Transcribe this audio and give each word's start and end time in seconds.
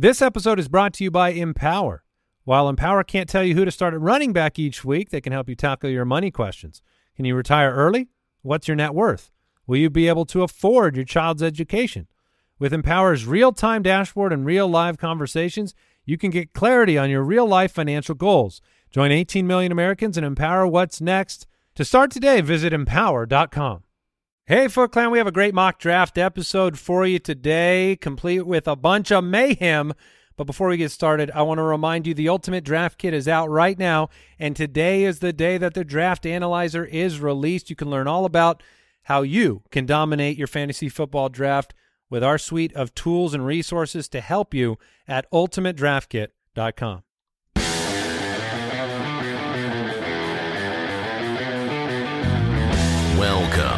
This 0.00 0.22
episode 0.22 0.60
is 0.60 0.68
brought 0.68 0.92
to 0.94 1.02
you 1.02 1.10
by 1.10 1.30
Empower. 1.30 2.04
While 2.44 2.68
Empower 2.68 3.02
can't 3.02 3.28
tell 3.28 3.42
you 3.42 3.56
who 3.56 3.64
to 3.64 3.72
start 3.72 3.94
at 3.94 4.00
running 4.00 4.32
back 4.32 4.56
each 4.56 4.84
week, 4.84 5.10
they 5.10 5.20
can 5.20 5.32
help 5.32 5.48
you 5.48 5.56
tackle 5.56 5.90
your 5.90 6.04
money 6.04 6.30
questions. 6.30 6.82
Can 7.16 7.24
you 7.24 7.34
retire 7.34 7.74
early? 7.74 8.06
What's 8.42 8.68
your 8.68 8.76
net 8.76 8.94
worth? 8.94 9.32
Will 9.66 9.78
you 9.78 9.90
be 9.90 10.06
able 10.06 10.24
to 10.26 10.44
afford 10.44 10.94
your 10.94 11.04
child's 11.04 11.42
education? 11.42 12.06
With 12.60 12.72
Empower's 12.72 13.26
real-time 13.26 13.82
dashboard 13.82 14.32
and 14.32 14.46
real 14.46 14.68
live 14.68 14.98
conversations, 14.98 15.74
you 16.04 16.16
can 16.16 16.30
get 16.30 16.52
clarity 16.52 16.96
on 16.96 17.10
your 17.10 17.24
real-life 17.24 17.72
financial 17.72 18.14
goals. 18.14 18.62
Join 18.92 19.10
18 19.10 19.48
million 19.48 19.72
Americans 19.72 20.16
and 20.16 20.24
empower 20.24 20.64
what's 20.64 21.00
next. 21.00 21.48
To 21.74 21.84
start 21.84 22.12
today, 22.12 22.40
visit 22.40 22.72
empower.com. 22.72 23.82
Hey, 24.48 24.66
Foot 24.68 24.92
Clan, 24.92 25.10
we 25.10 25.18
have 25.18 25.26
a 25.26 25.30
great 25.30 25.52
mock 25.52 25.78
draft 25.78 26.16
episode 26.16 26.78
for 26.78 27.06
you 27.06 27.18
today, 27.18 27.98
complete 28.00 28.46
with 28.46 28.66
a 28.66 28.76
bunch 28.76 29.12
of 29.12 29.22
mayhem. 29.22 29.92
But 30.38 30.44
before 30.44 30.68
we 30.68 30.78
get 30.78 30.90
started, 30.90 31.30
I 31.32 31.42
want 31.42 31.58
to 31.58 31.64
remind 31.64 32.06
you 32.06 32.14
the 32.14 32.30
Ultimate 32.30 32.64
Draft 32.64 32.96
Kit 32.96 33.12
is 33.12 33.28
out 33.28 33.50
right 33.50 33.78
now, 33.78 34.08
and 34.38 34.56
today 34.56 35.04
is 35.04 35.18
the 35.18 35.34
day 35.34 35.58
that 35.58 35.74
the 35.74 35.84
Draft 35.84 36.24
Analyzer 36.24 36.86
is 36.86 37.20
released. 37.20 37.68
You 37.68 37.76
can 37.76 37.90
learn 37.90 38.06
all 38.06 38.24
about 38.24 38.62
how 39.02 39.20
you 39.20 39.64
can 39.70 39.84
dominate 39.84 40.38
your 40.38 40.46
fantasy 40.46 40.88
football 40.88 41.28
draft 41.28 41.74
with 42.08 42.24
our 42.24 42.38
suite 42.38 42.72
of 42.72 42.94
tools 42.94 43.34
and 43.34 43.44
resources 43.44 44.08
to 44.08 44.22
help 44.22 44.54
you 44.54 44.78
at 45.06 45.30
ultimatedraftkit.com. 45.30 47.02
Welcome 53.18 53.77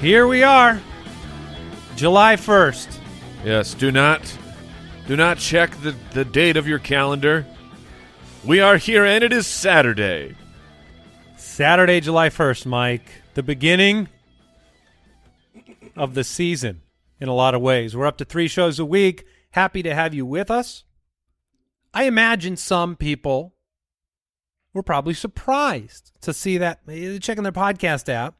Here 0.00 0.28
we 0.28 0.44
are, 0.44 0.80
July 1.96 2.36
1st. 2.36 3.00
Yes, 3.44 3.74
do 3.74 3.90
not 3.90 4.38
do 5.08 5.16
not 5.16 5.38
check 5.38 5.72
the, 5.80 5.92
the 6.12 6.24
date 6.24 6.56
of 6.56 6.68
your 6.68 6.78
calendar. 6.78 7.44
We 8.44 8.60
are 8.60 8.76
here 8.76 9.04
and 9.04 9.24
it 9.24 9.32
is 9.32 9.48
Saturday. 9.48 10.36
Saturday, 11.36 11.98
July 11.98 12.28
1st, 12.28 12.66
Mike. 12.66 13.10
The 13.34 13.42
beginning 13.42 14.08
of 15.96 16.14
the 16.14 16.22
season 16.22 16.82
in 17.18 17.28
a 17.28 17.34
lot 17.34 17.56
of 17.56 17.60
ways. 17.60 17.96
We're 17.96 18.06
up 18.06 18.18
to 18.18 18.24
three 18.24 18.46
shows 18.46 18.78
a 18.78 18.84
week. 18.84 19.24
Happy 19.50 19.82
to 19.82 19.96
have 19.96 20.14
you 20.14 20.24
with 20.24 20.48
us. 20.48 20.84
I 21.92 22.04
imagine 22.04 22.56
some 22.56 22.94
people 22.94 23.56
were 24.72 24.84
probably 24.84 25.14
surprised 25.14 26.12
to 26.20 26.32
see 26.32 26.56
that 26.58 26.86
checking 27.20 27.42
their 27.42 27.50
podcast 27.50 28.08
app 28.08 28.37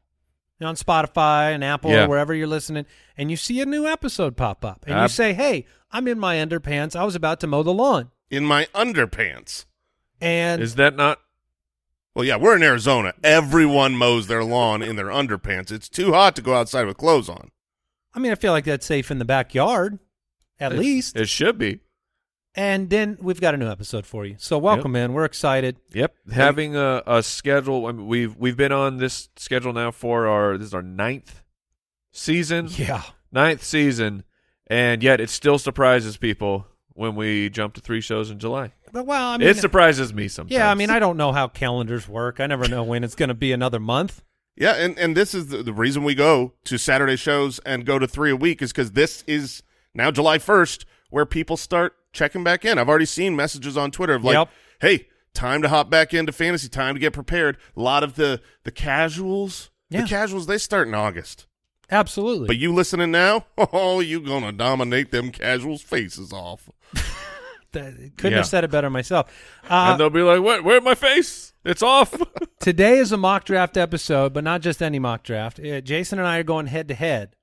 on 0.61 0.75
Spotify 0.75 1.53
and 1.53 1.63
Apple 1.63 1.91
Yeah. 1.91 2.05
or 2.05 2.09
wherever 2.09 2.33
you're 2.33 2.47
listening, 2.47 2.85
and 3.17 3.31
you 3.31 3.37
see 3.37 3.61
a 3.61 3.65
new 3.65 3.87
episode 3.87 4.35
pop 4.37 4.63
up, 4.65 4.83
and 4.87 5.01
you 5.01 5.07
say, 5.07 5.33
"Hey, 5.33 5.65
I'm 5.91 6.07
in 6.07 6.19
my 6.19 6.35
underpants. 6.37 6.95
I 6.95 7.03
was 7.05 7.15
about 7.15 7.39
to 7.41 7.47
mow 7.47 7.63
the 7.63 7.73
lawn." 7.73 8.11
in 8.31 8.45
my 8.45 8.65
underpants. 8.75 9.65
And 10.21 10.61
Is 10.61 10.75
that 10.75 10.95
not 10.95 11.19
Well, 12.13 12.25
yeah, 12.25 12.35
we're 12.35 12.55
in 12.55 12.61
Arizona. 12.63 13.13
Everyone 13.23 13.95
mows 13.95 14.27
their 14.27 14.43
lawn 14.43 14.81
in 14.83 14.95
their 14.97 15.07
underpants. 15.07 15.71
It's 15.71 15.87
too 15.89 16.11
hot 16.13 16.35
to 16.35 16.41
go 16.41 16.53
outside 16.55 16.85
with 16.85 16.97
clothes 16.97 17.29
on. 17.29 17.49
I 18.13 18.19
mean, 18.19 18.31
I 18.31 18.35
feel 18.35 18.51
like 18.51 18.65
that's 18.65 18.85
safe 18.85 19.09
in 19.11 19.17
the 19.19 19.25
backyard, 19.25 19.97
at 20.59 20.73
it- 20.73 20.77
least. 20.79 21.15
It 21.15 21.29
should 21.29 21.57
be. 21.57 21.79
And 22.59 22.89
then 22.89 23.17
we've 23.21 23.39
got 23.39 23.53
a 23.53 23.57
new 23.57 23.69
episode 23.69 24.05
for 24.05 24.25
you. 24.25 24.35
So 24.37 24.57
welcome 24.57 24.91
man. 24.91 25.13
We're 25.13 25.23
excited. 25.23 25.77
Yep. 25.93 26.13
Having 26.33 26.75
a, 26.75 27.01
a 27.07 27.23
schedule 27.23 27.85
I 27.85 27.93
mean, 27.93 28.05
we've 28.05 28.35
we've 28.35 28.57
been 28.57 28.73
on 28.73 28.97
this 28.97 29.29
schedule 29.37 29.71
now 29.71 29.91
for 29.91 30.27
our 30.27 30.57
this 30.57 30.67
is 30.67 30.73
our 30.73 30.81
ninth 30.81 31.41
season. 32.11 32.67
Yeah. 32.71 33.03
Ninth 33.31 33.63
season. 33.63 34.25
And 34.67 35.01
yet 35.01 35.21
it 35.21 35.29
still 35.29 35.57
surprises 35.57 36.17
people 36.17 36.67
when 36.89 37.15
we 37.15 37.49
jump 37.49 37.75
to 37.75 37.81
three 37.81 38.01
shows 38.01 38.29
in 38.29 38.39
July. 38.39 38.73
But 38.91 39.05
well, 39.05 39.29
I 39.29 39.37
mean, 39.37 39.47
it 39.47 39.55
surprises 39.55 40.13
me 40.13 40.27
sometimes. 40.27 40.51
yeah, 40.51 40.69
I 40.69 40.75
mean, 40.75 40.89
I 40.89 40.99
don't 40.99 41.15
know 41.15 41.31
how 41.31 41.47
calendars 41.47 42.09
work. 42.09 42.41
I 42.41 42.47
never 42.47 42.67
know 42.67 42.83
when 42.83 43.05
it's 43.05 43.15
going 43.15 43.29
to 43.29 43.35
be 43.35 43.53
another 43.53 43.79
month. 43.79 44.21
Yeah, 44.57 44.73
and, 44.73 44.99
and 44.99 45.15
this 45.15 45.33
is 45.33 45.47
the, 45.47 45.63
the 45.63 45.71
reason 45.71 46.03
we 46.03 46.13
go 46.13 46.55
to 46.65 46.77
Saturday 46.77 47.15
shows 47.15 47.59
and 47.59 47.85
go 47.85 47.99
to 47.99 48.05
three 48.07 48.31
a 48.31 48.35
week 48.35 48.61
is 48.61 48.73
because 48.73 48.91
this 48.91 49.23
is 49.27 49.63
now 49.93 50.11
July 50.11 50.39
1st 50.39 50.83
where 51.09 51.25
people 51.25 51.55
start 51.55 51.95
checking 52.13 52.43
back 52.43 52.65
in. 52.65 52.77
I've 52.77 52.89
already 52.89 53.05
seen 53.05 53.35
messages 53.35 53.77
on 53.77 53.91
Twitter 53.91 54.13
of 54.15 54.23
like, 54.23 54.33
Yep. 54.35 54.49
hey, 54.81 55.07
time 55.33 55.61
to 55.61 55.69
hop 55.69 55.89
back 55.89 56.13
into 56.13 56.31
fantasy, 56.31 56.67
time 56.69 56.95
to 56.95 56.99
get 56.99 57.13
prepared. 57.13 57.57
A 57.75 57.81
lot 57.81 58.03
of 58.03 58.15
the, 58.15 58.41
the 58.63 58.71
casuals, 58.71 59.69
Yeah. 59.89 60.01
the 60.01 60.07
casuals, 60.07 60.47
they 60.47 60.57
start 60.57 60.87
in 60.87 60.93
August. 60.93 61.45
Absolutely. 61.91 62.47
But 62.47 62.57
you 62.57 62.73
listening 62.73 63.11
now, 63.11 63.45
oh, 63.57 63.99
you 63.99 64.19
going 64.21 64.43
to 64.43 64.51
dominate 64.51 65.11
them 65.11 65.31
casuals' 65.31 65.81
faces 65.81 66.31
off. 66.31 66.69
Th- 67.71 67.93
couldn't 68.17 68.31
Yeah. 68.31 68.37
have 68.37 68.47
said 68.47 68.63
it 68.63 68.71
better 68.71 68.89
myself. 68.89 69.31
Uh, 69.69 69.89
and 69.91 69.99
they'll 69.99 70.09
be 70.09 70.21
like, 70.23 70.41
"What? 70.41 70.63
Where's 70.63 70.81
my 70.83 70.95
face? 70.95 71.53
It's 71.63 71.83
off." 71.83 72.19
today 72.59 72.97
is 72.97 73.11
a 73.11 73.17
mock 73.17 73.45
draft 73.45 73.77
episode, 73.77 74.33
but 74.33 74.43
not 74.43 74.61
just 74.61 74.81
any 74.81 74.97
mock 74.97 75.21
draft. 75.23 75.59
Uh, 75.59 75.79
Jason 75.81 76.17
and 76.17 76.27
I 76.27 76.37
are 76.39 76.43
going 76.43 76.65
head 76.65 76.87
to 76.87 76.95
head. 76.95 77.35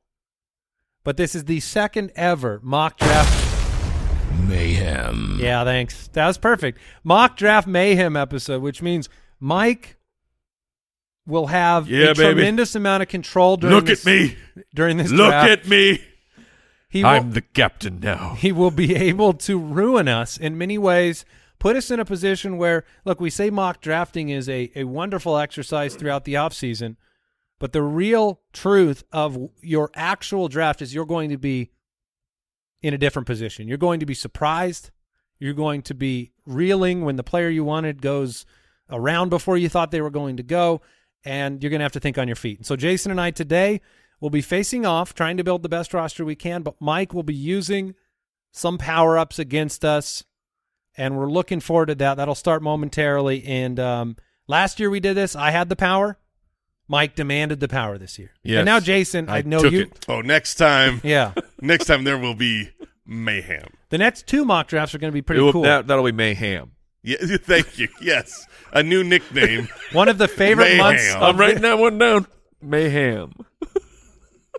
But 1.04 1.16
this 1.16 1.37
is 1.37 1.44
the 1.44 1.60
second 1.60 2.10
ever 2.16 2.59
mock 2.65 2.98
draft. 2.98 3.46
Mayhem. 4.49 5.39
Yeah, 5.41 5.65
thanks. 5.65 6.09
That 6.09 6.27
was 6.27 6.39
perfect. 6.39 6.79
Mock 7.05 7.37
draft 7.37 7.67
mayhem 7.67 8.17
episode, 8.17 8.63
which 8.63 8.83
means 8.83 9.09
Mike 9.41 9.97
will 11.27 11.47
have 11.49 11.89
Yeah, 11.89 12.07
a 12.11 12.15
baby. 12.15 12.35
tremendous 12.35 12.75
amount 12.75 13.03
of 13.03 13.09
control 13.09 13.57
during 13.57 13.75
Look 13.77 13.87
this, 13.87 14.07
at 14.07 14.13
me. 14.13 14.37
during 14.75 14.97
this 14.97 15.11
Look 15.11 15.31
draft. 15.31 15.51
at 15.51 15.69
me. 15.69 16.01
He 16.89 17.03
will- 17.03 17.11
I'm 17.11 17.33
the 17.33 17.41
captain 17.43 17.99
now. 18.01 18.35
he 18.39 18.53
will 18.53 18.71
be 18.71 18.95
able 18.95 19.33
to 19.35 19.59
ruin 19.59 20.09
us 20.09 20.37
in 20.37 20.57
many 20.57 20.79
ways, 20.79 21.25
put 21.59 21.75
us 21.77 21.91
in 21.91 21.99
a 21.99 22.05
position 22.05 22.59
where, 22.59 22.85
look, 23.05 23.21
we 23.21 23.29
say 23.31 23.51
mock 23.51 23.81
drafting 23.81 24.29
is 24.29 24.49
a, 24.49 24.71
a 24.77 24.85
wonderful 24.85 25.37
exercise 25.37 25.97
throughout 25.97 26.25
the 26.25 26.35
offseason, 26.35 26.97
but 27.59 27.73
the 27.73 27.83
real 27.83 28.41
truth 28.53 29.03
of 29.13 29.37
your 29.63 29.91
actual 29.95 30.47
draft 30.49 30.81
is 30.81 30.95
you're 30.95 31.05
going 31.07 31.31
to 31.31 31.39
be 31.39 31.71
in 32.83 32.95
a 32.95 32.99
different 32.99 33.27
position. 33.27 33.69
You're 33.69 33.79
going 33.79 34.01
to 34.01 34.07
be 34.07 34.15
surprised. 34.15 34.91
You're 35.39 35.55
going 35.55 35.83
to 35.83 35.95
be 35.95 36.33
reeling 36.47 37.05
when 37.05 37.17
the 37.17 37.23
player 37.23 37.49
you 37.49 37.65
wanted 37.65 38.01
goes 38.01 38.47
around 38.91 39.29
before 39.29 39.57
you 39.57 39.69
thought 39.69 39.91
they 39.91 40.01
were 40.01 40.11
going 40.11 40.37
to 40.37 40.43
go, 40.43 40.81
and 41.25 41.63
you're 41.63 41.71
going 41.71 41.81
to 41.81 41.85
have 41.85 41.93
to 41.93 42.01
think 42.01 42.19
on 42.19 42.29
your 42.29 42.37
feet. 42.37 42.59
And 42.59 42.67
so 42.67 42.77
Jason 42.77 43.11
and 43.11 43.21
I 43.21 43.31
today 43.31 43.81
will 44.21 44.31
be 44.31 44.41
facing 44.41 44.87
off, 44.87 45.15
trying 45.15 45.37
to 45.37 45.45
build 45.45 45.63
the 45.63 45.69
best 45.69 45.93
roster 45.93 46.25
we 46.25 46.37
can, 46.37 46.63
but 46.63 46.81
Mike 46.81 47.13
will 47.13 47.23
be 47.23 47.35
using 47.35 47.95
some 48.53 48.79
power 48.79 49.19
ups 49.19 49.39
against 49.39 49.85
us, 49.85 50.25
and 50.97 51.17
we're 51.17 51.31
looking 51.31 51.61
forward 51.61 51.87
to 51.87 51.95
that. 51.97 52.15
That'll 52.15 52.35
start 52.35 52.63
momentarily. 52.63 53.45
And 53.45 53.79
um, 53.79 54.17
last 54.47 54.81
year 54.81 54.89
we 54.89 55.01
did 55.01 55.15
this. 55.15 55.37
I 55.37 55.51
had 55.51 55.69
the 55.69 55.77
power. 55.77 56.19
Mike 56.89 57.15
demanded 57.17 57.61
the 57.61 57.69
power 57.69 57.99
this 57.99 58.19
year. 58.19 58.31
Yes. 58.43 58.59
And 58.59 58.67
now 58.67 58.81
Jason, 58.81 59.29
I, 59.29 59.39
I 59.39 59.43
know 59.43 59.61
took 59.63 59.73
you. 59.73 59.81
it. 59.83 60.05
Oh, 60.09 60.21
next 60.21 60.55
time, 60.55 61.01
Yeah. 61.03 61.33
next 61.61 61.87
time 61.87 62.05
there 62.05 62.19
will 62.19 62.35
be 62.35 62.71
mayhem. 63.05 63.69
The 63.91 63.99
next 63.99 64.27
two 64.27 64.45
mock 64.45 64.69
drafts 64.69 64.95
are 64.95 64.99
going 64.99 65.11
to 65.11 65.15
be 65.15 65.23
pretty 65.23 65.43
will- 65.43 65.53
cool. 65.53 65.63
That, 65.63 65.87
that'll 65.87 66.05
be 66.05 66.13
mayhem. 66.13 66.72
Yeah, 67.03 67.16
thank 67.43 67.78
you. 67.78 67.89
Yes, 68.01 68.47
a 68.72 68.83
new 68.83 69.05
nickname. 69.05 69.69
One 69.93 70.09
of 70.09 70.19
the 70.19 70.27
favorite 70.28 70.65
Mayhem. 70.65 70.78
months. 70.78 71.10
I'm 71.15 71.16
Of 71.16 71.28
I'm 71.28 71.37
writing 71.41 71.63
that 71.63 71.78
one 71.78 71.99
down. 71.99 72.27
Mayhem. 72.60 73.33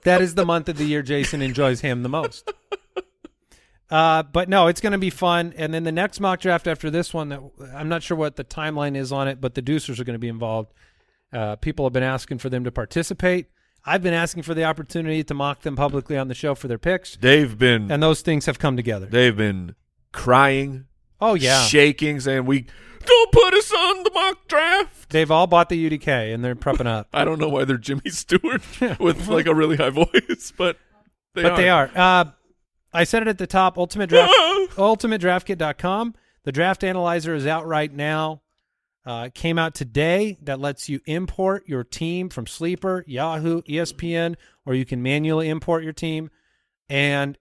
that 0.05 0.21
is 0.21 0.35
the 0.35 0.45
month 0.45 0.69
of 0.69 0.77
the 0.77 0.85
year 0.85 1.01
Jason 1.01 1.41
enjoys 1.41 1.81
him 1.81 2.03
the 2.03 2.09
most. 2.09 2.49
Uh, 3.89 4.21
but 4.23 4.49
no, 4.49 4.67
it's 4.67 4.81
going 4.81 4.91
to 4.91 4.97
be 4.97 5.09
fun. 5.09 5.53
And 5.57 5.73
then 5.73 5.83
the 5.83 5.91
next 5.93 6.19
mock 6.19 6.39
draft 6.41 6.67
after 6.67 6.89
this 6.89 7.13
one, 7.13 7.29
that 7.29 7.41
I'm 7.73 7.87
not 7.87 8.03
sure 8.03 8.17
what 8.17 8.35
the 8.35 8.43
timeline 8.43 8.97
is 8.97 9.11
on 9.13 9.27
it, 9.29 9.39
but 9.39 9.55
the 9.55 9.61
Deucers 9.61 9.99
are 9.99 10.03
going 10.03 10.15
to 10.15 10.19
be 10.19 10.27
involved. 10.27 10.73
Uh, 11.33 11.55
people 11.57 11.85
have 11.85 11.93
been 11.93 12.03
asking 12.03 12.37
for 12.39 12.49
them 12.49 12.63
to 12.63 12.71
participate. 12.71 13.47
I've 13.85 14.01
been 14.03 14.13
asking 14.13 14.43
for 14.43 14.53
the 14.53 14.63
opportunity 14.65 15.23
to 15.23 15.33
mock 15.33 15.61
them 15.61 15.75
publicly 15.75 16.17
on 16.17 16.27
the 16.27 16.33
show 16.35 16.55
for 16.55 16.67
their 16.67 16.77
picks, 16.77 17.15
They've 17.17 17.57
been 17.57 17.89
and 17.91 18.01
those 18.03 18.21
things 18.21 18.45
have 18.45 18.59
come 18.59 18.75
together. 18.75 19.05
they've 19.05 19.35
been 19.35 19.75
crying, 20.11 20.85
oh 21.21 21.35
yeah, 21.35 21.63
shaking, 21.63 22.19
saying 22.19 22.45
we 22.45 22.65
don't 23.05 23.31
put 23.31 23.53
us 23.53 23.71
on 23.71 24.03
the 24.03 24.11
mock 24.13 24.47
draft. 24.47 25.09
they've 25.09 25.31
all 25.31 25.47
bought 25.47 25.69
the 25.69 25.89
UDK 25.89 26.33
and 26.33 26.43
they're 26.43 26.55
prepping 26.55 26.87
up. 26.87 27.07
I 27.13 27.23
don't 27.23 27.39
know 27.39 27.47
why 27.49 27.63
they're 27.65 27.77
Jimmy 27.77 28.09
Stewart 28.09 28.61
with 28.99 29.27
like 29.27 29.45
a 29.47 29.55
really 29.55 29.77
high 29.77 29.89
voice, 29.91 30.51
but 30.57 30.77
they 31.33 31.43
but 31.43 31.51
are. 31.53 31.57
they 31.57 31.69
are. 31.69 31.91
Uh, 31.95 32.25
I 32.93 33.03
said 33.05 33.21
it 33.21 33.27
at 33.29 33.37
the 33.37 33.47
top. 33.47 33.77
Ultimate 33.77 34.09
draft, 34.09 34.33
ultimatedraftkit.com. 34.75 36.15
The 36.43 36.51
draft 36.51 36.83
analyzer 36.83 37.35
is 37.35 37.45
out 37.45 37.67
right 37.67 37.93
now. 37.93 38.41
Uh, 39.07 39.29
came 39.33 39.57
out 39.57 39.73
today 39.73 40.37
that 40.41 40.59
lets 40.59 40.89
you 40.89 40.99
import 41.05 41.63
your 41.65 41.81
team 41.81 42.27
from 42.27 42.45
Sleeper, 42.45 43.05
Yahoo, 43.07 43.61
ESPN, 43.61 44.35
or 44.65 44.73
you 44.73 44.83
can 44.83 45.01
manually 45.01 45.47
import 45.47 45.81
your 45.81 45.93
team 45.93 46.29
and 46.89 47.37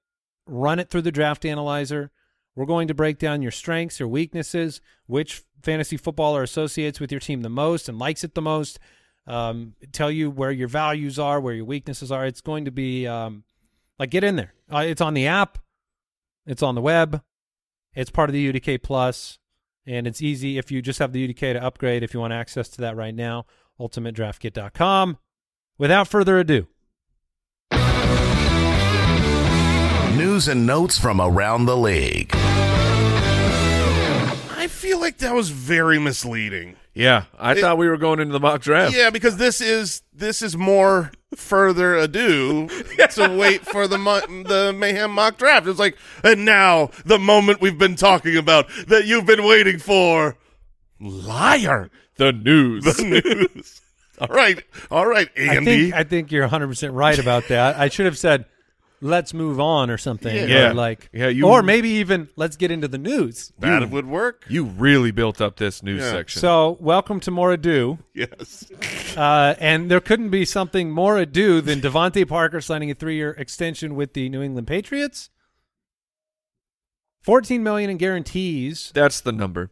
run 0.46 0.78
it 0.78 0.90
through 0.90 1.02
the 1.02 1.10
draft 1.10 1.44
analyzer. 1.44 2.12
We're 2.54 2.66
going 2.66 2.86
to 2.86 2.94
break 2.94 3.18
down 3.18 3.42
your 3.42 3.50
strengths, 3.50 3.98
your 3.98 4.08
weaknesses, 4.08 4.80
which 5.06 5.42
fantasy 5.60 5.96
footballer 5.96 6.44
associates 6.44 7.00
with 7.00 7.10
your 7.10 7.20
team 7.20 7.42
the 7.42 7.48
most 7.48 7.88
and 7.88 7.98
likes 7.98 8.22
it 8.22 8.36
the 8.36 8.42
most. 8.42 8.78
Um, 9.26 9.74
tell 9.90 10.08
you 10.10 10.30
where 10.30 10.52
your 10.52 10.68
values 10.68 11.18
are, 11.18 11.40
where 11.40 11.54
your 11.54 11.64
weaknesses 11.64 12.12
are. 12.12 12.24
It's 12.24 12.40
going 12.40 12.66
to 12.66 12.70
be 12.70 13.08
um, 13.08 13.42
like 13.98 14.10
get 14.10 14.22
in 14.22 14.36
there. 14.36 14.54
Uh, 14.72 14.84
it's 14.86 15.00
on 15.00 15.14
the 15.14 15.26
app, 15.26 15.58
it's 16.46 16.62
on 16.62 16.76
the 16.76 16.80
web, 16.80 17.22
it's 17.96 18.10
part 18.10 18.30
of 18.30 18.34
the 18.34 18.52
UDK 18.52 18.80
Plus, 18.84 19.40
and 19.86 20.06
it's 20.06 20.20
easy 20.22 20.58
if 20.58 20.70
you 20.70 20.82
just 20.82 20.98
have 20.98 21.12
the 21.12 21.28
UDK 21.28 21.54
to 21.54 21.62
upgrade. 21.62 22.02
If 22.02 22.14
you 22.14 22.20
want 22.20 22.32
access 22.32 22.68
to 22.70 22.80
that 22.82 22.96
right 22.96 23.14
now, 23.14 23.46
ultimatedraftkit.com. 23.80 25.18
Without 25.78 26.08
further 26.08 26.38
ado, 26.38 26.66
News 30.16 30.48
and 30.48 30.66
notes 30.66 30.98
from 30.98 31.20
around 31.20 31.66
the 31.66 31.76
league. 31.76 32.30
I 34.56 34.66
feel 34.70 34.98
like 34.98 35.18
that 35.18 35.34
was 35.34 35.50
very 35.50 35.98
misleading. 35.98 36.76
Yeah, 36.96 37.24
I 37.38 37.52
It- 37.52 37.60
thought 37.60 37.76
we 37.76 37.88
were 37.88 37.98
going 37.98 38.20
into 38.20 38.32
the 38.32 38.40
mock 38.40 38.62
draft. 38.62 38.96
Yeah, 38.96 39.10
because 39.10 39.36
this 39.36 39.60
is 39.60 40.02
this 40.14 40.40
is 40.40 40.56
more 40.56 41.12
further 41.34 41.94
ado 41.96 42.68
to 43.10 43.36
wait 43.38 43.66
for 43.66 43.86
the 43.86 43.98
mo- 43.98 44.20
the 44.26 44.72
mayhem 44.74 45.10
mock 45.10 45.36
draft. 45.36 45.66
It's 45.66 45.78
like, 45.78 45.98
and 46.24 46.44
now 46.46 46.90
the 47.04 47.18
moment 47.18 47.60
we've 47.60 47.76
been 47.76 47.96
talking 47.96 48.36
about 48.38 48.68
that 48.88 49.04
you've 49.04 49.26
been 49.26 49.44
waiting 49.44 49.78
for. 49.78 50.38
Liar. 50.98 51.90
The 52.16 52.32
news. 52.32 52.84
The 52.84 53.02
news. 53.04 53.80
all 54.18 54.28
right, 54.28 54.62
all 54.90 55.06
right, 55.06 55.28
I 55.36 55.40
Andy. 55.56 55.90
think 55.90 55.94
I 55.94 56.04
think 56.04 56.32
you're 56.32 56.42
100 56.44 56.66
percent 56.68 56.94
right 56.94 57.18
about 57.18 57.48
that. 57.48 57.76
I 57.78 57.88
should 57.90 58.06
have 58.06 58.16
said, 58.16 58.46
"Let's 59.00 59.34
move 59.34 59.60
on" 59.60 59.90
or 59.90 59.98
something. 59.98 60.34
Yeah. 60.34 60.70
or 60.70 60.74
like, 60.74 61.08
Yeah, 61.12 61.28
you- 61.28 61.46
or 61.46 61.62
maybe 61.62 61.88
even 61.90 62.28
let's 62.36 62.56
get 62.56 62.70
into 62.70 62.88
the 62.88 62.98
news. 62.98 63.52
that 63.58 63.90
would 63.90 64.06
work. 64.06 64.44
you 64.48 64.64
really 64.64 65.10
built 65.10 65.40
up 65.40 65.56
this 65.56 65.82
news 65.82 66.02
Yeah. 66.02 66.12
section. 66.12 66.40
So, 66.40 66.76
welcome 66.80 67.20
to 67.20 67.30
more 67.30 67.52
ado. 67.52 67.98
Yes. 68.14 68.70
Uh, 69.16 69.54
and 69.60 69.90
there 69.90 69.98
couldn't 70.00 70.28
be 70.28 70.44
something 70.44 70.90
more 70.90 71.16
ado 71.16 71.62
than 71.62 71.80
DeVante 71.80 72.28
Parker 72.28 72.60
signing 72.60 72.90
a 72.90 72.94
three-year 72.94 73.30
extension 73.38 73.94
with 73.94 74.12
the 74.12 74.28
New 74.28 74.42
England 74.42 74.66
Patriots. 74.66 75.30
14 77.22 77.62
million 77.62 77.88
in 77.90 77.96
guarantees, 77.96 78.92
That's 78.94 79.22
the 79.22 79.32
number. 79.32 79.70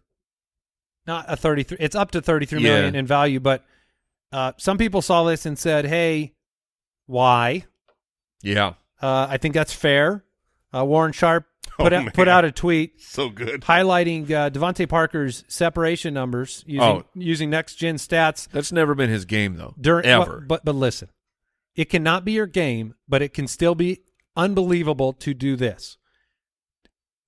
not 1.06 1.26
a 1.28 1.36
33. 1.36 1.76
It's 1.78 1.94
up 1.94 2.10
to 2.12 2.22
33 2.22 2.62
million 2.62 2.94
Yeah. 2.94 3.00
in 3.00 3.06
value, 3.06 3.38
but 3.38 3.64
uh, 4.32 4.52
some 4.56 4.78
people 4.78 5.02
saw 5.02 5.24
this 5.24 5.44
and 5.46 5.58
said, 5.58 5.84
"Hey, 5.84 6.32
why?" 7.06 7.66
Yeah. 8.42 8.74
Uh, 9.04 9.26
I 9.30 9.36
think 9.36 9.54
that's 9.54 9.72
fair. 9.72 10.24
Uh, 10.74 10.84
Warren 10.84 11.12
Sharp 11.12 11.46
Oh, 11.78 11.84
put 11.84 11.92
out, 11.92 12.04
man. 12.04 12.12
put 12.12 12.28
out 12.28 12.44
a 12.44 12.52
tweet 12.52 13.00
So 13.00 13.28
good. 13.30 13.62
highlighting 13.62 14.30
uh, 14.30 14.48
DeVante 14.50 14.88
Parker's 14.88 15.44
separation 15.48 16.14
numbers 16.14 16.62
using 16.66 16.82
Oh. 16.82 17.04
using 17.14 17.50
next 17.50 17.74
gen 17.76 17.96
stats 17.96 18.48
That's 18.50 18.70
never 18.70 18.94
been 18.94 19.10
his 19.10 19.24
game 19.24 19.56
though. 19.56 19.74
during 19.80 20.06
ever. 20.06 20.38
But, 20.40 20.48
but 20.48 20.64
but 20.66 20.74
listen, 20.76 21.08
it 21.74 21.86
cannot 21.90 22.24
be 22.24 22.32
your 22.32 22.46
game, 22.46 22.94
but 23.08 23.22
it 23.22 23.32
can 23.34 23.48
still 23.48 23.74
be 23.74 24.02
unbelievable 24.36 25.12
to 25.14 25.34
do 25.34 25.56
this. 25.56 25.96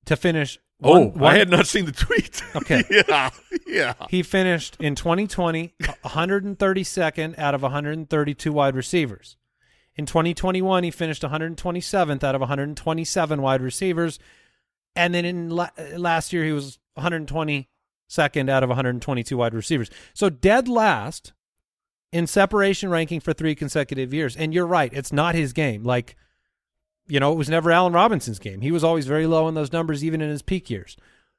To 0.04 0.14
finish, 0.16 0.58
oh, 0.82 0.92
one- 0.92 1.12
one- 1.14 1.34
I 1.34 1.38
had 1.38 1.50
not 1.50 1.66
seen 1.66 1.84
the 1.86 1.92
tweet. 1.92 2.40
okay. 2.56 2.82
Yeah. 3.08 3.30
Yeah. 3.66 3.94
He 4.10 4.22
finished 4.22 4.76
in 4.78 4.94
2020 4.94 5.74
132nd 6.04 7.36
out 7.38 7.54
of 7.54 7.62
132 7.62 8.52
wide 8.52 8.76
receivers. 8.76 9.36
In 9.96 10.04
2021, 10.04 10.84
he 10.84 10.90
finished 10.90 11.22
127th 11.22 12.22
out 12.22 12.34
of 12.34 12.40
127 12.40 13.42
wide 13.42 13.62
receivers, 13.62 14.18
and 14.94 15.14
then 15.14 15.24
in 15.24 15.50
la- 15.50 15.70
uh, 15.78 15.98
last 15.98 16.32
year 16.32 16.44
he 16.44 16.52
was 16.52 16.78
122nd 16.98 18.50
out 18.50 18.62
of 18.62 18.68
122 18.68 19.36
wide 19.36 19.54
receivers. 19.54 19.90
So 20.12 20.28
dead 20.28 20.68
last 20.68 21.32
in 22.12 22.26
separation 22.26 22.90
ranking 22.90 23.20
for 23.20 23.32
three 23.32 23.54
consecutive 23.54 24.12
years. 24.12 24.36
And 24.36 24.52
you're 24.54 24.66
right, 24.66 24.92
it's 24.92 25.12
not 25.12 25.34
his 25.34 25.52
game. 25.52 25.82
Like, 25.82 26.16
you 27.08 27.20
know, 27.20 27.32
it 27.32 27.36
was 27.36 27.48
never 27.48 27.70
Allen 27.70 27.92
Robinson's 27.92 28.38
game. 28.38 28.60
He 28.60 28.72
was 28.72 28.84
always 28.84 29.06
very 29.06 29.26
low 29.26 29.48
in 29.48 29.54
those 29.54 29.72
numbers, 29.72 30.04
even 30.04 30.20
in 30.20 30.30
his 30.30 30.42
peak 30.42 30.70
years. 30.70 30.96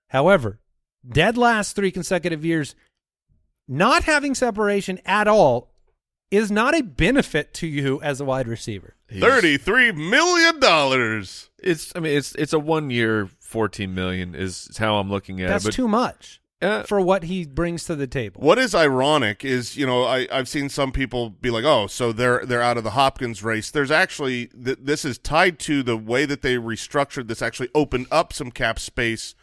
However, 0.07 0.59
dead 1.07 1.37
last 1.37 1.75
three 1.75 1.91
consecutive 1.91 2.45
years, 2.45 2.75
not 3.67 4.03
having 4.03 4.33
separation 4.33 4.99
at 5.05 5.27
all 5.27 5.71
is 6.31 6.51
not 6.51 6.75
a 6.75 6.83
benefit 6.83 7.53
to 7.55 7.67
you 7.67 8.01
as 8.01 8.19
a 8.19 8.25
wide 8.25 8.47
receiver. 8.47 8.95
Thirty-three 9.09 9.93
million 9.93 10.59
dollars. 10.59 11.49
It's 11.59 11.91
I 11.95 11.99
mean 11.99 12.17
it's 12.17 12.35
it's 12.35 12.53
a 12.53 12.59
one 12.59 12.89
year 12.89 13.29
fourteen 13.39 13.93
million 13.93 14.35
is, 14.35 14.67
is 14.69 14.77
how 14.77 14.97
I'm 14.97 15.09
looking 15.09 15.41
at 15.41 15.49
That's 15.49 15.65
it. 15.65 15.69
But 15.69 15.75
too 15.75 15.87
much 15.87 16.41
uh, 16.61 16.83
for 16.83 16.99
what 16.99 17.23
he 17.23 17.45
brings 17.45 17.85
to 17.85 17.95
the 17.95 18.07
table. 18.07 18.41
What 18.41 18.57
is 18.57 18.73
ironic 18.73 19.45
is, 19.45 19.77
you 19.77 19.85
know, 19.85 20.03
I, 20.03 20.27
I've 20.31 20.49
seen 20.49 20.69
some 20.69 20.91
people 20.91 21.29
be 21.29 21.49
like, 21.49 21.63
"Oh, 21.63 21.87
so 21.87 22.11
they're 22.11 22.45
they're 22.45 22.61
out 22.61 22.77
of 22.77 22.83
the 22.83 22.91
Hopkins 22.91 23.43
race." 23.43 23.71
There's 23.71 23.91
actually 23.91 24.47
th- 24.47 24.79
this 24.81 25.05
is 25.05 25.17
tied 25.17 25.59
to 25.59 25.83
the 25.83 25.97
way 25.97 26.25
that 26.25 26.41
they 26.41 26.55
restructured 26.55 27.27
this. 27.27 27.41
Actually, 27.41 27.69
opened 27.75 28.07
up 28.11 28.33
some 28.33 28.51
cap 28.51 28.79
space 28.79 29.35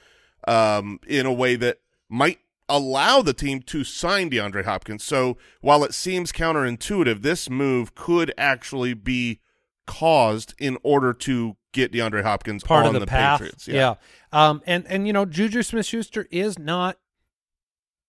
um, 0.48 0.98
in 1.06 1.26
a 1.26 1.32
way 1.32 1.56
that 1.56 1.78
might 2.08 2.40
allow 2.74 3.22
the 3.22 3.32
team 3.32 3.62
to 3.62 3.84
sign 3.84 4.30
DeAndre 4.30 4.64
Hopkins. 4.64 5.04
So 5.04 5.36
while 5.60 5.84
it 5.84 5.94
seems 5.94 6.32
counterintuitive, 6.32 7.22
this 7.22 7.48
move 7.48 7.94
could 7.94 8.34
actually 8.36 8.94
be 8.94 9.40
caused 9.86 10.54
in 10.58 10.76
order 10.82 11.12
to 11.12 11.56
get 11.72 11.92
DeAndre 11.92 12.22
Hopkins 12.22 12.64
Part 12.64 12.86
on 12.86 12.96
of 12.96 13.00
the, 13.00 13.06
path. 13.06 13.40
Patriots. 13.40 13.68
Yeah. 13.68 13.94
Um, 14.32 14.62
and, 14.66 14.84
and, 14.88 15.06
you 15.06 15.12
know, 15.12 15.24
Juju 15.24 15.62
Smith 15.62 15.86
Schuster 15.86 16.26
is 16.30 16.58
not 16.58 16.98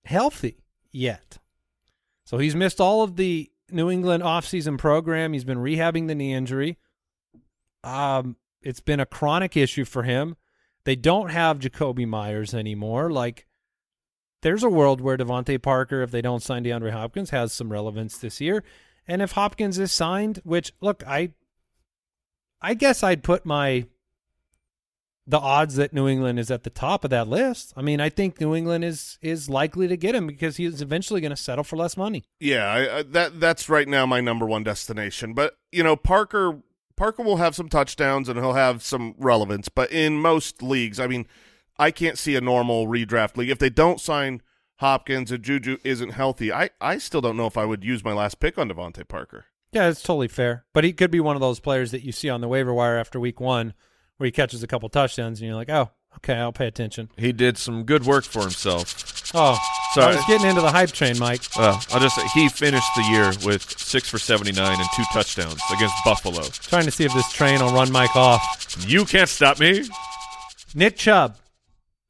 healthy 0.06 0.64
yet. 0.92 1.38
So 2.24 2.38
he's 2.40 2.56
missed 2.56 2.82
all 2.82 3.04
of 3.04 3.18
the 3.18 3.52
New 3.70 3.92
England 3.92 4.24
offseason 4.24 4.78
program. 4.78 5.34
He's 5.34 5.44
been 5.44 5.60
rehabbing 5.60 6.08
the 6.08 6.16
knee 6.16 6.34
injury. 6.34 6.78
Um, 7.84 8.38
it's 8.62 8.80
been 8.80 9.00
a 9.00 9.06
chronic 9.06 9.56
issue 9.56 9.86
for 9.86 10.04
him. 10.04 10.38
They 10.86 10.96
don't 10.96 11.30
have 11.30 11.60
Jakobi 11.60 12.08
Meyers 12.08 12.54
anymore. 12.54 13.12
Like, 13.12 13.46
there's 14.46 14.62
a 14.62 14.70
world 14.70 15.02
where 15.02 15.18
DeVante 15.18 15.60
Parker, 15.60 16.04
if 16.04 16.12
they 16.12 16.22
don't 16.22 16.44
sign 16.44 16.64
DeAndre 16.64 16.92
Hopkins, 16.92 17.32
has 17.32 17.52
some 17.52 17.72
relevance 17.72 18.20
this 18.20 18.40
year. 18.40 18.64
And 19.08 19.24
if 19.24 19.32
Hopkins 19.32 19.80
is 19.80 19.92
signed, 19.92 20.40
which 20.44 20.72
look, 20.82 21.04
I 21.08 21.32
I 22.62 22.76
guess 22.76 23.02
I'd 23.02 23.24
put 23.24 23.44
my 23.44 23.88
the 25.26 25.40
odds 25.40 25.78
that 25.78 25.94
New 25.94 26.08
England 26.08 26.38
is 26.38 26.52
at 26.52 26.64
the 26.64 26.70
top 26.70 27.04
of 27.04 27.10
that 27.10 27.28
list. 27.28 27.74
I 27.76 27.82
mean, 27.82 28.00
I 28.00 28.10
think 28.10 28.40
New 28.40 28.54
England 28.54 28.86
is 28.86 29.18
is 29.24 29.50
likely 29.50 29.88
to 29.88 29.98
get 29.98 30.14
him 30.14 30.28
because 30.28 30.58
he's 30.58 30.80
eventually 30.80 31.22
going 31.22 31.32
to 31.32 31.36
settle 31.36 31.64
for 31.64 31.76
less 31.76 31.98
money. 31.98 32.24
Yeah, 32.40 32.68
I, 32.68 32.98
I, 33.00 33.02
that 33.02 33.40
that's 33.40 33.68
right 33.68 33.88
now 33.88 34.06
my 34.06 34.22
number 34.22 34.46
one 34.46 34.64
destination. 34.64 35.34
But 35.34 35.58
you 35.72 35.82
know, 35.82 35.96
Parker 35.96 36.62
Parker 36.96 37.24
will 37.24 37.38
have 37.38 37.56
some 37.56 37.68
touchdowns 37.68 38.30
and 38.30 38.40
he'll 38.40 38.54
have 38.54 38.84
some 38.84 39.16
relevance. 39.18 39.70
But 39.70 39.92
in 39.92 40.22
most 40.22 40.62
leagues, 40.62 41.00
I 41.00 41.08
mean, 41.08 41.26
I 41.78 41.92
can't 41.92 42.18
see 42.18 42.36
a 42.36 42.42
normal 42.42 42.88
redraft 42.88 43.38
league 43.38 43.50
if 43.50 43.60
they 43.60 43.70
don't 43.70 44.00
sign 44.00 44.42
Hopkins 44.80 45.32
and 45.32 45.44
Juju 45.44 45.78
isn't 45.84 46.10
healthy. 46.12 46.52
I 46.52 46.70
I 46.82 46.98
still 46.98 47.22
don't 47.22 47.38
know 47.38 47.48
if 47.48 47.58
I 47.58 47.66
would 47.66 47.84
use 47.84 48.04
my 48.04 48.14
last 48.14 48.40
pick 48.40 48.58
on 48.58 48.70
DeVante 48.70 49.08
Parker. 49.08 49.46
Yeah, 49.72 49.90
it's 49.90 50.02
totally 50.02 50.28
fair. 50.30 50.66
But 50.74 50.84
he 50.86 50.94
could 50.94 51.12
be 51.12 51.20
one 51.20 51.36
of 51.36 51.42
those 51.42 51.60
players 51.60 51.92
that 51.92 52.04
you 52.04 52.12
see 52.12 52.30
on 52.30 52.40
the 52.42 52.48
waiver 52.48 52.74
wire 52.74 52.98
after 52.98 53.20
week 53.20 53.40
one 53.42 53.74
where 54.18 54.26
he 54.26 54.32
catches 54.32 54.64
a 54.64 54.68
couple 54.68 54.88
touchdowns 54.88 55.40
and 55.42 55.48
you're 55.48 55.56
like, 55.58 55.70
oh, 55.70 55.90
okay, 56.18 56.36
I'll 56.36 56.54
pay 56.54 56.68
attention. 56.68 57.10
he 57.18 57.34
did 57.34 57.58
some 57.58 57.84
good 57.84 58.06
work 58.06 58.24
for 58.24 58.40
himself. 58.42 59.32
Oh, 59.34 59.58
Sorry. 59.94 60.14
I 60.14 60.16
was 60.16 60.26
getting 60.28 60.48
into 60.48 60.62
the 60.62 60.72
hype 60.72 60.92
train, 60.92 61.20
Mike. 61.20 61.42
Uh, 61.58 61.78
I'll 61.92 62.00
just 62.00 62.16
say 62.16 62.26
he 62.34 62.48
finished 62.48 62.88
the 62.96 63.04
year 63.04 63.34
with 63.46 63.64
six 63.78 64.10
for 64.10 64.18
seventy 64.18 64.54
nine 64.54 64.80
and 64.80 64.90
two 64.96 65.04
touchdowns 65.12 65.62
against 65.74 65.96
Buffalo. 66.06 66.44
Trying 66.44 66.86
to 66.86 66.92
see 66.92 67.04
if 67.04 67.14
this 67.14 67.32
train 67.34 67.60
will 67.62 67.74
run 67.74 67.92
Mike 67.92 68.16
off. 68.16 68.78
You 68.88 69.04
can't 69.04 69.28
stop 69.30 69.60
me. 69.60 69.84
Nick 70.74 70.96
Chubb. 70.96 71.38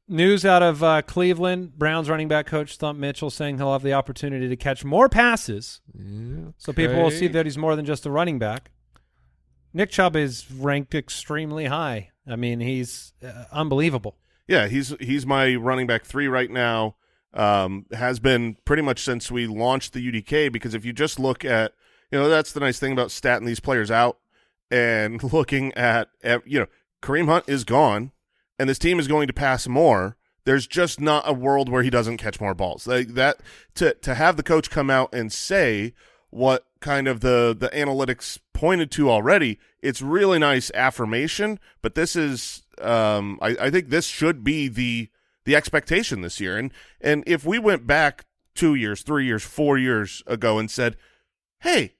News 0.08 0.44
out 0.44 0.62
of 0.62 0.82
uh, 0.82 1.02
Cleveland. 1.02 1.76
Browns 1.76 2.08
running 2.08 2.28
back 2.28 2.46
coach 2.46 2.72
Stump 2.74 2.98
Mitchell 2.98 3.30
saying 3.30 3.58
he'll 3.58 3.72
have 3.72 3.82
the 3.82 3.92
opportunity 3.92 4.48
to 4.48 4.56
catch 4.56 4.84
more 4.84 5.08
passes. 5.08 5.80
So 6.58 6.72
people 6.72 7.02
will 7.02 7.10
see 7.10 7.26
that 7.28 7.44
he's 7.44 7.58
more 7.58 7.74
than 7.74 7.84
just 7.84 8.06
a 8.06 8.10
running 8.10 8.38
back. 8.38 8.70
Nick 9.72 9.90
Chubb 9.90 10.14
is 10.16 10.50
ranked 10.50 10.94
extremely 10.94 11.66
high. 11.66 12.10
I 12.26 12.36
mean, 12.36 12.60
he's 12.60 13.12
uh, 13.22 13.44
unbelievable. 13.52 14.16
Yeah, 14.48 14.68
he's 14.68 14.94
he's 15.00 15.26
my 15.26 15.54
running 15.56 15.86
back 15.86 16.04
three 16.04 16.28
right 16.28 16.50
now. 16.50 16.96
Um, 17.34 17.84
has 17.92 18.18
been 18.18 18.56
pretty 18.64 18.82
much 18.82 19.00
since 19.02 19.30
we 19.30 19.46
launched 19.46 19.92
the 19.92 20.00
UDK 20.00 20.50
because 20.50 20.74
if 20.74 20.86
you 20.86 20.94
just 20.94 21.18
look 21.18 21.44
at, 21.44 21.72
you 22.10 22.18
know, 22.18 22.28
that's 22.30 22.52
the 22.52 22.60
nice 22.60 22.78
thing 22.78 22.92
about 22.92 23.08
statting 23.08 23.44
these 23.44 23.60
players 23.60 23.90
out 23.90 24.18
and 24.70 25.22
looking 25.32 25.74
at 25.74 26.08
you 26.46 26.60
know, 26.60 26.66
Kareem 27.02 27.26
Hunt 27.26 27.44
is 27.46 27.64
gone, 27.64 28.12
and 28.58 28.68
this 28.68 28.78
team 28.78 28.98
is 28.98 29.08
going 29.08 29.26
to 29.26 29.32
pass 29.32 29.66
more. 29.68 30.16
There's 30.44 30.66
just 30.66 31.00
not 31.00 31.28
a 31.28 31.32
world 31.32 31.68
where 31.68 31.82
he 31.82 31.90
doesn't 31.90 32.18
catch 32.18 32.40
more 32.40 32.54
balls. 32.54 32.86
Like 32.86 33.08
that 33.14 33.40
to 33.74 33.94
to 33.94 34.14
have 34.14 34.36
the 34.36 34.42
coach 34.42 34.70
come 34.70 34.90
out 34.90 35.12
and 35.12 35.32
say 35.32 35.92
what 36.30 36.66
kind 36.80 37.08
of 37.08 37.20
the 37.20 37.56
the 37.58 37.68
analytics 37.70 38.38
pointed 38.52 38.90
to 38.92 39.10
already. 39.10 39.58
It's 39.82 40.00
really 40.00 40.38
nice 40.38 40.70
affirmation, 40.74 41.58
but 41.82 41.94
this 41.94 42.14
is 42.14 42.62
um, 42.80 43.38
I, 43.42 43.56
I 43.60 43.70
think 43.70 43.88
this 43.88 44.06
should 44.06 44.44
be 44.44 44.68
the 44.68 45.08
the 45.44 45.56
expectation 45.56 46.20
this 46.20 46.40
year. 46.40 46.56
And 46.56 46.72
and 47.00 47.24
if 47.26 47.44
we 47.44 47.58
went 47.58 47.86
back 47.86 48.24
two 48.54 48.74
years, 48.74 49.02
three 49.02 49.26
years, 49.26 49.42
four 49.42 49.76
years 49.76 50.22
ago 50.26 50.58
and 50.58 50.70
said, 50.70 50.96
"Hey, 51.60 51.95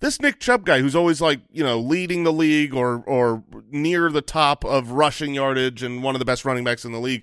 this 0.00 0.20
Nick 0.20 0.40
Chubb 0.40 0.64
guy 0.66 0.80
who's 0.80 0.96
always 0.96 1.20
like 1.20 1.40
you 1.50 1.62
know 1.62 1.78
leading 1.78 2.24
the 2.24 2.32
league 2.32 2.74
or 2.74 3.02
or 3.06 3.44
near 3.70 4.10
the 4.10 4.22
top 4.22 4.64
of 4.64 4.92
rushing 4.92 5.34
yardage 5.34 5.82
and 5.82 6.02
one 6.02 6.14
of 6.14 6.18
the 6.18 6.24
best 6.24 6.44
running 6.44 6.64
backs 6.64 6.84
in 6.84 6.92
the 6.92 7.00
league, 7.00 7.22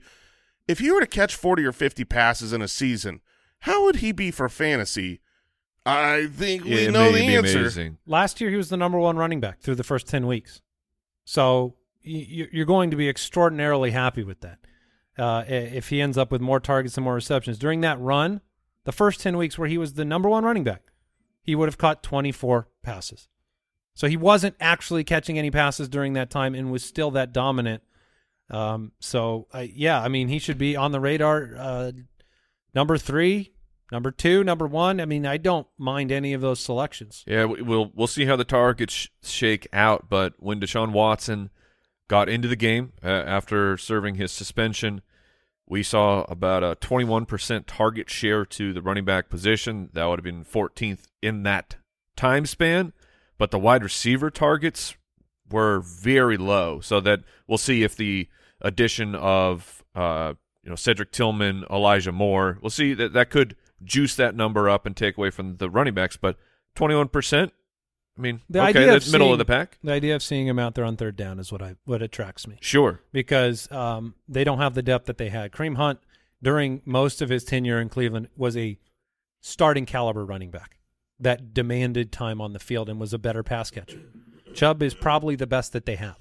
if 0.68 0.80
he 0.80 0.92
were 0.92 1.00
to 1.02 1.08
catch 1.08 1.36
forty 1.36 1.64
or 1.66 1.72
fifty 1.72 2.04
passes 2.06 2.54
in 2.54 2.62
a 2.62 2.68
season, 2.68 3.22
how 3.60 3.84
would 3.86 3.98
he 3.98 4.12
be 4.12 4.32
for 4.32 4.48
fantasy?" 4.50 5.22
I 5.86 6.28
think 6.28 6.66
we 6.66 6.84
Yeah, 6.84 6.90
know 6.92 7.12
the 7.14 7.24
answer. 7.38 7.60
Amazing. 7.62 7.98
Last 8.06 8.42
year, 8.42 8.50
he 8.50 8.58
was 8.58 8.68
the 8.68 8.76
number 8.76 9.00
one 9.00 9.16
running 9.16 9.40
back 9.40 9.62
through 9.62 9.76
the 9.76 9.86
first 9.86 10.06
10 10.08 10.28
weeks. 10.28 10.62
So 11.24 11.76
y- 12.06 12.28
y- 12.30 12.48
you're 12.52 12.66
going 12.66 12.92
to 12.92 12.98
be 12.98 13.08
extraordinarily 13.08 13.92
happy 13.92 14.24
with 14.26 14.42
that 14.42 14.60
uh, 15.18 15.46
if 15.48 15.88
he 15.88 16.02
ends 16.02 16.18
up 16.18 16.30
with 16.30 16.42
more 16.42 16.60
targets 16.60 16.98
and 16.98 17.06
more 17.06 17.14
receptions. 17.14 17.58
During 17.58 17.80
that 17.82 18.02
run, 18.02 18.42
the 18.84 18.92
first 18.92 19.22
10 19.22 19.38
weeks 19.38 19.58
where 19.58 19.70
he 19.70 19.78
was 19.78 19.94
the 19.94 20.04
number 20.04 20.28
one 20.28 20.44
running 20.44 20.66
back, 20.66 20.82
he 21.48 21.56
would 21.56 21.68
have 21.68 21.80
caught 21.80 22.04
24 22.04 22.68
passes. 22.84 23.28
So 23.96 24.08
he 24.08 24.18
wasn't 24.18 24.56
actually 24.60 25.04
catching 25.04 25.40
any 25.40 25.50
passes 25.50 25.90
during 25.90 26.14
that 26.14 26.30
time 26.30 26.54
and 26.54 26.72
was 26.72 26.84
still 26.86 27.10
that 27.12 27.34
dominant. 27.34 27.82
Um, 28.52 28.92
so, 29.00 29.48
uh, 29.56 29.66
yeah, 29.74 30.00
I 30.00 30.08
mean, 30.08 30.28
he 30.28 30.38
should 30.38 30.60
be 30.60 30.76
on 30.76 30.92
the 30.92 31.00
radar. 31.00 31.50
Uh, 31.58 31.92
number 32.76 32.98
three, 33.00 33.54
number 33.92 34.12
two, 34.12 34.44
number 34.44 34.68
one. 34.68 35.02
I 35.02 35.06
mean, 35.06 35.26
I 35.26 35.38
don't 35.38 35.66
mind 35.80 36.12
any 36.12 36.34
of 36.34 36.42
those 36.42 36.60
selections. 36.60 37.24
Yeah, 37.26 37.46
we- 37.46 37.62
we'll 37.64 37.92
we'll 37.96 38.06
see 38.08 38.26
how 38.26 38.36
the 38.36 38.46
targets 38.46 38.94
sh- 38.94 39.08
shake 39.24 39.68
out. 39.74 40.10
But 40.10 40.34
when 40.38 40.60
Deshaun 40.60 40.92
Watson 40.92 41.50
got 42.08 42.30
into 42.30 42.48
the 42.48 42.56
game 42.56 42.94
uh, 43.04 43.08
after 43.08 43.78
serving 43.78 44.16
his 44.16 44.32
suspension, 44.32 45.02
we 45.68 45.84
saw 45.84 46.24
about 46.30 46.64
a 46.64 46.76
21% 46.76 47.64
target 47.68 48.10
share 48.10 48.46
to 48.46 48.72
the 48.72 48.82
running 48.82 49.04
back 49.06 49.28
position. 49.28 49.90
That 49.94 50.06
would 50.06 50.20
have 50.20 50.24
been 50.24 50.46
14th 50.46 51.08
in 51.28 51.44
that 51.44 51.76
time 52.16 52.46
span. 52.46 52.94
But 53.38 53.52
the 53.52 53.60
wide 53.60 53.84
receiver 53.84 54.32
targets 54.32 54.96
were 55.52 55.80
very 55.80 56.38
low. 56.38 56.80
So 56.80 57.00
that 57.02 57.22
we'll 57.48 57.58
see 57.60 57.84
if 57.84 57.96
the 57.96 58.28
addition 58.62 59.14
of 59.14 59.84
uh, 59.96 60.34
you 60.64 60.70
know 60.72 60.76
Cedric 60.76 61.12
Tillman, 61.12 61.64
Elijah 61.70 62.12
Moore, 62.12 62.58
we'll 62.62 62.70
see 62.72 62.94
that 62.96 63.14
that 63.14 63.30
could 63.30 63.56
juice 63.84 64.16
that 64.16 64.36
number 64.36 64.68
up 64.70 64.86
and 64.88 64.96
take 64.98 65.18
away 65.18 65.30
from 65.30 65.58
the 65.58 65.70
running 65.70 65.94
backs. 65.94 66.18
But 66.18 66.38
21%, 66.76 67.52
I 68.18 68.22
mean, 68.22 68.42
The 68.50 68.60
okay, 68.60 68.70
idea 68.70 68.82
of 68.88 68.94
that's 68.94 69.12
middle 69.12 69.28
seeing- 69.28 69.34
of 69.34 69.38
the 69.40 69.46
pack. 69.46 69.78
The 69.84 69.92
idea 69.94 70.16
of 70.16 70.24
seeing 70.24 70.48
him 70.48 70.58
out 70.58 70.74
there 70.74 70.84
on 70.86 70.98
third 70.98 71.16
down 71.16 71.40
is 71.40 71.52
what 71.52 71.62
I 71.62 71.76
what 71.86 72.02
attracts 72.02 72.48
me 72.48 72.58
Sure. 72.62 73.02
because 73.12 73.72
um, 73.72 74.16
they 74.28 74.44
don't 74.44 74.58
have 74.58 74.74
the 74.74 74.82
depth 74.82 75.06
that 75.06 75.20
they 75.20 75.30
had. 75.30 75.52
Kareem 75.52 75.76
Hunt 75.78 76.00
during 76.42 76.82
most 76.86 77.22
of 77.22 77.30
his 77.30 77.44
tenure 77.44 77.80
in 77.80 77.90
Cleveland 77.90 78.30
was 78.36 78.58
a 78.58 78.80
starting 79.42 79.86
caliber 79.86 80.26
running 80.26 80.50
back 80.50 80.77
that 81.20 81.54
demanded 81.54 82.12
time 82.12 82.40
on 82.42 82.54
the 82.54 82.60
field 82.60 82.90
and 82.90 83.00
was 83.00 83.14
a 83.14 83.18
better 83.18 83.44
pass 83.44 83.72
catcher. 83.72 84.02
Chubb 84.54 84.82
is 84.82 84.94
probably 84.94 85.36
the 85.36 85.48
best 85.48 85.74
that 85.74 85.86
they 85.86 85.96
have, 85.96 86.18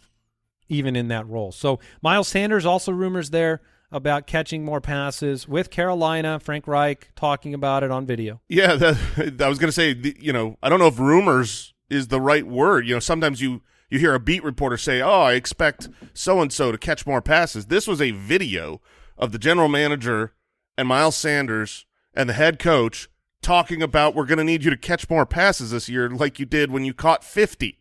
even 0.68 0.96
in 0.96 1.08
that 1.08 1.26
role. 1.26 1.52
So 1.52 1.78
Miles 2.02 2.28
Sanders 2.28 2.66
also 2.66 2.92
rumors 2.92 3.30
there 3.30 3.62
about 3.92 4.26
catching 4.26 4.64
more 4.64 4.80
passes 4.80 5.46
with 5.46 5.70
Carolina. 5.70 6.40
Frank 6.40 6.66
Reich 6.66 7.10
talking 7.14 7.54
about 7.54 7.82
it 7.82 7.90
on 7.90 8.06
video. 8.06 8.40
Yeah, 8.48 8.74
that, 8.74 9.40
I 9.40 9.48
was 9.48 9.58
going 9.58 9.68
to 9.68 9.72
say, 9.72 9.96
you 10.18 10.32
know, 10.32 10.56
I 10.62 10.68
don't 10.68 10.78
know 10.78 10.88
if 10.88 10.98
rumors 10.98 11.74
is 11.88 12.08
the 12.08 12.20
right 12.20 12.46
word. 12.46 12.86
You 12.86 12.94
know, 12.94 13.00
sometimes 13.00 13.40
you 13.40 13.62
you 13.88 13.98
hear 13.98 14.14
a 14.14 14.20
beat 14.20 14.42
reporter 14.42 14.76
say, 14.76 15.00
"Oh, 15.00 15.22
I 15.22 15.34
expect 15.34 15.88
so 16.12 16.40
and 16.40 16.52
so 16.52 16.72
to 16.72 16.78
catch 16.78 17.06
more 17.06 17.22
passes." 17.22 17.66
This 17.66 17.86
was 17.86 18.00
a 18.00 18.10
video 18.10 18.80
of 19.16 19.32
the 19.32 19.38
general 19.38 19.68
manager 19.68 20.34
and 20.76 20.88
Miles 20.88 21.16
Sanders 21.16 21.86
and 22.12 22.28
the 22.28 22.34
head 22.34 22.58
coach 22.58 23.08
talking 23.46 23.80
about 23.80 24.14
we're 24.16 24.26
going 24.26 24.38
to 24.38 24.44
need 24.44 24.64
you 24.64 24.70
to 24.70 24.76
catch 24.76 25.08
more 25.08 25.24
passes 25.24 25.70
this 25.70 25.88
year, 25.88 26.10
like 26.10 26.40
you 26.40 26.46
did 26.46 26.70
when 26.72 26.84
you 26.84 26.92
caught 26.92 27.22
fifty. 27.22 27.78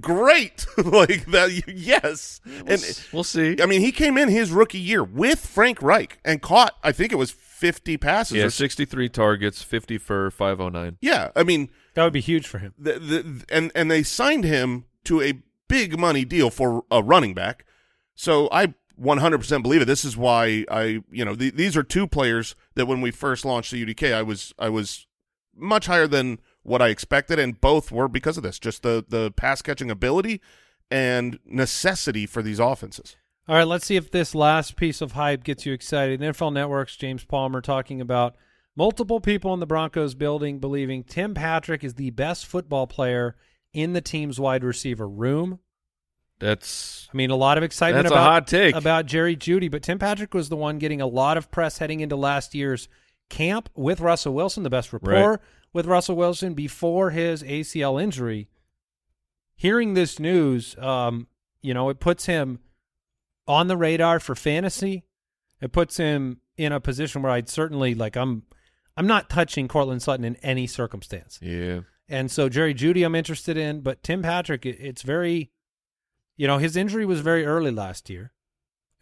Great, 0.00 0.66
like 0.78 1.26
that. 1.26 1.62
Yes, 1.66 2.40
and 2.66 3.06
We'll 3.12 3.24
see. 3.24 3.56
I 3.62 3.66
mean, 3.66 3.80
he 3.80 3.92
came 3.92 4.18
in 4.18 4.28
his 4.28 4.50
rookie 4.50 4.78
year 4.78 5.04
with 5.04 5.44
Frank 5.46 5.82
Reich 5.82 6.18
and 6.24 6.42
caught, 6.42 6.74
I 6.82 6.92
think 6.92 7.12
it 7.12 7.16
was 7.16 7.30
fifty 7.30 7.96
passes. 7.96 8.36
Yeah, 8.36 8.44
or 8.44 8.50
63 8.50 9.08
targets, 9.08 9.62
50 9.62 9.98
for 9.98 10.30
509. 10.30 10.98
yeah, 11.00 11.30
I 11.36 11.42
mean. 11.42 11.70
That 11.94 12.04
would 12.04 12.12
be 12.12 12.20
huge 12.20 12.46
for 12.46 12.58
him. 12.58 12.74
the, 12.78 12.92
the, 12.98 13.44
and 13.50 13.72
and 13.74 13.90
they 13.90 14.02
signed 14.02 14.44
him 14.44 14.84
to 15.04 15.20
a 15.20 15.34
big 15.68 15.98
money 15.98 16.24
deal 16.24 16.48
for 16.50 16.84
a 16.90 17.02
running 17.02 17.34
back. 17.34 17.64
So 18.14 18.48
I 18.52 18.74
100% 19.00 19.62
believe 19.62 19.82
it. 19.82 19.84
This 19.84 20.04
is 20.04 20.16
why 20.16 20.64
I, 20.70 21.02
you 21.10 21.24
know, 21.24 21.34
the, 21.34 21.50
these 21.50 21.76
are 21.76 21.82
two 21.82 22.06
players 22.06 22.54
that 22.74 22.86
when 22.86 23.00
we 23.00 23.10
first 23.10 23.44
launched 23.44 23.70
the 23.70 23.84
UDK, 23.84 24.12
I 24.12 24.22
was 24.22 24.52
I 24.58 24.68
was 24.68 25.06
much 25.54 25.86
higher 25.86 26.06
than 26.06 26.40
what 26.62 26.82
I 26.82 26.88
expected, 26.88 27.38
and 27.38 27.60
both 27.60 27.90
were 27.90 28.08
because 28.08 28.36
of 28.36 28.42
this, 28.42 28.58
just 28.58 28.82
the 28.82 29.04
the 29.08 29.30
pass 29.32 29.62
catching 29.62 29.90
ability 29.90 30.40
and 30.90 31.38
necessity 31.44 32.26
for 32.26 32.42
these 32.42 32.58
offenses. 32.58 33.16
All 33.48 33.54
right, 33.56 33.66
let's 33.66 33.86
see 33.86 33.96
if 33.96 34.10
this 34.10 34.34
last 34.34 34.76
piece 34.76 35.00
of 35.00 35.12
hype 35.12 35.42
gets 35.42 35.64
you 35.64 35.72
excited. 35.72 36.20
NFL 36.20 36.52
Network's 36.52 36.96
James 36.96 37.24
Palmer 37.24 37.62
talking 37.62 38.00
about 38.00 38.36
multiple 38.76 39.20
people 39.20 39.54
in 39.54 39.60
the 39.60 39.66
Broncos 39.66 40.14
building 40.14 40.58
believing 40.58 41.02
Tim 41.02 41.34
Patrick 41.34 41.82
is 41.82 41.94
the 41.94 42.10
best 42.10 42.46
football 42.46 42.86
player 42.86 43.36
in 43.72 43.92
the 43.92 44.00
team's 44.00 44.38
wide 44.38 44.64
receiver 44.64 45.08
room. 45.08 45.60
That's 46.40 47.08
I 47.12 47.16
mean, 47.16 47.30
a 47.30 47.36
lot 47.36 47.58
of 47.58 47.64
excitement 47.64 48.04
That's 48.04 48.12
a 48.12 48.14
about 48.16 48.30
hot 48.30 48.46
take. 48.46 48.74
about 48.76 49.06
Jerry 49.06 49.34
Jeudy, 49.36 49.70
but 49.70 49.82
Tim 49.82 49.98
Patrick 49.98 50.34
was 50.34 50.48
the 50.48 50.56
one 50.56 50.78
getting 50.78 51.00
a 51.00 51.06
lot 51.06 51.36
of 51.36 51.50
press 51.50 51.78
heading 51.78 52.00
into 52.00 52.16
last 52.16 52.54
year's 52.54 52.88
camp 53.28 53.68
with 53.74 54.00
Russell 54.00 54.34
Wilson, 54.34 54.62
the 54.62 54.70
best 54.70 54.92
rapport 54.92 55.30
Right. 55.30 55.38
with 55.72 55.86
Russell 55.86 56.16
Wilson 56.16 56.54
before 56.54 57.10
his 57.10 57.42
ACL 57.42 58.00
injury. 58.02 58.48
Hearing 59.56 59.94
this 59.94 60.20
news, 60.20 60.76
um, 60.78 61.26
you 61.60 61.74
know, 61.74 61.88
it 61.88 61.98
puts 61.98 62.26
him 62.26 62.60
on 63.48 63.66
the 63.66 63.76
radar 63.76 64.20
for 64.20 64.34
fantasy. 64.36 65.04
It 65.60 65.72
puts 65.72 65.96
him 65.96 66.40
in 66.56 66.70
a 66.72 66.78
position 66.80 67.22
where 67.22 67.32
I'd 67.32 67.48
certainly 67.48 67.94
like 67.94 68.16
I'm 68.16 68.44
I'm 68.96 69.06
not 69.08 69.28
touching 69.30 69.66
Courtland 69.68 70.02
Sutton 70.02 70.24
in 70.24 70.36
any 70.36 70.66
circumstance. 70.66 71.38
yeah. 71.42 71.80
And 72.10 72.30
so 72.30 72.48
Jerry 72.48 72.72
Jeudy, 72.72 73.04
I'm 73.04 73.14
interested 73.14 73.56
in, 73.58 73.80
but 73.82 74.02
Tim 74.02 74.22
Patrick, 74.22 74.64
it, 74.64 74.78
it's 74.80 75.02
very, 75.02 75.50
you 76.38 76.46
know, 76.46 76.56
his 76.56 76.76
injury 76.76 77.04
was 77.04 77.20
very 77.20 77.44
early 77.44 77.70
last 77.70 78.08
year. 78.08 78.32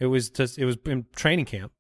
It 0.01 0.07
was 0.07 0.31
just, 0.31 0.59
it 0.59 0.65
was 0.65 0.77
in 0.87 1.07
training 1.15 1.45
camp, 1.45 1.71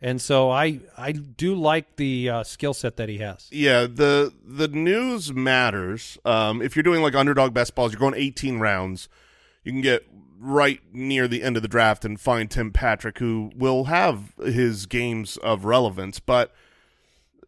and 0.00 0.20
so 0.20 0.50
I 0.50 0.80
I 0.96 1.12
do 1.12 1.54
like 1.54 1.96
the 1.96 2.28
uh, 2.28 2.44
skill 2.44 2.74
set 2.74 2.96
that 2.98 3.08
he 3.08 3.18
has. 3.18 3.48
Yeah, 3.50 3.82
the 3.82 4.32
the 4.44 4.68
news 4.68 5.32
matters. 5.32 6.18
Um, 6.24 6.62
if 6.62 6.76
you're 6.76 6.82
doing 6.82 7.02
like 7.02 7.14
underdog 7.14 7.52
best 7.52 7.74
balls, 7.74 7.92
you're 7.92 8.00
going 8.00 8.14
18 8.14 8.58
rounds. 8.58 9.08
You 9.64 9.72
can 9.72 9.80
get 9.80 10.06
right 10.38 10.80
near 10.92 11.28
the 11.28 11.42
end 11.42 11.56
of 11.56 11.62
the 11.62 11.68
draft 11.68 12.04
and 12.04 12.20
find 12.20 12.50
Tim 12.50 12.70
Patrick, 12.70 13.18
who 13.18 13.52
will 13.54 13.84
have 13.84 14.34
his 14.38 14.86
games 14.86 15.36
of 15.38 15.64
relevance. 15.64 16.20
But 16.20 16.52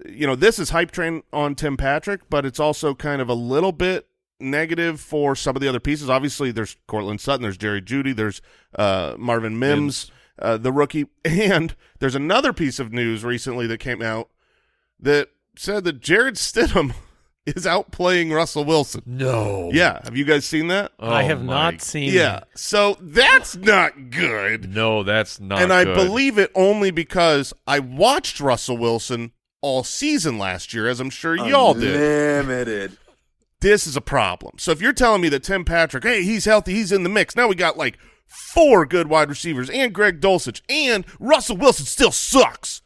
you 0.04 0.26
know, 0.26 0.36
this 0.36 0.58
is 0.58 0.70
hype 0.70 0.90
train 0.90 1.22
on 1.32 1.54
Tim 1.54 1.76
Patrick, 1.76 2.28
but 2.30 2.44
it's 2.44 2.60
also 2.60 2.94
kind 2.94 3.20
of 3.20 3.28
a 3.28 3.34
little 3.34 3.72
bit 3.72 4.06
negative 4.40 5.00
for 5.00 5.34
some 5.36 5.56
of 5.56 5.62
the 5.62 5.68
other 5.68 5.80
pieces. 5.80 6.10
Obviously, 6.10 6.50
there's 6.50 6.76
Courtland 6.86 7.20
Sutton, 7.20 7.42
there's 7.42 7.56
Jerry 7.56 7.80
Jeudy, 7.82 8.14
there's 8.14 8.40
uh, 8.76 9.14
Marvin 9.18 9.58
Mims, 9.58 10.10
uh, 10.38 10.56
the 10.56 10.72
rookie, 10.72 11.06
and 11.24 11.74
there's 12.00 12.14
another 12.14 12.52
piece 12.52 12.78
of 12.78 12.92
news 12.92 13.24
recently 13.24 13.66
that 13.68 13.78
came 13.78 14.02
out 14.02 14.28
that 15.00 15.28
said 15.56 15.84
that 15.84 16.00
Jarrett 16.00 16.34
Stidham 16.34 16.94
is 17.46 17.64
outplaying 17.66 18.34
Russell 18.34 18.64
Wilson. 18.64 19.02
No. 19.06 19.70
Yeah, 19.72 20.00
have 20.04 20.16
you 20.16 20.24
guys 20.24 20.44
seen 20.44 20.68
that? 20.68 20.92
Oh 20.98 21.10
I 21.10 21.22
have 21.22 21.42
my- 21.44 21.70
not 21.72 21.82
seen. 21.82 22.12
yeah, 22.12 22.40
so 22.54 22.96
that's 23.00 23.54
not 23.56 24.10
good. 24.10 24.74
No, 24.74 25.02
that's 25.02 25.38
not 25.40 25.60
and 25.62 25.72
I 25.72 25.84
good. 25.84 25.94
believe 25.94 26.38
it 26.38 26.50
only 26.54 26.90
because 26.90 27.52
I 27.66 27.78
watched 27.78 28.40
Russell 28.40 28.76
Wilson 28.78 29.32
all 29.60 29.84
season 29.84 30.38
last 30.38 30.74
year, 30.74 30.88
as 30.88 31.00
I'm 31.00 31.10
sure 31.10 31.36
y'all 31.36 31.72
did. 31.74 31.98
Limited. 31.98 32.96
This 33.64 33.86
is 33.86 33.96
a 33.96 34.00
problem. 34.02 34.56
So 34.58 34.72
if 34.72 34.82
you're 34.82 34.92
telling 34.92 35.22
me 35.22 35.30
that 35.30 35.42
Tim 35.42 35.64
Patrick, 35.64 36.04
hey, 36.04 36.22
he's 36.22 36.44
healthy, 36.44 36.74
he's 36.74 36.92
in 36.92 37.02
the 37.02 37.08
mix. 37.08 37.34
Now 37.34 37.48
we 37.48 37.54
got 37.54 37.78
like 37.78 37.96
four 38.26 38.84
good 38.84 39.06
wide 39.08 39.30
receivers 39.30 39.70
and 39.70 39.94
Greg 39.94 40.20
Dulcich 40.20 40.60
and 40.68 41.06
Russell 41.18 41.56
Wilson 41.56 41.86
still 41.86 42.12
sucks. 42.12 42.82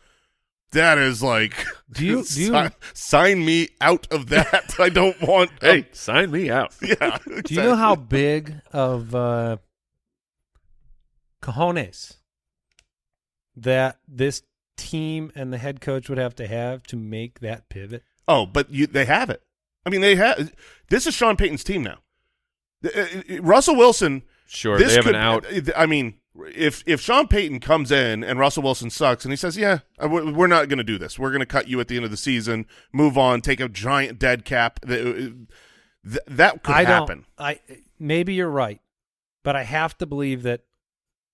That 0.71 0.97
is 0.99 1.21
like 1.21 1.55
Do 1.91 2.05
you- 2.05 2.23
do 2.23 2.41
you- 2.41 2.53
si- 2.69 2.69
sign 2.95 3.45
me 3.45 3.71
out 3.81 4.07
of 4.13 4.29
that? 4.29 4.75
I 4.79 4.89
don't 4.89 5.21
want 5.21 5.51
Hey, 5.61 5.89
sign 5.91 6.31
me 6.31 6.49
out. 6.49 6.73
yeah. 6.83 7.19
Do 7.45 7.55
you 7.55 7.63
know 7.63 7.75
how 7.75 7.97
big 7.97 8.55
of 8.73 9.15
uh, 9.17 9.57
cojones 11.43 12.19
that 13.57 13.99
this 14.07 14.43
team 14.77 15.33
and 15.35 15.53
the 15.53 15.59
head 15.59 15.81
coach 15.81 16.09
would 16.09 16.19
have 16.19 16.37
to 16.37 16.47
have 16.47 16.85
to 16.85 16.97
make 16.97 17.41
that 17.41 17.69
pivot? 17.69 18.05
Oh, 18.29 18.47
but 18.47 18.71
you, 18.71 18.87
they 18.87 19.07
have 19.07 19.29
it. 19.31 19.43
I 19.89 19.91
mean, 19.91 20.03
they 20.03 20.17
have. 20.17 20.53
This 20.91 21.07
is 21.07 21.15
Sean 21.15 21.37
Payton's 21.37 21.65
team 21.65 21.83
now. 21.83 21.99
Uh, 22.85 23.01
uh, 23.01 23.43
Russell 23.43 23.75
Wilson. 23.75 24.23
Sure, 24.47 24.79
this 24.79 24.89
they 24.89 24.95
have 24.97 25.05
could, 25.05 25.15
an 25.15 25.21
out. 25.21 25.47
I 25.75 25.87
mean, 25.87 26.21
if 26.55 26.83
if 26.87 27.01
Sean 27.01 27.27
Payton 27.27 27.61
comes 27.61 27.91
in 27.91 28.23
and 28.23 28.39
Russell 28.39 28.63
Wilson 28.63 28.91
sucks 28.91 29.25
and 29.25 29.33
he 29.33 29.37
says, 29.37 29.57
"Yeah, 29.57 29.79
uh, 29.99 30.09
we're 30.09 30.47
not 30.47 30.69
going 30.69 30.77
to 30.77 30.85
do 30.85 30.99
this. 30.99 31.19
We're 31.19 31.31
going 31.31 31.41
to 31.41 31.47
cut 31.47 31.69
you 31.69 31.81
at 31.81 31.89
the 31.89 31.97
end 31.97 32.05
of 32.05 32.11
the 32.11 32.19
season, 32.19 32.67
move 32.93 33.17
on, 33.17 33.41
take 33.41 33.61
a 33.61 33.69
giant 33.69 34.19
dead 34.19 34.45
cap." 34.45 34.81
That, 34.83 35.47
that 36.27 36.63
could 36.63 36.75
I 36.75 36.85
happen. 36.85 37.25
I 37.39 37.61
maybe 37.99 38.35
you're 38.35 38.51
right, 38.51 38.81
but 39.43 39.57
I 39.57 39.63
have 39.63 39.97
to 39.99 40.07
believe 40.07 40.43
that 40.43 40.65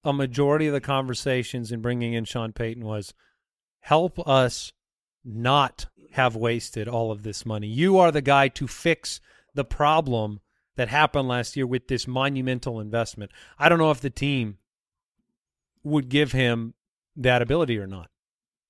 a 0.04 0.12
majority 0.12 0.68
of 0.68 0.72
the 0.72 0.80
conversations 0.80 1.72
in 1.72 1.82
bringing 1.82 2.12
in 2.12 2.24
Sean 2.24 2.52
Payton 2.52 2.84
was 2.84 3.14
help 3.80 4.24
us 4.28 4.72
not 5.24 5.86
have 6.14 6.36
wasted 6.36 6.86
all 6.86 7.10
of 7.10 7.24
this 7.24 7.44
money. 7.44 7.66
You 7.66 7.98
are 7.98 8.12
the 8.12 8.22
guy 8.22 8.46
to 8.46 8.68
fix 8.68 9.20
the 9.52 9.64
problem 9.64 10.38
that 10.76 10.88
happened 10.88 11.26
last 11.26 11.56
year 11.56 11.66
with 11.66 11.88
this 11.88 12.06
monumental 12.06 12.78
investment. 12.78 13.32
I 13.58 13.68
don't 13.68 13.78
know 13.78 13.90
if 13.90 14.00
the 14.00 14.10
team 14.10 14.58
would 15.82 16.08
give 16.08 16.30
him 16.30 16.74
that 17.16 17.42
ability 17.42 17.78
or 17.78 17.88
not. 17.88 18.10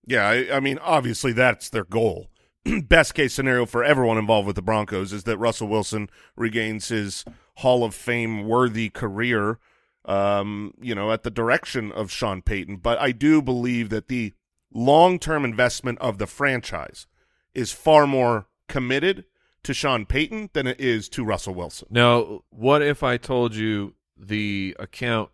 Yeah, 0.06 0.26
I, 0.26 0.56
I 0.56 0.60
mean, 0.60 0.78
obviously 0.78 1.34
that's 1.34 1.68
their 1.68 1.84
goal. 1.84 2.30
Best 2.84 3.14
case 3.14 3.34
scenario 3.34 3.66
for 3.66 3.84
everyone 3.84 4.16
involved 4.16 4.46
with 4.46 4.56
the 4.56 4.62
Broncos 4.62 5.12
is 5.12 5.24
that 5.24 5.36
Russell 5.36 5.68
Wilson 5.68 6.08
regains 6.36 6.88
his 6.88 7.26
Hall 7.56 7.84
of 7.84 7.94
Fame 7.94 8.48
worthy 8.48 8.88
career, 8.88 9.58
um, 10.06 10.72
you 10.80 10.94
know, 10.94 11.12
at 11.12 11.24
the 11.24 11.30
direction 11.30 11.92
of 11.92 12.10
Sean 12.10 12.40
Payton. 12.40 12.78
But 12.78 12.98
I 12.98 13.12
do 13.12 13.42
believe 13.42 13.90
that 13.90 14.08
the 14.08 14.32
long 14.72 15.18
term 15.18 15.44
investment 15.44 15.98
of 15.98 16.16
the 16.16 16.26
franchise 16.26 17.06
is 17.54 17.72
far 17.72 18.06
more 18.06 18.46
committed 18.68 19.24
to 19.64 19.74
Sean 19.74 20.06
Payton 20.06 20.50
than 20.52 20.66
it 20.66 20.80
is 20.80 21.08
to 21.10 21.24
Russell 21.24 21.54
Wilson. 21.54 21.88
Now, 21.90 22.42
what 22.50 22.82
if 22.82 23.02
I 23.02 23.16
told 23.16 23.54
you 23.54 23.94
the 24.16 24.76
account 24.78 25.30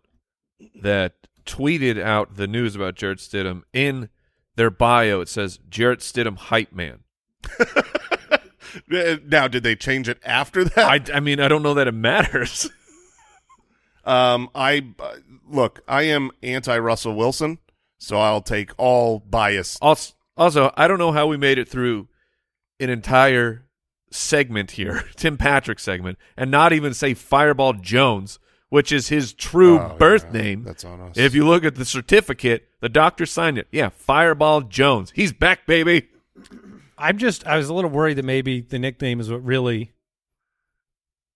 that 0.81 1.27
tweeted 1.45 2.01
out 2.01 2.35
the 2.35 2.47
news 2.47 2.75
about 2.75 2.95
Jarrett 2.95 3.19
Stidham 3.19 3.63
in 3.73 4.09
their 4.55 4.69
bio? 4.69 5.21
It 5.21 5.29
says 5.29 5.59
Jarrett 5.69 5.99
Stidham 5.99 6.37
hype 6.37 6.71
man. 6.71 6.99
now, 9.25 9.47
did 9.47 9.63
they 9.63 9.75
change 9.75 10.07
it 10.07 10.19
after 10.23 10.63
that? 10.63 11.09
I, 11.11 11.17
I 11.17 11.19
mean, 11.19 11.39
I 11.39 11.47
don't 11.47 11.63
know 11.63 11.73
that 11.73 11.87
it 11.87 11.93
matters. 11.93 12.69
um, 14.05 14.49
I 14.55 14.93
uh, 14.99 15.15
look, 15.47 15.81
I 15.87 16.03
am 16.03 16.31
anti 16.41 16.77
Russell 16.77 17.15
Wilson, 17.15 17.59
so 17.97 18.19
I'll 18.19 18.41
take 18.41 18.71
all 18.77 19.19
bias. 19.19 19.77
Also, 19.81 20.13
also, 20.37 20.71
I 20.77 20.87
don't 20.87 20.99
know 20.99 21.11
how 21.11 21.27
we 21.27 21.37
made 21.37 21.57
it 21.57 21.67
through 21.67 22.07
an 22.81 22.89
entire 22.89 23.63
segment 24.11 24.71
here, 24.71 25.05
Tim 25.15 25.37
Patrick 25.37 25.79
segment, 25.79 26.17
and 26.35 26.51
not 26.51 26.73
even 26.73 26.93
say 26.93 27.13
Fireball 27.13 27.73
Jones, 27.73 28.39
which 28.69 28.91
is 28.91 29.07
his 29.09 29.33
true 29.33 29.79
Oh, 29.79 29.95
birth 29.97 30.25
yeah, 30.33 30.41
name. 30.41 30.63
That's 30.63 30.83
on 30.83 30.99
us. 31.01 31.17
If 31.17 31.33
you 31.35 31.47
look 31.47 31.63
at 31.63 31.75
the 31.75 31.85
certificate, 31.85 32.67
the 32.81 32.89
doctor 32.89 33.25
signed 33.25 33.57
it. 33.57 33.67
Yeah, 33.71 33.89
Fireball 33.89 34.61
Jones. 34.61 35.11
He's 35.15 35.31
back, 35.33 35.65
baby. 35.65 36.07
I'm 36.97 37.17
just 37.17 37.45
I 37.47 37.57
was 37.57 37.69
a 37.69 37.73
little 37.73 37.89
worried 37.89 38.17
that 38.17 38.25
maybe 38.25 38.61
the 38.61 38.77
nickname 38.79 39.19
is 39.19 39.29
what 39.31 39.43
really 39.43 39.91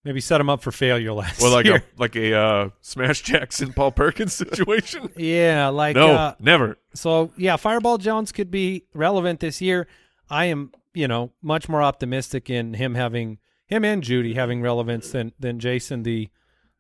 maybe 0.04 0.22
set 0.22 0.40
him 0.40 0.50
up 0.50 0.62
for 0.62 0.72
failure 0.72 1.12
last 1.14 1.42
Well, 1.42 1.52
like 1.52 1.66
year. 1.66 1.78
a 1.78 1.84
like 1.98 2.16
a 2.16 2.34
uh, 2.34 2.70
Smash 2.82 3.22
Jackson 3.22 3.74
Paul 3.74 3.92
Perkins 3.92 4.34
situation. 4.36 5.10
yeah, 5.16 5.70
like 5.70 5.96
no, 5.96 6.12
uh, 6.12 6.36
never. 6.40 6.78
So 6.94 7.32
yeah, 7.38 7.56
Fireball 7.56 7.98
Jones 7.98 8.32
could 8.32 8.52
be 8.52 8.86
relevant 8.94 9.40
this 9.40 9.62
year. 9.62 9.88
I 10.30 10.46
am, 10.46 10.72
you 10.96 11.08
know, 11.08 11.32
much 11.42 11.70
more 11.70 11.84
optimistic 11.84 12.50
in 12.50 12.74
him 12.74 12.96
having 12.96 13.38
him 13.68 13.84
and 13.84 14.04
Jeudy 14.04 14.36
having 14.36 14.62
relevance 14.62 15.12
than 15.12 15.34
than 15.40 15.60
Jason 15.60 16.04
the 16.04 16.30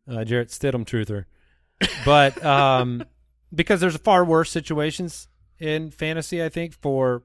uh, 0.09 0.23
Jarrett 0.23 0.49
Stidham 0.49 0.85
truther. 0.85 1.25
But 2.05 2.43
um, 2.43 3.03
because 3.53 3.81
there's 3.81 3.97
far 3.97 4.23
worse 4.23 4.49
situations 4.49 5.27
in 5.59 5.91
fantasy, 5.91 6.43
I 6.43 6.49
think 6.49 6.73
for 6.73 7.23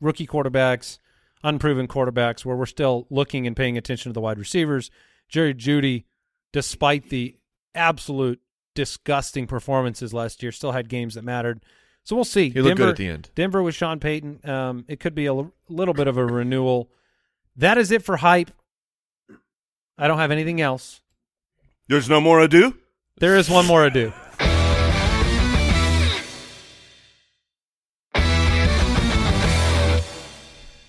rookie 0.00 0.26
quarterbacks, 0.26 0.98
unproven 1.42 1.88
quarterbacks, 1.88 2.44
where 2.44 2.56
we're 2.56 2.66
still 2.66 3.06
looking 3.10 3.46
and 3.46 3.56
paying 3.56 3.78
attention 3.78 4.10
to 4.10 4.14
the 4.14 4.20
wide 4.20 4.38
receivers. 4.38 4.90
Jerry 5.28 5.54
Jeudy, 5.54 6.04
despite 6.52 7.08
the 7.08 7.36
absolute 7.74 8.40
disgusting 8.74 9.46
performances 9.46 10.12
last 10.12 10.42
year, 10.42 10.52
still 10.52 10.72
had 10.72 10.88
games 10.88 11.14
that 11.14 11.24
mattered. 11.24 11.64
So 12.04 12.16
we'll 12.16 12.24
see. 12.24 12.50
He 12.50 12.60
looked 12.60 12.70
Denver, 12.78 12.82
good 12.84 12.90
at 12.90 12.96
the 12.96 13.06
end. 13.08 13.30
Denver 13.34 13.62
with 13.62 13.74
Sean 13.74 14.00
Payton. 14.00 14.40
Um, 14.48 14.84
it 14.88 14.98
could 14.98 15.14
be 15.14 15.26
a 15.26 15.32
l- 15.34 15.52
little 15.68 15.94
bit 15.94 16.08
of 16.08 16.16
a 16.16 16.24
renewal. 16.26 16.90
That 17.56 17.78
is 17.78 17.90
it 17.92 18.02
for 18.02 18.16
hype. 18.16 18.50
I 19.98 20.08
don't 20.08 20.18
have 20.18 20.30
anything 20.32 20.60
else. 20.60 21.00
There's 21.88 22.08
no 22.08 22.20
more 22.20 22.40
ado. 22.40 22.76
There 23.18 23.36
is 23.36 23.48
one 23.48 23.66
more 23.66 23.84
ado. 23.84 24.12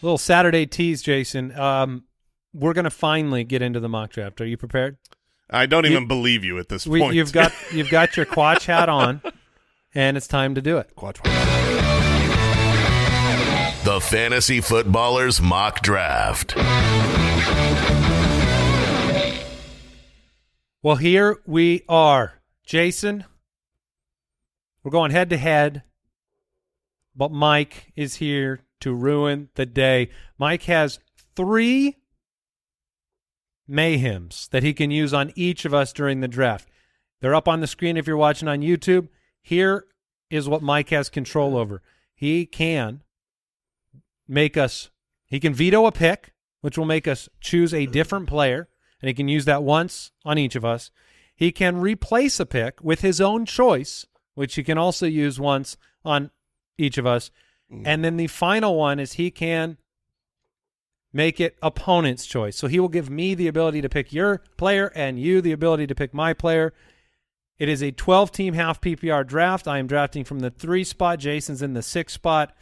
Little 0.01 0.17
Saturday 0.17 0.65
tease, 0.65 1.01
Jason. 1.01 1.57
Um, 1.57 2.03
we're 2.53 2.73
going 2.73 2.83
to 2.83 2.89
finally 2.89 3.45
get 3.45 3.61
into 3.61 3.79
the 3.79 3.87
mock 3.87 4.11
draft. 4.11 4.41
Are 4.41 4.45
you 4.45 4.57
prepared? 4.57 4.97
I 5.49 5.65
don't 5.65 5.85
You- 5.85 5.91
even 5.91 6.07
believe 6.09 6.43
you 6.43 6.59
at 6.59 6.67
this 6.67 6.85
We, 6.85 6.99
point. 6.99 7.15
you've 7.15 7.31
got 7.31 7.53
you've 7.73 7.89
got 7.89 8.17
your 8.17 8.25
Quatch 8.25 8.65
hat 8.65 8.89
on, 8.89 9.21
and 9.95 10.17
it's 10.17 10.27
time 10.27 10.55
to 10.55 10.61
do 10.61 10.77
it. 10.77 10.89
The 13.83 13.99
Fantasy 14.01 14.61
Footballers 14.61 15.41
Mock 15.41 15.81
Draft. 15.81 16.55
Well, 20.81 20.95
here 20.97 21.39
we 21.45 21.83
are, 21.87 22.41
Jason. 22.65 23.25
We're 24.83 24.91
going 24.91 25.11
head 25.11 25.29
to 25.29 25.37
head, 25.37 25.83
but 27.15 27.31
Mike 27.31 27.93
is 27.95 28.15
here 28.15 28.61
to 28.81 28.93
ruin 28.93 29.49
the 29.55 29.65
day. 29.65 30.09
Mike 30.37 30.63
has 30.63 30.99
three 31.35 31.97
mayhems 33.69 34.49
that 34.49 34.63
he 34.63 34.73
can 34.73 34.91
use 34.91 35.13
on 35.13 35.31
each 35.35 35.63
of 35.63 35.73
us 35.73 35.93
during 35.93 36.19
the 36.19 36.27
draft. 36.27 36.67
They're 37.21 37.35
up 37.35 37.47
on 37.47 37.61
the 37.61 37.67
screen 37.67 37.95
if 37.95 38.05
you're 38.05 38.17
watching 38.17 38.49
on 38.49 38.59
YouTube. 38.59 39.07
Here 39.43 39.85
is 40.29 40.49
what 40.49 40.63
Mike 40.63 40.89
has 40.89 41.09
control 41.09 41.55
over. 41.57 41.81
He 42.15 42.45
can 42.45 43.03
make 44.27 44.57
us, 44.57 44.89
he 45.27 45.39
can 45.39 45.53
veto 45.53 45.85
a 45.85 45.91
pick, 45.91 46.33
which 46.61 46.77
will 46.77 46.85
make 46.85 47.07
us 47.07 47.27
choose 47.41 47.73
a 47.73 47.85
different 47.85 48.27
player, 48.27 48.69
and 49.01 49.09
he 49.09 49.13
can 49.13 49.27
use 49.27 49.45
that 49.45 49.63
once 49.63 50.11
on 50.23 50.37
each 50.37 50.55
of 50.55 50.63
us. 50.63 50.89
He 51.35 51.51
can 51.51 51.81
replace 51.81 52.39
a 52.39 52.45
pick 52.45 52.81
with 52.81 53.01
his 53.01 53.19
own 53.19 53.45
choice, 53.45 54.05
which 54.33 54.55
he 54.55 54.63
can 54.63 54.77
also 54.77 55.05
use 55.05 55.39
once 55.39 55.77
on 56.05 56.31
each 56.77 56.97
of 56.97 57.05
us. 57.05 57.29
Hmm. 57.69 57.83
And 57.85 58.05
then 58.05 58.17
the 58.17 58.27
final 58.27 58.77
one 58.77 58.99
is 58.99 59.13
he 59.13 59.29
can 59.29 59.77
make 61.11 61.39
it 61.39 61.57
opponent's 61.61 62.25
choice. 62.25 62.55
So 62.57 62.67
he 62.67 62.79
will 62.79 62.89
give 62.89 63.09
me 63.09 63.35
the 63.35 63.47
ability 63.47 63.81
to 63.81 63.89
pick 63.89 64.13
your 64.13 64.41
player 64.57 64.91
and 64.95 65.19
you 65.19 65.41
the 65.41 65.51
ability 65.51 65.87
to 65.87 65.95
pick 65.95 66.13
my 66.13 66.33
player. 66.33 66.73
It 67.63 67.69
is 67.69 67.81
a 67.81 67.91
12 67.91 68.29
team 68.33 68.55
half 68.55 68.81
PPR 68.81 69.25
draft. 69.25 69.69
I 69.69 69.77
am 69.79 69.87
drafting 69.87 70.25
from 70.25 70.41
the 70.41 70.49
three 70.49 70.83
spot. 70.83 71.17
Jason's 71.19 71.61
in 71.61 71.73
the 71.75 71.81
six 71.81 72.11
spot. 72.11 72.53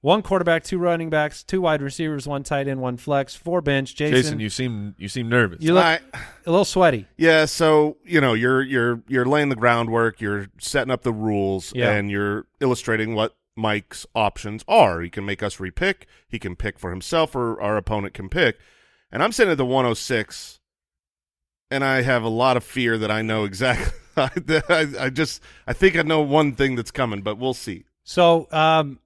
One 0.00 0.20
quarterback, 0.20 0.64
two 0.64 0.78
running 0.78 1.10
backs, 1.10 1.44
two 1.44 1.60
wide 1.60 1.80
receivers, 1.80 2.26
one 2.26 2.42
tight 2.42 2.66
end, 2.66 2.80
one 2.80 2.96
flex, 2.96 3.36
four 3.36 3.60
bench. 3.60 3.94
Jason, 3.94 4.14
Jason, 4.16 4.40
you 4.40 4.50
seem 4.50 4.96
you 4.98 5.06
seem 5.08 5.28
nervous. 5.28 5.62
you 5.62 5.74
look 5.74 5.84
I- 5.84 6.00
a 6.44 6.50
little 6.50 6.64
sweaty. 6.64 7.06
Yeah, 7.18 7.44
so 7.44 7.98
you 8.04 8.20
know 8.20 8.34
you're 8.34 8.62
you're 8.62 9.00
you're 9.06 9.26
laying 9.26 9.48
the 9.48 9.54
groundwork, 9.54 10.20
you're 10.20 10.48
setting 10.58 10.90
up 10.90 11.02
the 11.02 11.12
rules, 11.12 11.72
Yeah. 11.72 11.92
and 11.92 12.10
you're 12.10 12.46
illustrating 12.58 13.14
what 13.14 13.36
Mike's 13.56 14.06
options 14.12 14.64
are. 14.66 15.00
He 15.02 15.08
can 15.08 15.24
make 15.24 15.40
us 15.40 15.58
repick, 15.58 16.06
he 16.28 16.40
can 16.40 16.56
pick 16.56 16.80
for 16.80 16.90
himself, 16.90 17.36
or 17.36 17.60
our 17.62 17.76
opponent 17.76 18.12
can 18.12 18.28
pick. 18.28 18.58
And 19.12 19.22
I'm 19.22 19.30
sitting 19.30 19.52
at 19.52 19.58
the 19.58 19.64
106, 19.66 20.58
and 21.70 21.84
I 21.84 22.00
have 22.02 22.22
a 22.22 22.28
lot 22.28 22.56
of 22.56 22.64
fear 22.64 22.96
that 22.98 23.10
I 23.10 23.20
know 23.22 23.44
exactly. 23.50 23.92
I, 24.68 24.86
I 24.98 25.10
just 25.10 25.42
I 25.66 25.72
think 25.72 25.96
I 25.96 26.02
know 26.02 26.20
one 26.20 26.54
thing 26.54 26.76
that's 26.76 26.90
coming, 26.90 27.22
but 27.22 27.38
we'll 27.38 27.54
see. 27.54 27.84
So, 28.04 28.48
um, 28.50 28.98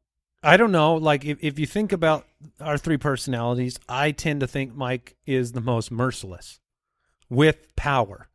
I 0.42 0.56
don't 0.56 0.72
know. 0.72 0.94
Like, 0.94 1.24
if, 1.24 1.38
if 1.42 1.58
you 1.58 1.66
think 1.66 1.92
about 1.92 2.26
our 2.60 2.76
three 2.78 2.96
personalities, 2.96 3.78
I 3.88 4.12
tend 4.12 4.40
to 4.40 4.46
think 4.46 4.74
Mike 4.74 5.16
is 5.26 5.52
the 5.52 5.60
most 5.60 5.90
merciless 5.90 6.60
with 7.30 7.74
power. 7.76 8.28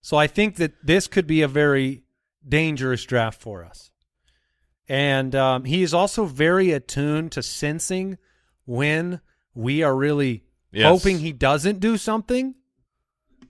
So 0.00 0.16
I 0.16 0.26
think 0.26 0.56
that 0.56 0.72
this 0.82 1.06
could 1.06 1.26
be 1.26 1.42
a 1.42 1.48
very 1.48 2.02
dangerous 2.46 3.04
draft 3.04 3.40
for 3.40 3.64
us. 3.64 3.90
And 4.88 5.34
um, 5.34 5.64
he 5.64 5.82
is 5.82 5.94
also 5.94 6.24
very 6.26 6.70
attuned 6.72 7.32
to 7.32 7.42
sensing 7.42 8.18
when 8.66 9.20
we 9.54 9.82
are 9.82 9.94
really 9.96 10.44
Yes. 10.72 10.86
hoping 10.90 11.20
he 11.20 11.32
doesn't 11.32 11.78
do 11.78 11.96
something. 11.96 12.54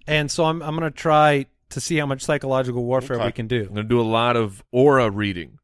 And 0.06 0.30
so 0.30 0.44
I'm 0.44 0.62
I'm 0.62 0.76
going 0.76 0.90
to 0.92 0.96
try 0.96 1.46
to 1.74 1.80
see 1.80 1.96
how 1.98 2.06
much 2.06 2.22
psychological 2.24 2.84
warfare 2.84 3.16
Okay. 3.16 3.26
we 3.26 3.32
can 3.32 3.46
do. 3.46 3.60
I'm 3.62 3.74
going 3.74 3.76
to 3.76 3.82
do 3.84 4.00
a 4.00 4.02
lot 4.02 4.36
of 4.36 4.62
aura 4.72 5.10
reading. 5.10 5.58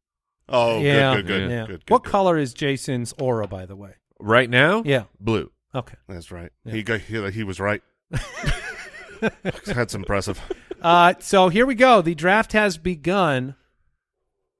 Oh, 0.47 0.79
yeah, 0.81 1.15
good, 1.15 1.27
good, 1.27 1.39
good, 1.41 1.51
yeah. 1.51 1.65
good, 1.65 1.85
good. 1.85 1.89
what 1.89 2.03
good. 2.03 2.11
color 2.11 2.37
is 2.37 2.53
Jason's 2.53 3.13
aura, 3.19 3.47
by 3.47 3.65
the 3.65 3.75
way? 3.75 3.93
Right 4.19 4.49
now, 4.49 4.83
Yeah. 4.85 5.03
blue. 5.19 5.51
Okay. 5.73 5.95
That's 6.09 6.31
right. 6.31 6.51
Yeah. 6.65 6.73
He 6.73 6.83
got 6.83 6.99
he, 7.01 7.31
he 7.31 7.43
was 7.43 7.59
right. 7.59 7.81
That's 9.65 9.93
impressive. 9.95 10.39
Uh, 10.81 11.13
so 11.19 11.49
here 11.49 11.65
we 11.65 11.75
go. 11.75 12.01
The 12.01 12.15
draft 12.15 12.53
has 12.53 12.77
begun, 12.77 13.55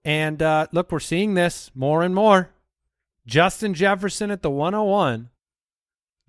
and 0.05 0.41
uh, 0.41 0.67
look, 0.71 0.91
we're 0.91 0.99
seeing 0.99 1.33
this 1.33 1.71
more 1.75 2.03
and 2.03 2.13
more. 2.15 2.51
Justin 3.25 3.73
Jefferson 3.73 4.31
at 4.31 4.41
the 4.41 4.49
101, 4.49 5.29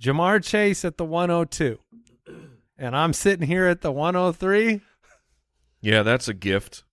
Ja'Marr 0.02 0.42
Chase 0.42 0.84
at 0.84 0.98
the 0.98 1.04
102, 1.04 1.78
and 2.78 2.96
I'm 2.96 3.12
sitting 3.12 3.46
here 3.46 3.66
at 3.66 3.80
the 3.82 3.92
103, 3.92 4.80
Yeah, 5.82 6.02
that's 6.02 6.28
a 6.28 6.34
gift. 6.34 6.84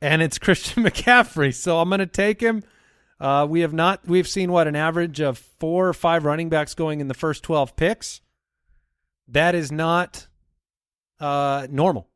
and 0.00 0.22
it's 0.22 0.38
Christian 0.46 0.84
McCaffrey. 0.84 1.52
So 1.52 1.80
I'm 1.80 1.88
going 1.88 1.98
to 1.98 2.06
take 2.06 2.40
him. 2.40 2.62
Uh, 3.18 3.46
we 3.48 3.60
have 3.60 3.72
not. 3.72 4.06
We've 4.06 4.28
seen 4.28 4.52
what 4.52 4.66
an 4.68 4.76
average 4.76 5.20
of 5.20 5.36
four 5.38 5.88
or 5.88 5.92
five 5.92 6.24
running 6.24 6.48
backs 6.48 6.74
going 6.74 7.00
in 7.00 7.08
the 7.08 7.14
first 7.14 7.42
12 7.42 7.76
picks. 7.76 8.20
That 9.28 9.54
is 9.54 9.70
not 9.70 10.26
uh, 11.18 11.66
normal 11.70 12.08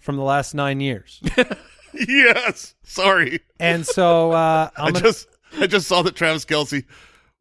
from 0.00 0.16
the 0.16 0.22
last 0.22 0.54
nine 0.54 0.80
years. 0.80 1.20
yes. 1.94 2.74
Sorry. 2.84 3.40
And 3.60 3.86
so 3.86 4.32
uh, 4.32 4.70
i 4.76 4.90
gonna, 4.90 5.00
just 5.00 5.28
I 5.58 5.66
just 5.66 5.86
saw 5.86 6.02
that 6.02 6.16
Travis 6.16 6.44
Kelce 6.44 6.84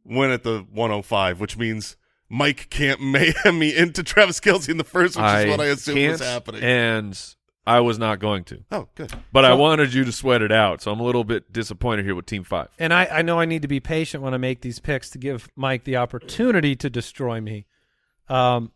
went 0.04 0.34
at 0.34 0.43
the 0.43 0.65
105, 0.71 1.39
which 1.39 1.58
means 1.58 1.95
Mike 2.29 2.69
can't 2.69 3.01
mayhem 3.11 3.59
me 3.59 3.75
into 3.75 4.03
Travis 4.03 4.39
Kelce 4.39 4.69
in 4.69 4.77
the 4.77 4.83
first, 4.83 5.15
which 5.15 5.25
is 5.25 5.49
what 5.49 5.59
I 5.61 5.65
assumed 5.65 6.11
was 6.11 6.21
happening. 6.21 6.63
And 6.63 7.19
I 7.67 7.79
was 7.79 7.97
not 7.99 8.19
going 8.19 8.43
to. 8.45 8.63
oh, 8.71 8.88
good. 8.95 9.11
But 9.31 9.43
I 9.45 9.53
wanted 9.53 9.93
you 9.93 10.03
to 10.05 10.11
sweat 10.11 10.41
it 10.41 10.51
out, 10.51 10.81
so 10.81 10.91
I'm 10.91 10.99
a 10.99 11.03
little 11.03 11.23
bit 11.23 11.51
disappointed 11.51 12.05
here 12.05 12.13
with 12.15 12.25
Team 12.27 12.43
5. 12.43 12.67
and 12.79 12.93
I, 12.93 13.05
I 13.05 13.21
know 13.23 13.39
I 13.39 13.45
need 13.45 13.61
to 13.63 13.67
be 13.67 13.79
patient 13.79 14.21
when 14.23 14.33
I 14.33 14.38
make 14.38 14.61
these 14.61 14.79
picks 14.79 15.09
to 15.11 15.17
give 15.17 15.49
Mike 15.55 15.83
the 15.83 15.97
opportunity 15.97 16.75
to 16.75 16.89
destroy 16.89 17.41
me. 17.41 17.65
Um, 18.29 18.71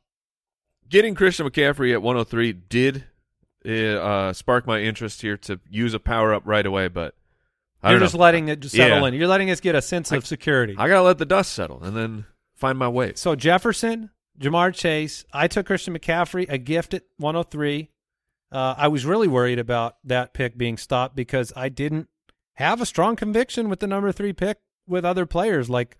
Getting 0.89 1.13
Christian 1.13 1.47
McCaffrey 1.47 1.93
at 1.93 2.01
103 2.01 2.51
did 2.53 3.03
uh, 3.63 4.33
spark 4.33 4.65
my 4.65 4.79
interest 4.79 5.21
here 5.21 5.38
to 5.38 5.59
use 5.69 5.93
a 5.93 5.99
power 5.99 6.33
up 6.33 6.41
right 6.45 6.65
away, 6.65 6.88
but 6.88 7.13
I 7.83 7.91
you're 7.91 7.99
don't 7.99 8.05
just 8.07 8.15
know. 8.15 8.21
letting 8.21 8.47
it 8.47 8.59
just 8.59 8.75
settle 8.75 9.01
Yeah. 9.01 9.07
in. 9.07 9.13
You're 9.13 9.27
letting 9.27 9.51
us 9.51 9.59
get 9.59 9.75
a 9.75 9.83
sense 9.83 10.12
of 10.12 10.25
security. 10.25 10.73
I 10.79 10.88
gotta 10.88 11.03
let 11.03 11.19
the 11.19 11.25
dust 11.27 11.53
settle 11.53 11.83
and 11.83 11.95
then 11.95 12.25
find 12.60 12.78
my 12.78 12.88
way. 12.89 13.13
so 13.15 13.36
Jefferson, 13.36 14.10
Ja'Marr 14.39 14.74
Chase. 14.74 15.26
I 15.34 15.48
took 15.48 15.65
Christian 15.65 15.98
McCaffrey, 15.98 16.45
a 16.50 16.58
gift 16.58 16.93
at 16.93 17.04
103. 17.17 17.89
Uh, 18.52 18.76
I 18.78 18.88
was 18.88 19.06
really 19.06 19.28
worried 19.28 19.60
about 19.60 19.98
that 20.04 20.34
pick 20.34 20.58
being 20.58 20.78
stopped 20.78 21.15
because 21.15 21.54
I 21.56 21.69
didn't 21.69 22.08
have 22.54 22.82
a 22.82 22.86
strong 22.86 23.15
conviction 23.15 23.69
with 23.69 23.80
the 23.80 23.88
number 23.88 24.12
three 24.12 24.34
pick 24.34 24.58
with 24.88 25.06
other 25.06 25.26
players. 25.26 25.69
Like 25.69 25.98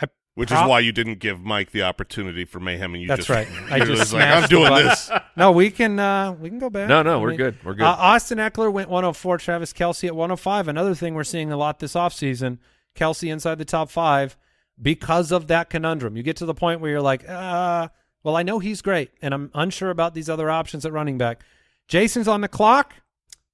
I 0.00 0.06
Which 0.34 0.48
Pro- 0.48 0.62
is 0.62 0.68
why 0.68 0.80
you 0.80 0.92
didn't 0.92 1.18
give 1.18 1.40
Mike 1.42 1.72
the 1.72 1.82
opportunity 1.82 2.44
for 2.46 2.58
mayhem, 2.58 2.94
and 2.94 3.02
you 3.02 3.08
That's 3.08 3.26
just 3.26 3.28
right. 3.28 3.46
I 3.70 3.76
you're 3.76 3.86
just 3.96 4.12
like, 4.12 4.22
I'm 4.24 4.48
doing 4.48 4.68
button." 4.70 4.86
this. 4.88 5.10
No, 5.36 5.50
we 5.50 5.68
can 5.70 5.98
uh 5.98 6.32
we 6.32 6.48
can 6.48 6.60
go 6.60 6.70
back. 6.70 6.88
No, 6.88 7.02
no, 7.02 7.18
I 7.18 7.20
we're 7.20 7.28
mean, 7.30 7.36
good. 7.38 7.58
We're 7.64 7.74
good. 7.74 7.82
Uh, 7.82 7.96
Austin 7.98 8.38
Ekeler 8.38 8.72
went 8.72 8.88
104, 8.88 9.36
Travis 9.38 9.72
Kelce 9.72 10.06
at 10.06 10.14
105. 10.14 10.68
Another 10.68 10.94
thing 10.94 11.14
we're 11.14 11.24
seeing 11.24 11.50
a 11.50 11.56
lot 11.56 11.80
this 11.80 11.94
offseason, 11.94 12.58
Kelce 12.96 13.30
inside 13.32 13.58
the 13.58 13.64
top 13.64 13.90
5 13.90 14.36
because 14.80 15.32
of 15.32 15.46
that 15.48 15.70
conundrum. 15.70 16.16
You 16.16 16.22
get 16.22 16.36
to 16.38 16.46
the 16.46 16.54
point 16.54 16.80
where 16.80 16.90
you're 16.90 17.00
like, 17.00 17.28
"Uh, 17.28 17.88
well, 18.22 18.36
I 18.36 18.42
know 18.42 18.58
he's 18.58 18.82
great 18.82 19.10
and 19.22 19.34
I'm 19.34 19.50
unsure 19.54 19.90
about 19.90 20.14
these 20.14 20.28
other 20.28 20.50
options 20.50 20.84
at 20.84 20.92
running 20.92 21.18
back." 21.18 21.42
Jason's 21.88 22.28
on 22.28 22.40
the 22.40 22.48
clock. 22.48 22.94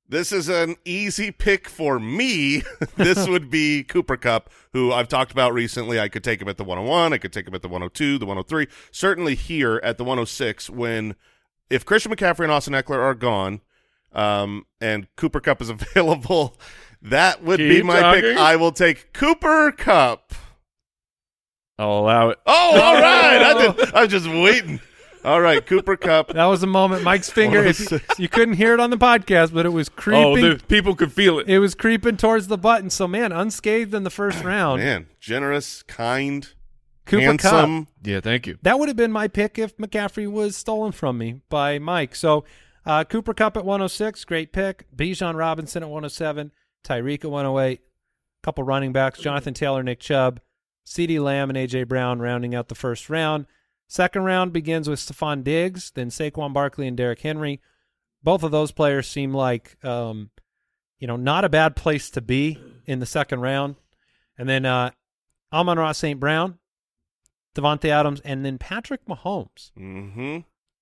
This 0.09 0.33
is 0.33 0.49
an 0.49 0.75
easy 0.85 1.31
pick 1.31 1.69
for 1.69 2.01
me. 2.01 2.65
this 2.97 3.29
would 3.29 3.49
be 3.49 3.85
Cooper 3.85 4.17
Kupp, 4.17 4.51
who 4.73 4.93
I've 4.93 5.07
talked 5.07 5.31
about 5.31 5.55
recently. 5.55 6.01
I 6.01 6.09
could 6.09 6.25
take 6.25 6.43
him 6.43 6.49
at 6.49 6.57
the 6.57 6.65
101. 6.65 7.13
I 7.13 7.19
could 7.19 7.33
take 7.33 7.47
him 7.47 7.55
at 7.55 7.63
the 7.63 7.69
102, 7.69 8.19
the 8.19 8.27
103. 8.27 8.67
Certainly 8.91 9.37
here 9.37 9.81
at 9.85 9.99
the 9.99 10.05
106 10.05 10.69
when 10.69 11.15
if 11.71 11.85
Christian 11.87 12.11
McCaffrey 12.11 12.43
and 12.43 12.51
Austin 12.51 12.75
Ekeler 12.75 12.99
are 12.99 13.15
gone 13.15 13.61
um, 14.13 14.67
and 14.81 15.07
Cooper 15.15 15.39
Kupp 15.39 15.63
is 15.63 15.69
available, 15.71 16.59
that 17.01 17.45
would 17.45 17.59
be 17.59 17.81
my 17.83 18.01
talking. 18.01 18.23
pick. 18.23 18.37
I 18.37 18.57
will 18.57 18.73
take 18.73 19.13
Cooper 19.13 19.71
Kupp. 19.71 20.35
I'll 21.81 21.99
allow 22.01 22.29
it. 22.29 22.39
Oh, 22.47 22.81
all 22.81 22.95
right. 23.01 23.43
I, 23.43 23.73
did, 23.73 23.95
I 23.95 24.03
was 24.03 24.11
just 24.11 24.29
waiting. 24.29 24.81
All 25.25 25.41
right, 25.41 25.65
Cooper 25.65 25.97
Kupp. 25.97 26.29
That 26.33 26.45
was 26.47 26.63
a 26.63 26.67
moment 26.67 27.03
Mike's 27.03 27.31
finger 27.33 27.63
if 27.63 27.91
you, 27.91 28.01
you 28.19 28.29
couldn't 28.29 28.55
hear 28.55 28.73
it 28.75 28.81
on 28.81 28.91
the 28.91 28.97
podcast, 28.97 29.53
but 29.53 29.67
it 29.67 29.71
was 29.71 29.89
creeping. 29.89 30.25
Oh, 30.25 30.37
the 30.37 30.63
people 30.69 30.95
could 30.95 31.13
feel 31.13 31.39
it. 31.39 31.49
it 31.49 31.59
was 31.59 31.75
creeping 31.75 32.17
towards 32.17 32.49
the 32.49 32.57
button. 32.59 32.91
So 32.91 33.07
man, 33.07 33.33
unscathed 33.33 33.95
in 33.95 34.03
the 34.05 34.11
first 34.11 34.43
round. 34.45 34.83
Man, 34.83 35.07
generous, 35.21 35.83
kind, 35.83 36.53
Cooper 37.07 37.37
Kupp. 37.37 37.53
handsome. 37.53 37.89
Yeah, 38.03 38.21
thank 38.21 38.47
you. 38.47 38.59
That 38.63 38.79
would 38.79 38.89
have 38.89 38.97
been 38.97 39.13
my 39.13 39.29
pick 39.29 39.59
if 39.59 39.77
McCaffrey 39.77 40.31
was 40.31 40.57
stolen 40.57 40.93
from 40.93 41.19
me 41.19 41.41
by 41.49 41.79
Mike. 41.79 42.15
So 42.15 42.45
uh, 42.87 43.05
Cooper 43.05 43.35
Kupp 43.35 43.57
at 43.57 43.65
106, 43.65 44.25
great 44.25 44.53
pick. 44.53 44.87
Bijan 44.95 45.35
Robinson 45.35 45.83
at 45.83 45.89
107, 45.89 46.53
Tyreek 46.85 47.25
at 47.25 47.31
108, 47.31 47.81
couple 48.43 48.65
running 48.65 48.93
backs, 48.93 49.19
Jonathan 49.19 49.53
Taylor, 49.55 49.83
Nick 49.83 50.01
Chubb, 50.01 50.41
CeeDee 50.87 51.23
Lamb, 51.23 51.51
and 51.51 51.57
A.J. 51.57 51.85
Brown 51.85 52.21
rounding 52.21 52.55
out 52.55 52.69
the 52.69 52.75
first 52.75 53.09
round. 53.09 53.47
Second 53.89 54.23
round 54.23 54.53
begins 54.53 54.89
with 54.89 55.01
Stefon 55.01 55.43
Diggs, 55.43 55.91
then 55.91 56.11
Saquon 56.11 56.53
Barkley 56.53 56.87
and 56.87 56.97
Derrick 56.97 57.21
Henry. 57.21 57.61
Both 58.23 58.43
of 58.43 58.51
those 58.51 58.73
players 58.73 59.09
seem 59.09 59.35
like, 59.35 59.83
um, 59.85 60.31
you 60.99 61.07
know, 61.07 61.17
not 61.17 61.45
a 61.45 61.49
bad 61.49 61.75
place 61.75 62.11
to 62.11 62.21
be 62.21 62.59
in 62.87 63.01
the 63.01 63.07
second 63.07 63.41
round. 63.41 63.77
And 64.39 64.49
then 64.49 64.65
uh, 64.65 64.91
Amon-Ra 65.53 65.93
St. 65.93 66.21
Brown, 66.21 66.59
Davante 67.55 67.89
Adams, 67.89 68.21
and 68.21 68.45
then 68.45 68.59
Patrick 68.59 69.05
Mahomes. 69.07 69.73
Mm-hmm. 69.79 70.39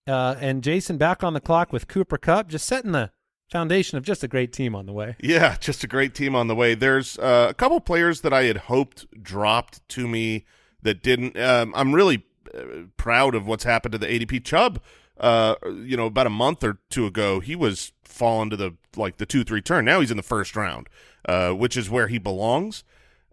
Uh, 0.06 0.36
and 0.40 0.62
Jason 0.62 0.96
back 0.96 1.22
on 1.22 1.34
the 1.34 1.40
clock 1.40 1.72
with 1.72 1.88
Cooper 1.88 2.18
Kupp, 2.18 2.48
just 2.48 2.66
setting 2.66 2.92
the 2.92 3.10
foundation 3.50 3.98
of 3.98 4.04
just 4.04 4.22
a 4.22 4.28
great 4.28 4.52
team 4.52 4.74
on 4.74 4.86
the 4.86 4.92
way. 4.92 5.16
Yeah, 5.20 5.56
just 5.58 5.84
a 5.84 5.86
great 5.86 6.14
team 6.14 6.34
on 6.34 6.48
the 6.48 6.54
way. 6.54 6.74
There's 6.74 7.18
uh, 7.18 7.46
a 7.50 7.54
couple 7.54 7.80
players 7.80 8.20
that 8.22 8.32
I 8.32 8.44
had 8.44 8.56
hoped 8.56 9.06
dropped 9.22 9.86
to 9.90 10.06
me 10.06 10.44
that 10.82 11.02
didn't. 11.02 11.38
Um, 11.38 11.72
I'm 11.76 11.94
really 11.94 12.24
uh, 12.54 12.84
proud 12.96 13.34
of 13.34 13.46
what's 13.46 13.64
happened 13.64 13.92
to 13.92 13.98
the 13.98 14.06
ADP 14.06 14.44
Chubb. 14.44 14.80
Uh, 15.18 15.56
you 15.64 15.96
know, 15.96 16.06
about 16.06 16.26
a 16.26 16.30
month 16.30 16.62
or 16.62 16.78
two 16.90 17.06
ago, 17.06 17.40
he 17.40 17.56
was 17.56 17.92
falling 18.04 18.50
to 18.50 18.56
the 18.56 18.74
like 18.96 19.16
the 19.16 19.26
two 19.26 19.44
three 19.44 19.62
turn. 19.62 19.84
Now 19.84 20.00
he's 20.00 20.10
in 20.10 20.16
the 20.16 20.22
first 20.22 20.54
round, 20.54 20.88
uh, 21.26 21.50
which 21.50 21.76
is 21.76 21.90
where 21.90 22.08
he 22.08 22.18
belongs. 22.18 22.84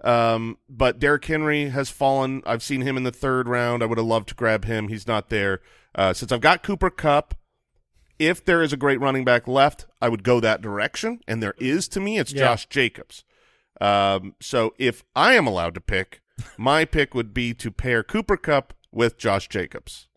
Um, 0.04 0.58
but 0.69 0.99
Derrick 0.99 1.25
Henry 1.25 1.69
has 1.69 1.89
fallen. 1.89 2.43
I've 2.45 2.62
seen 2.62 2.82
him 2.82 2.97
in 2.97 3.04
the 3.04 3.12
third 3.12 3.47
round. 3.47 3.82
I 3.82 3.88
would 3.88 3.97
have 3.97 4.06
loved 4.06 4.30
to 4.30 4.36
grab 4.36 4.65
him. 4.65 4.88
He's 4.88 5.08
not 5.08 5.30
there. 5.30 5.62
Uh, 5.95 6.13
since 6.13 6.32
I've 6.32 6.41
got 6.41 6.62
Cooper 6.62 6.89
Kupp, 6.89 7.34
if 8.19 8.43
there 8.45 8.62
is 8.62 8.71
a 8.73 8.78
great 8.78 8.99
running 8.99 9.23
back 9.25 9.47
left, 9.47 9.86
I 10.01 10.10
would 10.10 10.23
go 10.23 10.39
that 10.39 10.62
direction, 10.62 11.19
and 11.28 11.41
there 11.43 11.56
is 11.58 11.88
to 11.89 11.99
me. 11.99 12.17
It's 12.17 12.32
Yeah. 12.34 12.39
Josh 12.45 12.67
Jacobs. 12.67 13.23
Um, 13.82 14.36
so 14.41 14.73
if 14.78 15.04
I 15.15 15.34
am 15.34 15.47
allowed 15.47 15.73
to 15.75 15.82
pick, 15.82 16.21
my 16.58 16.86
pick 16.86 17.13
would 17.13 17.34
be 17.34 17.54
to 17.56 17.71
pair 17.71 18.04
Cooper 18.04 18.38
Kupp 18.38 18.73
with 18.91 19.17
Josh 19.17 19.47
Jacobs. 19.49 20.08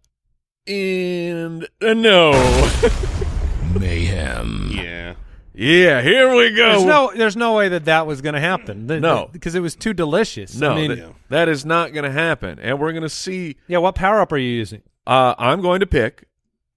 And 0.67 1.67
uh, 1.83 1.95
no. 1.95 2.33
Mayhem. 3.79 4.71
Yeah, 4.75 5.15
yeah, 5.55 6.01
here 6.03 6.35
we 6.35 6.51
go. 6.55 6.71
There's 6.73 6.85
no, 6.85 7.13
there's 7.17 7.37
no 7.37 7.55
way 7.55 7.69
that 7.71 7.85
that 7.87 8.07
was 8.07 8.21
going 8.21 8.35
to 8.35 8.41
happen. 8.41 8.87
The- 8.87 9.01
No. 9.01 9.29
because 9.33 9.55
it 9.55 9.61
was 9.61 9.75
too 9.75 9.93
delicious. 9.93 10.55
No, 10.55 10.73
I 10.73 10.75
mean, 10.75 10.91
that- 10.99 11.15
that 11.31 11.49
is 11.49 11.65
not 11.65 11.93
going 11.93 12.05
to 12.05 12.13
happen. 12.13 12.59
And 12.61 12.79
we're 12.79 12.93
going 12.93 13.03
to 13.03 13.09
see. 13.09 13.57
yeah. 13.67 13.79
What 13.79 13.95
power 13.95 14.21
up 14.21 14.33
are 14.33 14.39
you 14.39 14.51
using? 14.51 14.83
Uh, 15.07 15.35
I'm 15.39 15.61
going 15.61 15.81
to 15.81 15.87
pick. 15.87 16.28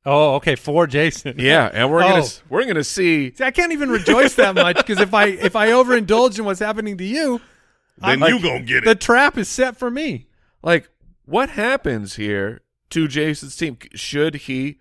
Oh, 0.05 0.35
okay, 0.35 0.55
for 0.55 0.87
Jason. 0.87 1.35
Yeah, 1.37 1.69
and 1.71 1.91
we're 1.91 2.03
Oh. 2.03 2.09
gonna 2.09 2.25
we're 2.49 2.65
gonna 2.65 2.83
see. 2.83 3.33
See, 3.35 3.43
I 3.43 3.51
can't 3.51 3.71
even 3.71 3.89
rejoice 3.89 4.33
that 4.35 4.55
much 4.55 4.77
because 4.77 4.99
if 4.99 5.13
I 5.13 5.25
if 5.27 5.55
I 5.55 5.69
overindulge 5.69 6.39
in 6.39 6.45
what's 6.45 6.59
happening 6.59 6.97
to 6.97 7.03
you, 7.03 7.39
then 7.97 8.23
I'm- 8.23 8.33
you 8.33 8.41
gonna 8.41 8.61
get 8.63 8.77
it. 8.77 8.85
the 8.85 8.95
trap 8.95 9.37
is 9.37 9.47
set 9.47 9.77
for 9.77 9.91
me. 9.91 10.27
like 10.63 10.89
what 11.25 11.51
happens 11.51 12.15
here 12.15 12.61
to 12.89 13.07
Jason's 13.07 13.55
team 13.55 13.77
should 13.95 14.35
he 14.35 14.79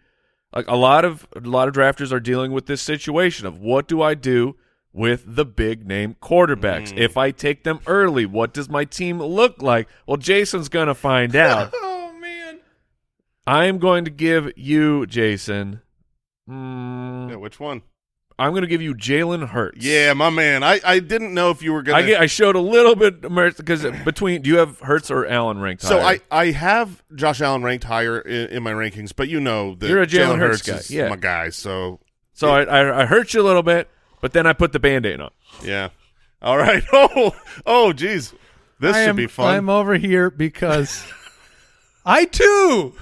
like 0.54 0.66
a 0.68 0.74
lot 0.76 1.04
of 1.04 1.26
a 1.36 1.40
lot 1.40 1.68
of 1.68 1.74
drafters 1.74 2.12
are 2.12 2.20
dealing 2.20 2.50
with 2.52 2.66
this 2.66 2.80
situation 2.82 3.46
of 3.46 3.58
what 3.60 3.86
do 3.86 4.00
I 4.02 4.14
do 4.14 4.56
with 4.92 5.22
the 5.26 5.44
big 5.44 5.86
name 5.86 6.16
quarterbacks 6.20 6.88
mm-hmm. 6.88 6.98
if 6.98 7.16
I 7.16 7.30
take 7.30 7.62
them 7.62 7.78
early 7.86 8.26
what 8.26 8.52
does 8.52 8.68
my 8.68 8.84
team 8.84 9.22
look 9.22 9.62
like 9.62 9.86
well 10.06 10.16
Jason's 10.16 10.68
going 10.68 10.88
to 10.88 10.94
find 10.94 11.36
out 11.36 11.70
Oh 11.74 11.80
man. 11.82 11.89
I 13.50 13.64
am 13.64 13.78
going 13.78 14.04
to 14.04 14.12
give 14.12 14.52
you 14.56 15.06
Jason 15.06 15.82
mm, 16.48 17.30
Yeah, 17.30 17.34
which 17.34 17.58
one? 17.58 17.82
I'm 18.38 18.52
going 18.52 18.62
to 18.62 18.68
give 18.68 18.80
you 18.80 18.94
Jalen 18.94 19.48
Hurts. 19.48 19.84
Yeah, 19.84 20.12
my 20.12 20.30
man. 20.30 20.62
I, 20.62 20.80
I 20.84 21.00
didn't 21.00 21.34
know 21.34 21.50
if 21.50 21.60
you 21.60 21.72
were 21.72 21.82
gonna. 21.82 22.16
I 22.16 22.26
showed 22.26 22.54
a 22.54 22.60
little 22.60 22.94
bit 22.94 23.20
because 23.20 23.84
between 24.04 24.42
do 24.42 24.50
you 24.50 24.58
have 24.58 24.78
Hurts 24.78 25.10
or 25.10 25.26
Allen 25.26 25.60
ranked 25.60 25.82
so 25.82 26.00
higher? 26.00 26.20
I, 26.30 26.40
I 26.42 26.50
have 26.52 27.02
Josh 27.14 27.40
Allen 27.40 27.64
ranked 27.64 27.84
higher 27.84 28.20
in, 28.20 28.48
in 28.50 28.62
my 28.62 28.72
rankings, 28.72 29.12
but 29.14 29.28
you 29.28 29.40
know 29.40 29.74
that 29.74 29.88
You're 29.88 30.00
a 30.00 30.06
Jalen 30.06 30.36
Jalen 30.36 30.38
Hurts 30.38 30.66
Hurts 30.66 30.70
guy, 30.70 30.76
is 30.76 30.90
yeah. 30.92 31.08
my 31.08 31.16
guy. 31.16 31.50
So 31.50 31.98
so 32.32 32.50
I, 32.50 32.62
I 32.62 33.02
I 33.02 33.06
hurt 33.06 33.34
you 33.34 33.42
a 33.42 33.44
little 33.44 33.64
bit, 33.64 33.90
but 34.20 34.32
then 34.32 34.46
I 34.46 34.52
put 34.52 34.72
the 34.72 34.78
band-aid 34.78 35.20
on. 35.20 35.32
yeah. 35.64 35.88
All 36.40 36.56
right. 36.56 36.84
Oh 36.92 37.34
oh 37.66 37.92
geez, 37.92 38.32
this 38.78 38.94
I 38.94 39.02
should 39.02 39.10
am, 39.10 39.16
be 39.16 39.26
fun. 39.26 39.54
I'm 39.54 39.68
over 39.68 39.96
here 39.96 40.30
because 40.30 41.04
I 42.06 42.24
too 42.26 42.94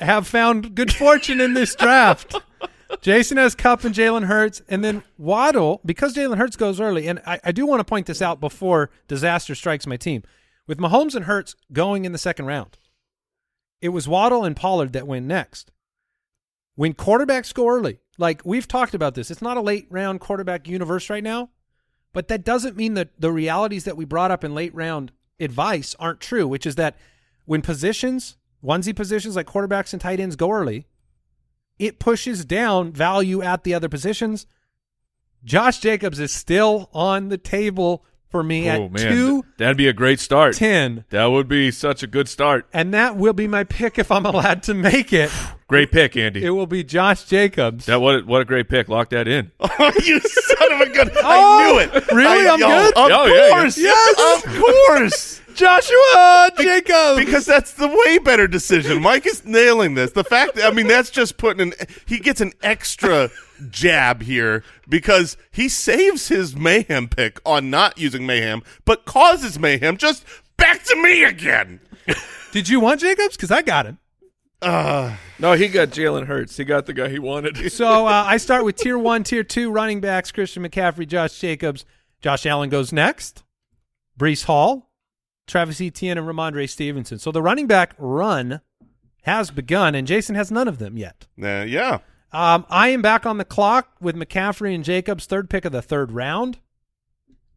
have 0.00 0.26
found 0.26 0.74
good 0.74 0.92
fortune 0.92 1.40
in 1.40 1.54
this 1.54 1.74
draft. 1.74 2.36
Jason 3.00 3.36
has 3.36 3.54
Kupp 3.54 3.84
and 3.84 3.94
Jalen 3.94 4.24
Hurts, 4.24 4.62
and 4.68 4.84
then 4.84 5.02
Waddle 5.18 5.80
because 5.84 6.14
Jalen 6.14 6.38
Hurts 6.38 6.56
goes 6.56 6.80
early. 6.80 7.06
And 7.06 7.20
I, 7.26 7.40
I 7.44 7.52
do 7.52 7.66
want 7.66 7.80
to 7.80 7.84
point 7.84 8.06
this 8.06 8.22
out 8.22 8.40
before 8.40 8.90
disaster 9.08 9.54
strikes 9.54 9.86
my 9.86 9.96
team. 9.96 10.22
With 10.66 10.78
Mahomes 10.78 11.14
and 11.14 11.26
Hurts 11.26 11.56
going 11.72 12.04
in 12.04 12.12
the 12.12 12.18
second 12.18 12.46
round, 12.46 12.78
it 13.80 13.90
was 13.90 14.08
Waddle 14.08 14.44
and 14.44 14.56
Pollard 14.56 14.92
that 14.94 15.06
went 15.06 15.26
next. 15.26 15.70
When 16.74 16.94
quarterbacks 16.94 17.52
go 17.52 17.68
early, 17.68 18.00
like 18.18 18.42
we've 18.44 18.66
talked 18.66 18.94
about 18.94 19.14
this, 19.14 19.30
it's 19.30 19.42
not 19.42 19.56
a 19.56 19.62
late 19.62 19.86
round 19.90 20.20
quarterback 20.20 20.66
universe 20.66 21.10
right 21.10 21.22
now, 21.22 21.50
but 22.12 22.28
that 22.28 22.44
doesn't 22.44 22.76
mean 22.76 22.94
that 22.94 23.10
the 23.18 23.30
realities 23.30 23.84
that 23.84 23.96
we 23.96 24.04
brought 24.04 24.30
up 24.30 24.42
in 24.42 24.54
late 24.54 24.74
round 24.74 25.12
advice 25.38 25.94
aren't 25.98 26.20
true, 26.20 26.48
which 26.48 26.66
is 26.66 26.76
that 26.76 26.96
when 27.44 27.60
positions, 27.60 28.36
onesie 28.64 28.96
positions 28.96 29.36
like 29.36 29.46
quarterbacks 29.46 29.92
and 29.92 30.00
tight 30.00 30.18
ends 30.20 30.36
go 30.36 30.50
early, 30.50 30.86
it 31.78 31.98
pushes 31.98 32.44
down 32.44 32.92
value 32.92 33.42
at 33.42 33.64
the 33.64 33.74
other 33.74 33.88
positions. 33.88 34.46
Josh 35.44 35.78
Jacobs 35.80 36.18
is 36.20 36.32
still 36.32 36.88
on 36.94 37.28
the 37.28 37.36
table 37.38 38.04
for 38.30 38.42
me 38.42 38.68
oh 38.68 38.86
at 38.86 38.92
man, 38.92 39.12
two 39.12 39.44
that'd 39.58 39.76
be 39.76 39.86
a 39.86 39.92
great 39.92 40.18
start. 40.18 40.56
ten, 40.56 41.04
That 41.10 41.26
would 41.26 41.46
be 41.46 41.70
such 41.70 42.02
a 42.02 42.06
good 42.08 42.28
start. 42.28 42.66
and 42.72 42.92
that 42.94 43.16
will 43.16 43.32
be 43.34 43.46
my 43.46 43.62
pick 43.62 43.96
if 43.98 44.10
I'm 44.10 44.26
allowed 44.26 44.62
to 44.64 44.74
make 44.74 45.12
it. 45.12 45.30
Great 45.66 45.90
pick, 45.92 46.14
Andy. 46.16 46.44
It 46.44 46.50
will 46.50 46.66
be 46.66 46.84
Josh 46.84 47.24
Jacobs. 47.24 47.86
that 47.86 48.00
what 48.00 48.26
what 48.26 48.42
a 48.42 48.44
great 48.44 48.68
pick. 48.68 48.88
Lock 48.88 49.08
that 49.10 49.26
in. 49.26 49.50
oh, 49.60 49.92
you 50.04 50.20
son 50.20 50.72
of 50.72 50.80
a 50.82 50.90
gun! 50.90 51.10
Oh, 51.16 51.22
I 51.24 51.66
knew 51.72 51.78
it. 51.80 52.12
really? 52.12 52.46
I, 52.46 52.52
I'm 52.52 52.58
good? 52.58 52.88
Of 52.88 53.10
Oh, 53.10 53.26
yeah, 53.26 53.48
course. 53.50 53.78
yeah. 53.78 53.84
Yes! 53.86 54.44
Of 54.44 54.60
course. 54.60 55.40
Joshua 55.54 56.50
Jacobs. 56.58 57.24
because 57.24 57.46
that's 57.46 57.72
the 57.74 57.88
way 57.88 58.18
better 58.18 58.46
decision. 58.46 59.00
Mike 59.02 59.26
is 59.26 59.44
nailing 59.44 59.94
this. 59.94 60.12
The 60.12 60.24
fact, 60.24 60.54
that, 60.56 60.70
I 60.70 60.74
mean, 60.74 60.86
that's 60.86 61.10
just 61.10 61.36
putting 61.36 61.72
an. 61.72 61.86
He 62.06 62.18
gets 62.18 62.40
an 62.40 62.52
extra 62.62 63.30
jab 63.70 64.22
here 64.22 64.62
because 64.88 65.36
he 65.50 65.68
saves 65.68 66.28
his 66.28 66.56
mayhem 66.56 67.08
pick 67.08 67.40
on 67.46 67.70
not 67.70 67.98
using 67.98 68.26
mayhem, 68.26 68.62
but 68.84 69.04
causes 69.04 69.58
mayhem. 69.58 69.96
Just 69.96 70.24
back 70.56 70.82
to 70.84 70.96
me 71.02 71.24
again. 71.24 71.80
Did 72.52 72.68
you 72.68 72.80
want 72.80 73.00
Jacobs? 73.00 73.36
Because 73.36 73.50
I 73.50 73.62
got 73.62 73.86
him. 73.86 73.98
Uh, 74.62 75.16
No, 75.38 75.52
he 75.54 75.68
got 75.68 75.88
Jalen 75.88 76.26
Hurts. 76.26 76.56
He 76.56 76.64
got 76.64 76.86
the 76.86 76.92
guy 76.94 77.08
he 77.08 77.18
wanted. 77.18 77.56
So 77.72 78.06
uh, 78.06 78.24
I 78.26 78.36
start 78.38 78.64
with 78.64 78.76
tier 78.76 78.96
one, 78.98 79.24
tier 79.24 79.42
two 79.44 79.70
running 79.70 80.00
backs: 80.00 80.30
Christian 80.32 80.62
McCaffrey, 80.66 81.06
Josh 81.06 81.38
Jacobs, 81.38 81.84
Josh 82.20 82.46
Allen 82.46 82.70
goes 82.70 82.92
next, 82.92 83.42
Breece 84.18 84.44
Hall, 84.44 84.90
Travis 85.46 85.80
Etienne, 85.80 86.18
and 86.18 86.26
Rhamondre 86.26 86.68
Stevenson. 86.68 87.18
So 87.18 87.30
the 87.32 87.42
running 87.42 87.66
back 87.66 87.94
run 87.98 88.60
has 89.22 89.50
begun, 89.50 89.94
and 89.94 90.06
Jason 90.06 90.34
has 90.34 90.50
none 90.50 90.68
of 90.68 90.78
them 90.78 90.96
yet. 90.96 91.26
nah, 91.36 91.62
yeah. 91.62 91.98
Um, 92.32 92.66
I 92.68 92.88
am 92.88 93.00
back 93.00 93.26
on 93.26 93.38
the 93.38 93.44
clock 93.44 93.92
with 94.00 94.16
McCaffrey 94.16 94.74
and 94.74 94.82
Jacobs, 94.82 95.24
third 95.24 95.48
pick 95.48 95.64
of 95.64 95.70
the 95.70 95.80
third 95.80 96.10
round. 96.10 96.58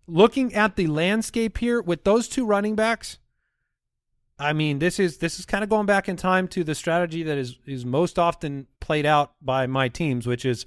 Looking 0.05 0.53
at 0.53 0.75
the 0.75 0.87
landscape 0.87 1.57
here 1.57 1.81
with 1.81 2.03
those 2.03 2.27
two 2.27 2.45
running 2.45 2.75
backs, 2.75 3.17
I 4.39 4.53
mean, 4.53 4.77
this 4.79 4.99
is 4.99 5.17
this 5.17 5.39
is 5.39 5.45
kind 5.45 5.63
of 5.63 5.69
going 5.69 5.87
back 5.87 6.07
in 6.07 6.15
time 6.15 6.47
to 6.49 6.63
the 6.63 6.75
strategy 6.75 7.23
that 7.23 7.37
is 7.37 7.57
is 7.65 7.85
most 7.85 8.19
often 8.19 8.67
played 8.79 9.05
out 9.05 9.33
by 9.41 9.65
my 9.65 9.89
teams, 9.89 10.27
which 10.27 10.45
is 10.45 10.65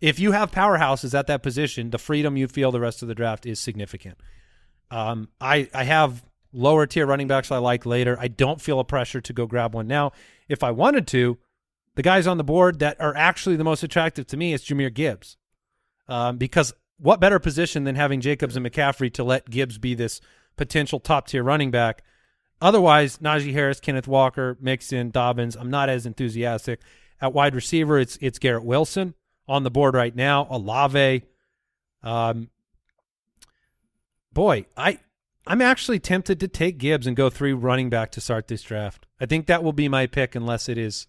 if 0.00 0.20
you 0.20 0.32
have 0.32 0.52
powerhouses 0.52 1.18
at 1.18 1.26
that 1.28 1.42
position, 1.42 1.90
the 1.90 1.98
freedom 1.98 2.36
you 2.36 2.46
feel 2.46 2.70
the 2.70 2.80
rest 2.80 3.00
of 3.00 3.08
the 3.08 3.14
draft 3.14 3.46
is 3.46 3.58
significant. 3.58 4.18
Um, 4.90 5.28
I 5.40 5.68
I 5.74 5.84
have 5.84 6.24
lower 6.52 6.86
tier 6.86 7.06
running 7.06 7.26
backs 7.26 7.50
I 7.50 7.58
like 7.58 7.84
later. 7.84 8.16
I 8.18 8.28
don't 8.28 8.60
feel 8.60 8.78
a 8.80 8.84
pressure 8.84 9.20
to 9.20 9.32
go 9.32 9.46
grab 9.46 9.74
one 9.74 9.86
now. 9.86 10.12
If 10.48 10.62
I 10.62 10.70
wanted 10.70 11.06
to, 11.08 11.38
the 11.96 12.02
guys 12.02 12.26
on 12.26 12.38
the 12.38 12.44
board 12.44 12.78
that 12.78 13.00
are 13.00 13.16
actually 13.16 13.56
the 13.56 13.64
most 13.64 13.82
attractive 13.82 14.26
to 14.28 14.36
me 14.36 14.52
is 14.52 14.64
Jahmyr 14.64 14.92
Gibbs, 14.92 15.36
um, 16.08 16.36
because 16.38 16.72
what 16.98 17.20
better 17.20 17.38
position 17.38 17.84
than 17.84 17.96
having 17.96 18.20
Jacobs 18.20 18.56
and 18.56 18.64
McCaffrey 18.64 19.12
to 19.14 19.24
let 19.24 19.50
Gibbs 19.50 19.78
be 19.78 19.94
this 19.94 20.20
potential 20.56 21.00
top 21.00 21.26
tier 21.26 21.42
running 21.42 21.70
back? 21.70 22.02
Otherwise, 22.60 23.18
Najee 23.18 23.52
Harris, 23.52 23.80
Kenneth 23.80 24.08
Walker, 24.08 24.56
Mixon, 24.60 25.10
Dobbins. 25.10 25.56
I'm 25.56 25.70
not 25.70 25.88
as 25.88 26.06
enthusiastic 26.06 26.80
at 27.20 27.32
wide 27.32 27.54
receiver. 27.54 27.98
It's 27.98 28.16
it's 28.20 28.38
Garrett 28.38 28.64
Wilson 28.64 29.14
on 29.48 29.64
the 29.64 29.70
board 29.70 29.94
right 29.94 30.14
now. 30.14 30.46
Olave. 30.50 31.24
Um, 32.02 32.50
boy, 34.34 34.66
I 34.76 34.98
I'm 35.46 35.60
actually 35.60 35.98
tempted 35.98 36.40
to 36.40 36.48
take 36.48 36.78
Gibbs 36.78 37.06
and 37.06 37.16
go 37.16 37.30
three 37.30 37.52
running 37.52 37.90
back 37.90 38.10
to 38.12 38.20
start 38.20 38.48
this 38.48 38.62
draft. 38.62 39.06
I 39.20 39.26
think 39.26 39.46
that 39.46 39.62
will 39.62 39.72
be 39.72 39.88
my 39.88 40.06
pick 40.06 40.34
unless 40.34 40.68
it 40.68 40.78
is 40.78 41.06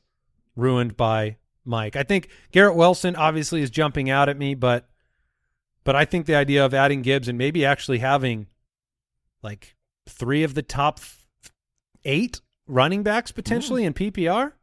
ruined 0.55 0.97
by 0.97 1.37
Mike. 1.63 1.95
I 1.95 2.03
think 2.03 2.29
Garrett 2.51 2.75
Wilson 2.75 3.15
obviously 3.15 3.61
is 3.61 3.69
jumping 3.69 4.09
out 4.09 4.29
at 4.29 4.37
me, 4.37 4.55
but 4.55 4.87
but 5.83 5.95
I 5.95 6.05
think 6.05 6.25
the 6.25 6.35
idea 6.35 6.65
of 6.65 6.73
adding 6.73 7.01
Gibbs 7.01 7.27
and 7.27 7.37
maybe 7.37 7.65
actually 7.65 7.99
having 7.99 8.47
like 9.41 9.75
three 10.07 10.43
of 10.43 10.53
the 10.53 10.63
top 10.63 10.99
eight 12.03 12.41
running 12.67 13.03
backs 13.03 13.31
potentially 13.31 13.83
hmm. 13.83 13.87
in 13.87 13.93
PPR, 13.93 14.53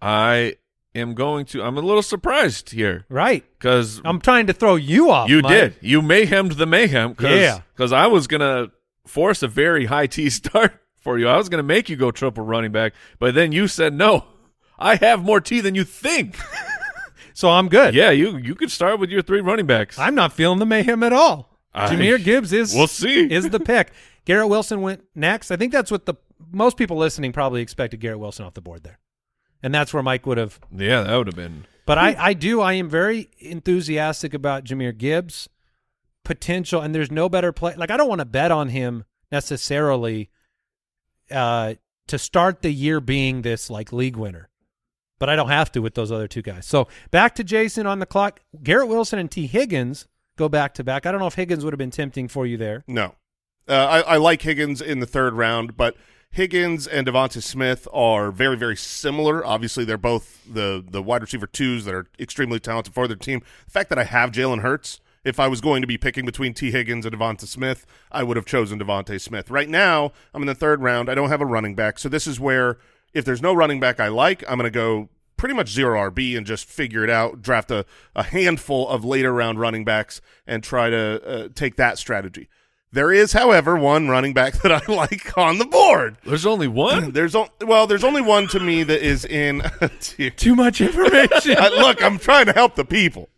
I 0.00 0.56
am 0.94 1.14
going 1.14 1.46
to. 1.46 1.62
I'm 1.62 1.76
a 1.76 1.80
little 1.80 2.02
surprised 2.02 2.70
here 2.70 3.04
right? 3.08 3.44
because 3.58 4.00
I'm 4.04 4.20
trying 4.20 4.46
to 4.48 4.52
throw 4.52 4.74
you 4.76 5.10
off. 5.10 5.28
you 5.28 5.42
Mike. 5.42 5.52
did. 5.52 5.76
You 5.80 6.02
mayhemmed 6.02 6.52
the 6.52 6.66
mayhem. 6.66 7.14
Cause, 7.14 7.30
Yeah. 7.30 7.60
Because 7.74 7.92
I 7.92 8.06
was 8.06 8.26
gonna 8.26 8.68
force 9.06 9.42
a 9.42 9.48
very 9.48 9.86
high 9.86 10.06
T 10.06 10.30
start 10.40 10.72
for 11.00 11.18
you. 11.18 11.28
I 11.28 11.36
was 11.36 11.48
gonna 11.48 11.62
make 11.62 11.88
you 11.88 11.96
go 11.96 12.10
triple 12.10 12.44
running 12.44 12.72
back, 12.72 12.92
but 13.18 13.34
then 13.34 13.52
you 13.52 13.68
said 13.68 13.94
no. 13.94 14.24
I 14.78 14.96
have 14.96 15.22
more 15.24 15.40
T 15.40 15.60
than 15.60 15.74
you 15.74 15.84
think. 15.84 16.36
So 17.34 17.48
I'm 17.48 17.68
good. 17.70 17.94
yeah, 17.94 18.10
you 18.10 18.36
you 18.36 18.54
could 18.54 18.70
start 18.70 19.00
with 19.00 19.08
your 19.08 19.22
three 19.22 19.40
running 19.40 19.66
backs. 19.66 19.98
I'm 19.98 20.14
not 20.14 20.34
feeling 20.34 20.58
the 20.58 20.66
mayhem 20.66 21.02
at 21.02 21.14
all. 21.14 21.58
I- 21.72 21.88
Jahmyr 21.88 22.22
Gibbs 22.22 22.52
is 22.52 22.74
We'll 22.74 22.86
see. 22.86 23.20
is 23.32 23.48
the 23.48 23.58
pick. 23.58 23.90
Garrett 24.26 24.48
Wilson 24.50 24.82
went 24.82 25.02
next. 25.14 25.50
I 25.50 25.56
think 25.56 25.72
that's 25.72 25.90
what 25.90 26.04
the 26.04 26.14
most 26.50 26.76
people 26.76 26.98
listening 26.98 27.32
probably 27.32 27.62
expected 27.62 28.00
Garrett 28.00 28.18
Wilson 28.18 28.44
off 28.44 28.52
the 28.52 28.60
board 28.60 28.82
there. 28.84 28.98
And 29.62 29.74
that's 29.74 29.94
where 29.94 30.02
Mike 30.02 30.26
would 30.26 30.38
have 30.38 30.58
yeah, 30.74 31.02
that 31.02 31.16
would 31.16 31.26
have 31.28 31.36
been. 31.36 31.64
but 31.86 31.98
I, 31.98 32.16
I 32.18 32.34
do 32.34 32.60
I 32.60 32.72
am 32.74 32.88
very 32.88 33.28
enthusiastic 33.38 34.34
about 34.34 34.64
Jahmyr 34.64 34.96
Gibbs 34.96 35.48
potential 36.24 36.80
and 36.80 36.94
there's 36.94 37.10
no 37.10 37.28
better 37.28 37.52
play 37.52 37.74
like 37.76 37.90
I 37.90 37.96
don't 37.96 38.08
want 38.08 38.20
to 38.20 38.24
bet 38.24 38.50
on 38.52 38.68
him 38.68 39.04
necessarily 39.32 40.30
uh 41.30 41.74
to 42.08 42.18
start 42.18 42.62
the 42.62 42.70
year 42.72 43.00
being 43.00 43.42
this 43.42 43.70
like 43.70 43.92
league 43.92 44.16
winner. 44.16 44.48
But 45.18 45.28
I 45.28 45.36
don't 45.36 45.48
have 45.50 45.70
to 45.72 45.80
with 45.80 45.94
those 45.94 46.10
other 46.10 46.26
two 46.26 46.42
guys. 46.42 46.66
So 46.66 46.88
back 47.12 47.36
to 47.36 47.44
Jason 47.44 47.86
on 47.86 48.00
the 48.00 48.06
clock. 48.06 48.40
Garrett 48.62 48.88
Wilson 48.88 49.20
and 49.20 49.30
Tee 49.30 49.46
Higgins 49.46 50.08
go 50.36 50.48
back 50.48 50.74
to 50.74 50.84
back. 50.84 51.06
I 51.06 51.12
don't 51.12 51.20
know 51.20 51.28
if 51.28 51.34
Higgins 51.34 51.64
would 51.64 51.72
have 51.72 51.78
been 51.78 51.92
tempting 51.92 52.26
for 52.26 52.44
you 52.44 52.56
there. 52.56 52.82
No. 52.88 53.14
Uh, 53.68 53.74
I, 53.74 54.00
I 54.00 54.16
like 54.16 54.42
Higgins 54.42 54.80
in 54.82 54.98
the 54.98 55.06
third 55.06 55.34
round, 55.34 55.76
but 55.76 55.94
Higgins 56.32 56.86
and 56.86 57.06
DeVonta 57.06 57.42
Smith 57.42 57.86
are 57.92 58.30
very, 58.30 58.56
very 58.56 58.76
similar. 58.76 59.44
Obviously, 59.44 59.84
they're 59.84 59.98
both 59.98 60.40
the 60.50 60.82
the 60.86 61.02
wide 61.02 61.20
receiver 61.20 61.46
twos 61.46 61.84
that 61.84 61.94
are 61.94 62.06
extremely 62.18 62.58
talented 62.58 62.94
for 62.94 63.06
their 63.06 63.18
team. 63.18 63.42
The 63.66 63.70
fact 63.70 63.90
that 63.90 63.98
I 63.98 64.04
have 64.04 64.32
Jalen 64.32 64.62
Hurts, 64.62 65.00
if 65.24 65.38
I 65.38 65.46
was 65.46 65.60
going 65.60 65.82
to 65.82 65.86
be 65.86 65.98
picking 65.98 66.24
between 66.24 66.54
Tee 66.54 66.70
Higgins 66.70 67.04
and 67.04 67.14
DeVonta 67.14 67.46
Smith, 67.46 67.84
I 68.10 68.22
would 68.22 68.38
have 68.38 68.46
chosen 68.46 68.78
DeVonta 68.78 69.20
Smith. 69.20 69.50
Right 69.50 69.68
now, 69.68 70.12
I'm 70.32 70.42
in 70.42 70.46
the 70.46 70.54
third 70.54 70.82
round. 70.82 71.10
I 71.10 71.14
don't 71.14 71.28
have 71.28 71.42
a 71.42 71.46
running 71.46 71.74
back, 71.74 71.98
so 71.98 72.08
this 72.08 72.26
is 72.26 72.40
where 72.40 72.78
if 73.12 73.26
there's 73.26 73.42
no 73.42 73.52
running 73.52 73.78
back 73.78 74.00
I 74.00 74.08
like, 74.08 74.42
I'm 74.48 74.56
going 74.56 74.64
to 74.64 74.70
go 74.70 75.10
pretty 75.36 75.54
much 75.54 75.68
zero 75.68 76.10
RB 76.10 76.34
and 76.36 76.46
just 76.46 76.64
figure 76.64 77.04
it 77.04 77.10
out, 77.10 77.42
draft 77.42 77.70
a, 77.70 77.84
a 78.16 78.22
handful 78.22 78.88
of 78.88 79.04
later 79.04 79.34
round 79.34 79.60
running 79.60 79.84
backs 79.84 80.22
and 80.46 80.62
try 80.62 80.88
to 80.88 81.22
uh, 81.26 81.48
take 81.54 81.76
that 81.76 81.98
strategy. 81.98 82.48
There 82.92 83.10
is, 83.12 83.32
however, 83.32 83.76
one 83.76 84.08
running 84.08 84.34
back 84.34 84.54
that 84.62 84.70
I 84.70 84.82
like 84.92 85.36
on 85.38 85.58
the 85.58 85.64
board. 85.64 86.16
There's 86.24 86.44
only 86.46 86.68
one. 86.68 87.12
There's 87.12 87.34
o- 87.34 87.48
well, 87.62 87.86
there's 87.86 88.04
only 88.04 88.20
one 88.20 88.48
to 88.48 88.60
me 88.60 88.82
that 88.82 89.02
is 89.02 89.24
in. 89.24 89.62
tier- 90.00 90.30
Too 90.30 90.54
much 90.54 90.80
information. 90.80 91.54
Look, 91.78 92.02
I'm 92.02 92.18
trying 92.18 92.46
to 92.46 92.52
help 92.52 92.74
the 92.76 92.84
people. 92.84 93.28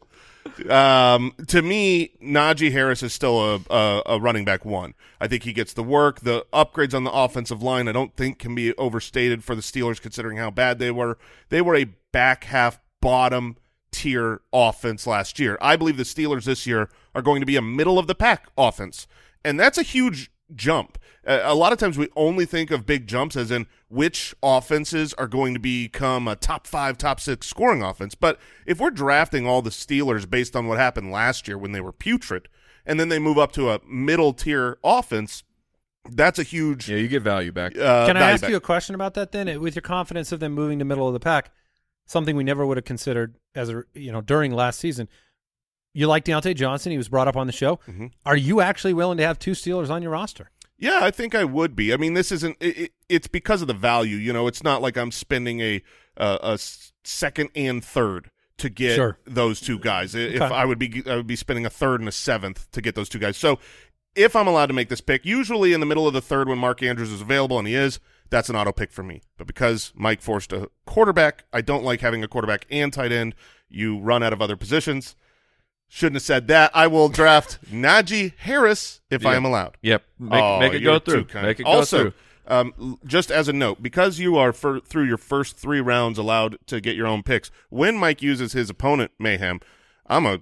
Um, 0.69 1.33
to 1.49 1.63
me, 1.63 2.11
Najee 2.23 2.71
Harris 2.71 3.03
is 3.03 3.13
still 3.13 3.41
a, 3.55 3.61
a 3.71 4.03
a 4.07 4.21
running 4.21 4.45
back 4.45 4.65
one. 4.65 4.95
I 5.21 5.27
think 5.27 5.43
he 5.45 5.53
gets 5.53 5.73
the 5.73 5.83
work. 5.83 6.21
The 6.21 6.45
upgrades 6.53 6.95
on 6.95 7.05
the 7.05 7.11
offensive 7.13 7.63
line, 7.63 7.89
I 7.89 7.93
don't 7.93 8.15
think 8.15 8.39
can 8.39 8.55
be 8.55 8.75
overstated 8.77 9.43
for 9.43 9.55
the 9.55 9.63
Steelers, 9.63 10.01
considering 10.01 10.37
how 10.37 10.51
bad 10.51 10.79
they 10.79 10.91
were. 10.91 11.17
They 11.49 11.63
were 11.63 11.75
a 11.77 11.87
back 12.13 12.45
half 12.45 12.79
bottom 13.01 13.57
tier 13.91 14.43
offense 14.53 15.07
last 15.07 15.39
year. 15.39 15.57
I 15.63 15.77
believe 15.77 15.97
the 15.97 16.03
Steelers 16.03 16.45
this 16.45 16.67
year 16.67 16.91
are 17.15 17.23
going 17.23 17.41
to 17.41 17.47
be 17.47 17.57
a 17.57 17.63
middle 17.63 17.99
of 17.99 18.07
the 18.07 18.15
pack 18.15 18.47
offense, 18.59 19.07
and 19.45 19.59
that's 19.59 19.79
a 19.79 19.83
huge 19.83 20.31
jump. 20.55 20.99
Uh, 21.27 21.41
a 21.43 21.55
lot 21.55 21.73
of 21.73 21.79
times 21.79 21.97
we 21.97 22.09
only 22.17 22.45
think 22.45 22.71
of 22.71 22.85
big 22.85 23.07
jumps 23.07 23.37
as 23.37 23.51
in 23.51 23.67
which 23.89 24.35
offenses 24.43 25.15
are 25.15 25.27
going 25.29 25.55
to 25.55 25.61
become 25.61 26.29
a 26.29 26.37
top 26.37 26.67
five, 26.67 26.99
top 26.99 27.19
six 27.21 27.47
scoring 27.47 27.83
offense. 27.83 28.15
But 28.15 28.39
if 28.67 28.79
we're 28.79 28.91
drafting 28.91 29.47
all 29.47 29.63
the 29.63 29.71
Steelers 29.71 30.29
based 30.29 30.55
on 30.55 30.67
what 30.67 30.79
happened 30.79 31.11
last 31.11 31.49
year 31.49 31.57
when 31.57 31.73
they 31.73 31.81
were 31.81 31.93
putrid, 31.93 32.49
and 32.87 33.01
then 33.01 33.09
they 33.09 33.19
move 33.19 33.39
up 33.39 33.53
to 33.53 33.71
a 33.71 33.81
middle 33.87 34.33
tier 34.35 34.79
offense, 34.85 35.43
that's 36.11 36.39
a 36.39 36.43
huge. 36.43 36.91
Yeah, 36.91 36.99
you 36.99 37.09
get 37.09 37.23
value 37.23 37.53
back. 37.53 37.77
Uh, 37.79 38.07
Can 38.07 38.17
I 38.17 38.33
ask 38.33 38.43
back. 38.43 38.51
you 38.51 38.57
a 38.57 38.61
question 38.61 38.95
about 38.95 39.15
that 39.15 39.33
then? 39.33 39.61
With 39.61 39.75
your 39.75 39.83
confidence 39.83 40.33
of 40.33 40.41
them 40.41 40.53
moving 40.53 40.79
to 40.79 40.85
middle 40.85 41.07
of 41.07 41.15
the 41.15 41.21
pack, 41.21 41.51
something 42.05 42.37
we 42.37 42.45
never 42.45 42.67
would 42.67 42.77
have 42.77 42.85
considered 42.85 43.37
as 43.55 43.71
a 43.71 43.85
you 43.95 44.13
know 44.13 44.21
during 44.21 44.53
last 44.53 44.79
season. 44.81 45.09
You 45.95 46.07
like 46.09 46.25
Diontae 46.25 46.55
Johnson? 46.57 46.93
He 46.93 46.99
was 46.99 47.09
brought 47.09 47.29
up 47.29 47.37
on 47.37 47.47
the 47.47 47.53
show. 47.53 47.77
Mm-hmm. 47.89 48.07
Are 48.27 48.37
you 48.37 48.61
actually 48.61 48.93
willing 48.93 49.17
to 49.19 49.25
have 49.27 49.39
two 49.39 49.53
Steelers 49.53 49.89
on 49.91 50.03
your 50.03 50.11
roster? 50.11 50.51
Yeah, 50.77 50.99
I 51.03 51.11
think 51.13 51.35
I 51.37 51.45
would 51.45 51.77
be. 51.77 51.95
I 51.95 51.97
mean, 51.97 52.15
this 52.15 52.33
isn't. 52.33 52.57
It, 52.61 52.77
it, 52.79 52.93
it's 53.09 53.29
because 53.29 53.63
of 53.63 53.69
the 53.69 53.75
value. 53.75 54.17
You 54.17 54.33
know, 54.33 54.49
it's 54.49 54.63
not 54.65 54.83
like 54.83 54.97
I'm 54.99 55.13
spending 55.13 55.61
a 55.61 55.83
uh, 56.17 56.39
a 56.43 56.59
second 57.05 57.51
and 57.55 57.83
third 57.85 58.31
to 58.59 58.69
get 58.69 58.97
Sure. 58.97 59.19
those 59.25 59.61
two 59.61 59.79
guys. 59.79 60.15
If 60.17 60.41
Okay. 60.43 60.55
I 60.55 60.65
would 60.65 60.79
be, 60.79 61.03
I 61.09 61.15
would 61.17 61.27
be 61.29 61.37
spending 61.37 61.65
a 61.65 61.71
third 61.71 62.01
and 62.01 62.09
a 62.09 62.13
seventh 62.13 62.71
to 62.73 62.81
get 62.81 62.97
those 62.97 63.09
two 63.09 63.19
guys. 63.21 63.37
So, 63.37 63.59
if 64.17 64.35
I'm 64.37 64.47
allowed 64.49 64.67
to 64.67 64.73
make 64.75 64.89
this 64.89 65.01
pick, 65.01 65.25
usually 65.25 65.73
in 65.73 65.81
the 65.81 65.87
middle 65.87 66.07
of 66.09 66.13
the 66.13 66.21
third 66.21 66.49
when 66.49 66.59
Mark 66.59 66.83
Andrews 66.83 67.13
is 67.13 67.21
available, 67.21 67.59
and 67.59 67.67
he 67.69 67.75
is, 67.75 67.99
that's 68.31 68.49
an 68.49 68.57
auto 68.57 68.73
pick 68.73 68.91
for 68.93 69.03
me. 69.05 69.23
But 69.39 69.47
because 69.47 69.93
Mike 69.95 70.23
forced 70.23 70.53
a 70.53 70.71
quarterback, 70.87 71.45
I 71.53 71.61
don't 71.61 71.85
like 71.85 72.01
having 72.01 72.23
a 72.25 72.29
quarterback 72.29 72.67
and 72.71 72.93
tight 72.93 73.13
end. 73.13 73.35
You 73.69 73.99
run 74.01 74.23
out 74.25 74.33
of 74.33 74.43
other 74.43 74.57
positions. 74.57 75.15
Shouldn't 75.97 76.17
have 76.17 76.23
said 76.25 76.49
that. 76.49 76.73
I 76.75 76.89
will 76.89 77.09
draft 77.09 77.61
Najee 77.71 78.33
Harris 78.39 79.01
if 79.11 79.25
I 79.25 79.37
am 79.37 79.45
allowed. 79.45 79.77
Yep. 79.83 80.03
Make, 80.19 80.43
Oh, 80.43 80.59
make 80.59 80.73
it 80.73 80.81
go 80.81 80.99
through. 80.99 81.27
Make 81.41 81.61
it 81.61 81.63
go 81.63 81.71
also, 81.71 81.99
through. 82.11 82.13
um, 82.49 82.99
just 83.07 83.31
as 83.31 83.47
a 83.47 83.53
note, 83.53 83.81
because 83.81 84.19
you 84.19 84.37
are 84.37 84.53
fir- 84.53 84.81
through 84.81 85.05
your 85.05 85.17
first 85.19 85.57
three 85.57 85.81
rounds 85.81 86.19
allowed 86.19 86.59
to 86.67 86.81
get 86.81 86.97
your 86.97 87.07
own 87.07 87.23
picks, 87.23 87.53
when 87.71 87.97
Mike 87.97 88.23
uses 88.23 88.55
his 88.55 88.69
opponent 88.71 89.13
mayhem, 89.21 89.61
I'm 90.09 90.27
a, 90.27 90.33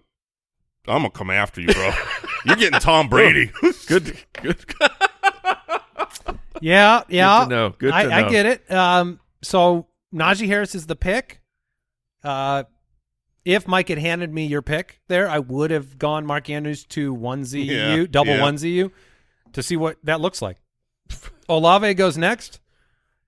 I'm 0.88 1.02
gonna 1.02 1.10
come 1.10 1.30
after 1.30 1.60
you, 1.60 1.68
bro. 1.68 1.90
You're 2.46 2.56
getting 2.56 2.80
Tom 2.80 3.10
Brady. 3.10 3.52
Good. 3.86 4.16
Good. 4.32 4.56
Yeah, 6.62 7.02
yeah. 7.08 7.40
to 7.44 7.46
know. 7.50 7.74
Good 7.76 7.92
I, 7.92 8.04
to 8.04 8.10
I 8.12 8.22
know. 8.22 8.30
get 8.30 8.46
it. 8.46 8.70
Um, 8.72 9.20
so 9.42 9.86
Najee 10.14 10.46
Harris 10.46 10.74
is 10.74 10.86
the 10.86 10.96
pick. 10.96 11.42
Uh, 12.24 12.64
if 13.44 13.66
Mike 13.66 13.88
had 13.88 13.98
handed 13.98 14.32
me 14.32 14.46
your 14.46 14.62
pick 14.62 15.00
there, 15.08 15.28
I 15.28 15.38
would 15.38 15.70
have 15.70 15.98
gone 15.98 16.26
Mark 16.26 16.48
Andrews 16.48 16.84
to 16.86 17.14
onesie 17.14 17.66
Yeah, 17.66 17.94
you, 17.94 18.06
double 18.06 18.32
yeah. 18.32 18.40
onesie 18.40 18.72
you, 18.72 18.92
to 19.52 19.62
see 19.62 19.76
what 19.76 19.98
that 20.04 20.20
looks 20.20 20.40
like. 20.40 20.58
Olave 21.48 21.94
goes 21.94 22.16
next. 22.16 22.60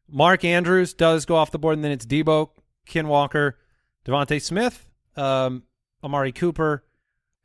Mark 0.09 0.45
Andrews 0.45 0.95
does 0.95 1.25
go 1.25 1.37
off 1.37 1.51
the 1.51 1.59
board, 1.59 1.77
and 1.77 1.85
then 1.85 1.91
it's 1.91 2.07
Deebo, 2.07 2.51
Ken 2.87 3.09
Walker, 3.09 3.59
DeVonta 4.05 4.41
Smith, 4.41 4.87
um, 5.17 5.65
Amari 6.03 6.33
Cooper, 6.33 6.85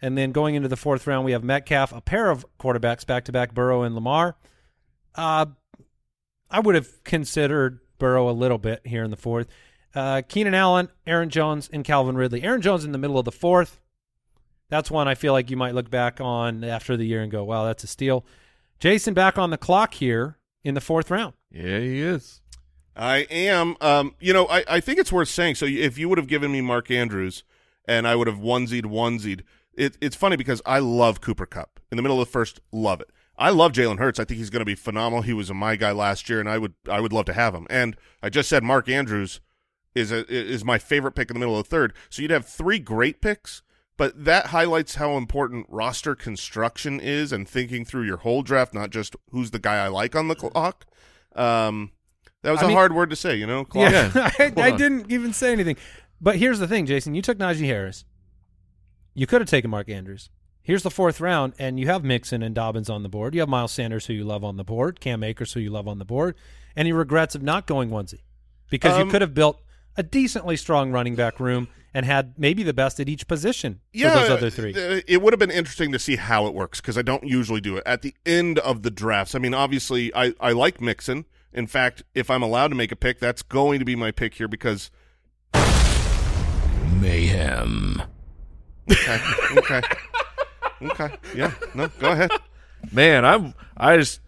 and 0.02 0.18
then 0.18 0.32
going 0.32 0.56
into 0.56 0.68
the 0.68 0.78
fourth 0.78 1.08
round, 1.08 1.26
we 1.26 1.32
have 1.32 1.44
Metcalf, 1.44 1.92
a 1.92 2.02
pair 2.02 2.30
of 2.30 2.46
quarterbacks 2.60 3.06
back 3.06 3.26
to 3.26 3.32
back, 3.32 3.54
Burrow 3.54 3.84
and 3.84 3.96
Lamar. 3.96 4.38
Uh, 5.16 5.48
I 6.50 6.60
would 6.60 6.76
have 6.76 7.04
considered 7.04 7.80
Burrow 7.98 8.30
a 8.30 8.32
little 8.32 8.58
bit 8.58 8.82
here 8.86 9.04
in 9.04 9.12
the 9.12 9.18
fourth. 9.18 9.48
Uh, 9.96 10.22
Keenan 10.28 10.54
Allen, 10.54 10.90
Aaron 11.08 11.30
Jones, 11.30 11.70
and 11.72 11.84
Calvin 11.84 12.16
Ridley. 12.16 12.44
Aaron 12.44 12.62
Jones 12.62 12.86
in 12.86 12.92
the 12.92 12.98
middle 12.98 13.18
of 13.18 13.26
the 13.26 13.32
fourth. 13.32 13.80
That's 14.70 14.92
one 14.92 15.08
I 15.08 15.16
feel 15.16 15.34
like 15.34 15.50
you 15.50 15.58
might 15.58 15.74
look 15.74 15.90
back 15.90 16.22
on 16.22 16.64
after 16.64 16.96
the 16.96 17.06
year 17.06 17.22
and 17.22 17.32
go, 17.32 17.44
wow, 17.44 17.66
that's 17.66 17.84
a 17.84 17.88
steal. 17.88 18.24
Jason 18.80 19.14
back 19.14 19.38
on 19.38 19.50
the 19.50 19.58
clock 19.58 19.96
here 19.96 20.38
in 20.64 20.76
the 20.76 20.82
fourth 20.82 21.10
round. 21.10 21.34
Yeah, 21.52 21.80
he 21.80 22.02
is. 22.02 22.42
I 22.96 23.20
am. 23.32 23.76
Um, 23.82 24.16
you 24.20 24.34
know, 24.34 24.46
I, 24.48 24.64
I 24.68 24.80
think 24.80 25.00
it's 25.00 25.12
worth 25.12 25.30
saying. 25.30 25.56
So 25.56 25.66
if 25.66 25.98
you 25.98 26.08
would 26.10 26.18
have 26.18 26.28
given 26.28 26.52
me 26.52 26.62
Mark 26.62 26.92
Andrews 26.92 27.44
and 27.86 28.08
I 28.08 28.16
would 28.16 28.28
have 28.28 28.40
onesied 28.40 28.84
onesied, 28.84 29.42
it, 29.74 29.98
it's 30.02 30.16
funny 30.16 30.36
because 30.36 30.62
I 30.66 30.80
love 30.80 31.22
Cooper 31.22 31.46
Kupp 31.46 31.80
in 31.92 31.96
the 31.96 32.02
middle 32.02 32.22
of 32.22 32.28
the 32.28 32.32
first. 32.32 32.60
Love 32.72 33.02
it. 33.02 33.10
I 33.38 33.52
love 33.52 33.72
Jalen 33.72 34.00
Hurts. 34.00 34.20
I 34.20 34.26
think 34.26 34.38
he's 34.38 34.50
going 34.50 34.60
to 34.60 34.66
be 34.66 34.76
phenomenal. 34.76 35.22
He 35.22 35.32
was 35.32 35.50
a 35.50 35.54
my 35.54 35.78
guy 35.78 35.94
last 35.94 36.30
year, 36.30 36.42
and 36.42 36.50
I 36.50 36.58
would 36.58 36.74
I 36.90 37.00
would 37.00 37.14
love 37.14 37.26
to 37.26 37.34
have 37.34 37.56
him. 37.56 37.66
And 37.70 37.96
I 38.22 38.30
just 38.30 38.50
said 38.50 38.64
Mark 38.64 38.90
Andrews 38.90 39.40
is 39.96 40.12
a, 40.12 40.26
is 40.32 40.64
my 40.64 40.78
favorite 40.78 41.14
pick 41.14 41.30
in 41.30 41.34
the 41.36 41.40
middle 41.40 41.58
of 41.58 41.64
the 41.66 41.70
third. 41.70 41.94
So 42.10 42.22
you'd 42.22 42.32
have 42.32 42.46
three 42.46 42.80
great 42.80 43.22
picks, 43.22 43.62
but 43.98 44.24
that 44.26 44.48
highlights 44.48 44.96
how 44.96 45.18
important 45.18 45.66
roster 45.70 46.16
construction 46.16 47.00
is 47.00 47.32
and 47.32 47.48
thinking 47.48 47.86
through 47.86 48.04
your 48.04 48.18
whole 48.18 48.42
draft, 48.44 48.74
not 48.74 48.90
just 48.92 49.16
who's 49.32 49.52
the 49.52 49.60
guy 49.60 49.78
I 49.84 49.88
like 49.88 50.16
on 50.16 50.28
the 50.28 50.36
clock. 50.36 50.86
Um, 51.36 51.92
that 52.44 52.52
was 52.52 52.62
I 52.62 52.66
a 52.66 52.68
mean- 52.68 52.78
hard 52.78 52.94
word 52.94 53.10
to 53.10 53.16
say, 53.16 53.36
you 53.36 53.48
know. 53.48 53.66
Clock. 53.66 53.92
Yeah, 53.92 54.12
I, 54.40 54.54
I 54.58 54.72
didn't 54.72 55.12
even 55.12 55.34
say 55.34 55.52
anything. 55.52 55.76
But 56.22 56.36
here's 56.38 56.60
the 56.60 56.68
thing, 56.68 56.86
Jason. 56.86 57.16
You 57.16 57.22
took 57.22 57.38
Najee 57.38 57.66
Harris. 57.66 58.06
You 59.14 59.26
could 59.28 59.42
have 59.42 59.50
taken 59.50 59.70
Mark 59.72 59.90
Andrews. 59.90 60.30
Here's 60.62 60.84
the 60.84 60.92
fourth 60.92 61.20
round, 61.20 61.54
and 61.58 61.80
you 61.80 61.88
have 61.88 62.04
Mixon 62.04 62.44
and 62.44 62.54
Dobbins 62.54 62.90
on 62.90 63.02
the 63.04 63.10
board. 63.10 63.34
You 63.34 63.40
have 63.42 63.50
Miles 63.50 63.72
Sanders, 63.72 64.06
who 64.06 64.14
you 64.14 64.24
love 64.24 64.44
on 64.44 64.58
the 64.58 64.64
board, 64.64 65.00
Cam 65.00 65.24
Akers, 65.24 65.54
who 65.54 65.60
you 65.60 65.72
love 65.72 65.88
on 65.88 65.98
the 65.98 66.06
board. 66.06 66.36
Any 66.78 66.94
regrets 66.94 67.34
of 67.36 67.42
not 67.42 67.66
going 67.66 67.90
onesie? 67.90 68.22
Because 68.70 68.94
Um, 68.94 69.06
you 69.08 69.12
could 69.12 69.22
have 69.22 69.34
built 69.34 69.60
a 70.00 70.04
decently 70.04 70.56
strong 70.56 70.92
running 70.92 71.14
back 71.14 71.42
room 71.42 71.68
and 71.94 72.06
had 72.06 72.34
maybe 72.38 72.64
the 72.64 72.74
best 72.74 73.02
at 73.02 73.10
each 73.10 73.28
position 73.28 73.82
yeah, 73.92 74.14
for 74.14 74.20
those 74.20 74.30
other 74.30 74.50
three. 74.50 74.72
It 75.06 75.22
would 75.22 75.34
have 75.34 75.40
been 75.40 75.52
interesting 75.52 75.92
to 75.92 76.00
see 76.00 76.16
how 76.16 76.48
it 76.48 76.54
works 76.54 76.80
because 76.80 76.98
I 76.98 77.02
don't 77.02 77.26
usually 77.26 77.60
do 77.60 77.76
it 77.76 77.84
at 77.86 78.02
the 78.02 78.16
end 78.26 78.60
of 78.60 78.84
the 78.84 78.92
drafts. 78.92 79.36
I 79.36 79.40
mean, 79.40 79.54
obviously, 79.54 80.16
I 80.16 80.34
I 80.40 80.54
like 80.54 80.80
Mixon. 80.80 81.26
In 81.52 81.68
fact, 81.68 82.04
if 82.16 82.30
I'm 82.30 82.42
allowed 82.42 82.70
to 82.70 82.76
make 82.76 82.94
a 82.94 82.96
pick, 82.96 83.20
that's 83.20 83.42
going 83.42 83.80
to 83.80 83.86
be 83.86 83.98
my 83.98 84.12
pick 84.12 84.36
here 84.36 84.48
because 84.48 84.90
Mayhem. 87.02 88.02
okay, 88.90 89.20
okay, 89.58 89.82
okay, 90.82 91.10
yeah, 91.36 91.52
no, 91.76 91.90
go 92.00 92.12
ahead. 92.14 92.32
Man, 92.94 93.26
I'm. 93.26 93.54
I 93.76 93.98
just. 93.98 94.22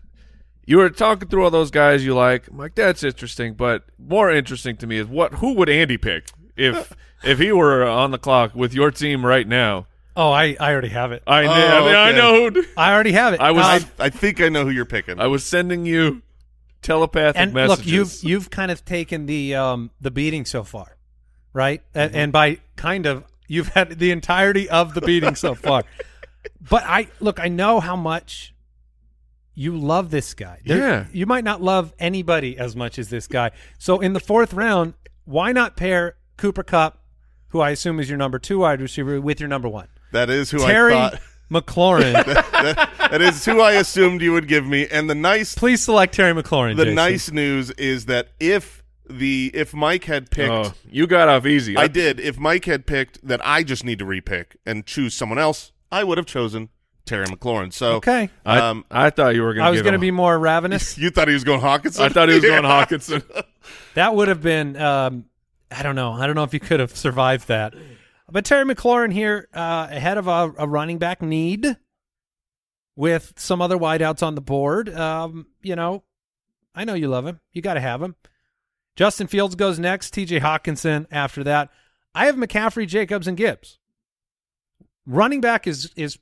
You 0.65 0.77
were 0.77 0.89
talking 0.89 1.27
through 1.27 1.43
all 1.43 1.49
those 1.51 1.71
guys 1.71 2.05
you 2.05 2.13
like. 2.13 2.47
I'm 2.47 2.57
like, 2.57 2.75
that's 2.75 3.03
interesting. 3.03 3.55
But 3.55 3.83
more 3.97 4.31
interesting 4.31 4.77
to 4.77 4.87
me 4.87 4.97
is 4.97 5.07
what? 5.07 5.35
Who 5.35 5.53
would 5.55 5.69
Andy 5.69 5.97
pick 5.97 6.27
if 6.55 6.95
if 7.23 7.39
he 7.39 7.51
were 7.51 7.83
on 7.85 8.11
the 8.11 8.17
clock 8.19 8.53
with 8.55 8.73
your 8.73 8.91
team 8.91 9.25
right 9.25 9.47
now? 9.47 9.87
oh, 10.17 10.29
I, 10.29 10.57
I 10.59 10.73
already 10.73 10.89
have 10.89 11.13
it. 11.13 11.23
I, 11.25 11.45
Oh, 11.45 11.49
I, 11.51 11.79
mean, 11.85 11.95
I 11.95 12.09
okay. 12.09 12.17
know. 12.17 12.49
Who, 12.61 12.67
I 12.75 12.93
already 12.93 13.13
have 13.13 13.33
it. 13.33 13.39
I 13.39 13.51
was- 13.51 13.83
Um, 13.83 13.89
I 13.97 14.05
I 14.05 14.09
think 14.09 14.41
I 14.41 14.49
know 14.49 14.65
who 14.65 14.69
you're 14.69 14.85
picking. 14.85 15.21
I 15.21 15.27
was 15.27 15.43
sending 15.45 15.85
you 15.85 16.21
telepathic 16.81 17.39
and 17.41 17.53
messages. 17.53 17.79
look, 17.79 17.85
you've 17.87 18.23
you've 18.23 18.49
kind 18.49 18.71
of 18.71 18.83
taken 18.83 19.25
the 19.25 19.55
um 19.55 19.89
the 20.01 20.11
beating 20.11 20.45
so 20.45 20.63
far, 20.63 20.97
right? 21.53 21.81
A- 21.95 21.99
Mm-hmm. 21.99 22.15
And, 22.15 22.31
by 22.33 22.57
kind 22.75 23.05
of, 23.05 23.23
you've 23.47 23.69
had 23.69 23.99
the 23.99 24.11
entirety 24.11 24.69
of 24.69 24.93
the 24.93 25.01
beating 25.01 25.35
so 25.35 25.55
far. 25.55 25.83
But 26.69 26.83
I 26.85 27.07
look, 27.19 27.39
I 27.39 27.47
know 27.47 27.79
how 27.79 27.95
much 27.95 28.53
you 29.53 29.75
love 29.77 30.11
this 30.11 30.33
guy. 30.33 30.59
There- 30.65 30.77
Yeah. 30.77 31.05
you 31.11 31.25
might 31.25 31.43
not 31.43 31.61
love 31.61 31.93
anybody 31.99 32.57
as 32.57 32.75
much 32.75 32.97
as 32.99 33.09
this 33.09 33.27
guy. 33.27 33.51
So 33.77 33.99
in 33.99 34.13
the 34.13 34.19
fourth 34.19 34.53
round, 34.53 34.93
why 35.25 35.51
not 35.51 35.75
pair 35.77 36.15
Cooper 36.37 36.63
Kupp, 36.63 36.99
who 37.49 37.59
I 37.59 37.71
assume 37.71 37.99
is 37.99 38.09
your 38.09 38.17
number 38.17 38.39
two 38.39 38.59
wide 38.59 38.81
receiver, 38.81 39.19
with 39.21 39.39
your 39.39 39.49
number 39.49 39.67
one, 39.69 39.87
that 40.13 40.29
is 40.29 40.51
who 40.51 40.59
Terry 40.59 40.93
I 40.93 41.09
thought. 41.11 41.21
McLaurin? 41.51 42.13
that, 42.13 42.89
that 43.11 43.21
is 43.21 43.43
who 43.43 43.59
I 43.59 43.73
assumed 43.73 44.21
you 44.21 44.31
would 44.31 44.47
give 44.47 44.65
me. 44.65 44.87
And 44.87 45.09
the 45.09 45.15
nice 45.15 45.53
Please 45.53 45.83
select 45.83 46.15
Terry 46.15 46.33
McLaurin. 46.33 46.77
the 46.77 46.85
Jason. 46.85 46.95
nice 46.95 47.31
news 47.31 47.71
is 47.71 48.05
that 48.05 48.29
if 48.39 48.81
the 49.09 49.51
if 49.53 49.73
Mike 49.73 50.05
had 50.05 50.31
picked 50.31 50.49
Oh, 50.51 50.73
you 50.89 51.05
got 51.07 51.27
off 51.27 51.45
easy. 51.45 51.75
I 51.75 51.87
did. 51.89 52.21
If 52.21 52.39
Mike 52.39 52.63
had 52.63 52.85
picked 52.85 53.25
that 53.27 53.45
I 53.45 53.63
just 53.63 53.83
need 53.83 53.99
to 53.99 54.05
repick 54.05 54.55
and 54.65 54.85
choose 54.85 55.13
someone 55.13 55.37
else, 55.37 55.73
I 55.91 56.05
would 56.05 56.17
have 56.17 56.25
chosen 56.27 56.69
Terry 57.05 57.25
McLaurin. 57.25 57.73
So 57.73 57.95
Okay. 57.95 58.29
I, 58.45 58.59
um, 58.59 58.85
I 58.91 59.09
thought 59.09 59.35
you 59.35 59.43
were 59.43 59.53
going. 59.53 59.65
I 59.65 59.69
was 59.69 59.79
going 59.81 59.91
going 59.91 59.99
to 59.99 59.99
be 59.99 60.11
more 60.11 60.37
ravenous. 60.37 60.97
you 60.97 61.09
thought 61.09 61.27
he 61.27 61.33
was 61.33 61.43
going 61.43 61.61
Hockenson? 61.61 62.01
I 62.01 62.09
thought 62.09 62.29
he 62.29 62.35
was 62.35 62.43
going 62.43 62.63
Hockenson. 62.63 63.23
That 63.93 64.15
would 64.15 64.27
have 64.27 64.41
been 64.41 64.75
um, 64.75 65.25
I 65.69 65.83
don't 65.83 65.95
know. 65.95 66.13
I 66.13 66.25
don't 66.25 66.35
know 66.35 66.43
if 66.43 66.53
you 66.53 66.59
could 66.59 66.79
have 66.79 66.95
survived 66.95 67.47
that. 67.47 67.73
But 68.29 68.45
Terry 68.45 68.65
McLaurin 68.65 69.13
here 69.13 69.47
uh, 69.53 69.87
ahead 69.91 70.17
of 70.17 70.27
a, 70.27 70.53
a 70.57 70.67
running 70.67 70.97
back 70.97 71.21
need 71.21 71.77
with 72.95 73.33
some 73.37 73.61
other 73.61 73.77
wideouts 73.77 74.23
on 74.23 74.35
the 74.35 74.41
board. 74.41 74.89
Um, 74.95 75.47
you 75.61 75.75
know, 75.75 76.03
I 76.73 76.85
know 76.85 76.93
you 76.93 77.07
love 77.07 77.25
him. 77.27 77.39
You 77.51 77.61
got 77.61 77.75
to 77.75 77.81
have 77.81 78.01
him. 78.01 78.15
Justin 78.95 79.27
Fields 79.27 79.55
goes 79.55 79.79
next. 79.79 80.11
T.J. 80.11 80.39
Hockenson 80.39 81.05
after 81.11 81.43
that. 81.43 81.69
I 82.13 82.25
have 82.25 82.35
McCaffrey, 82.35 82.87
Jacobs, 82.87 83.27
and 83.27 83.37
Gibbs. 83.37 83.79
Running 85.05 85.41
back 85.41 85.67
is 85.67 85.91
is 85.95 86.17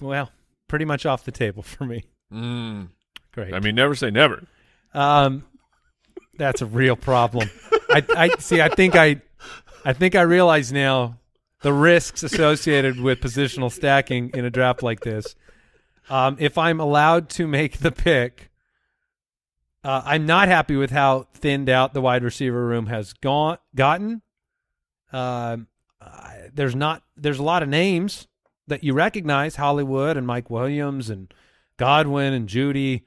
well 0.00 0.30
pretty 0.68 0.84
much 0.84 1.04
off 1.06 1.24
the 1.24 1.32
table 1.32 1.62
for 1.62 1.84
me. 1.84 2.04
Mm, 2.32 2.88
Great. 3.32 3.52
I 3.54 3.60
mean, 3.60 3.74
never 3.74 3.94
say 3.94 4.10
never. 4.10 4.44
Um, 4.94 5.44
that's 6.38 6.62
a 6.62 6.66
real 6.66 6.96
problem. 6.96 7.50
I, 7.90 8.02
I 8.16 8.28
see. 8.38 8.60
I 8.60 8.68
think 8.68 8.94
I, 8.96 9.20
I 9.84 9.92
think 9.92 10.14
I 10.14 10.22
realize 10.22 10.72
now 10.72 11.18
the 11.60 11.72
risks 11.72 12.22
associated 12.22 13.00
with 13.00 13.20
positional 13.20 13.70
stacking 13.70 14.30
in 14.34 14.44
a 14.44 14.50
draft 14.50 14.82
like 14.82 15.00
this. 15.00 15.34
Um, 16.10 16.36
if 16.40 16.58
I'm 16.58 16.80
allowed 16.80 17.28
to 17.30 17.46
make 17.46 17.78
the 17.78 17.92
pick, 17.92 18.50
uh, 19.84 20.02
I'm 20.04 20.26
not 20.26 20.48
happy 20.48 20.76
with 20.76 20.90
how 20.90 21.28
thinned 21.34 21.68
out 21.68 21.92
the 21.94 22.00
wide 22.00 22.22
receiver 22.24 22.66
room 22.66 22.86
has 22.86 23.12
gone 23.14 23.58
gotten. 23.74 24.22
Um, 25.12 25.68
I- 26.00 26.48
there's 26.52 26.74
not 26.74 27.02
there's 27.16 27.38
a 27.38 27.42
lot 27.42 27.62
of 27.62 27.68
names 27.68 28.26
that 28.72 28.82
you 28.82 28.94
recognize 28.94 29.56
Hollywood 29.56 30.16
and 30.16 30.26
Mike 30.26 30.48
Williams 30.48 31.10
and 31.10 31.32
Godwin 31.76 32.32
and 32.32 32.48
Jeudy. 32.48 33.02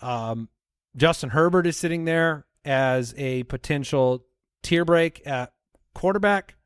Um, 0.00 0.48
Justin 0.96 1.28
Herbert 1.28 1.66
is 1.66 1.76
sitting 1.76 2.06
there 2.06 2.46
as 2.64 3.14
a 3.18 3.42
potential 3.42 4.24
tier 4.62 4.86
break 4.86 5.20
at 5.26 5.52
quarterback. 5.94 6.56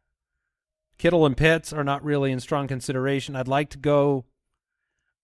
Kittle 0.96 1.26
and 1.26 1.36
Pitts 1.36 1.72
are 1.72 1.82
not 1.82 2.04
really 2.04 2.30
in 2.30 2.38
strong 2.38 2.68
consideration. 2.68 3.34
I'd 3.34 3.48
like 3.48 3.70
to 3.70 3.78
go. 3.78 4.26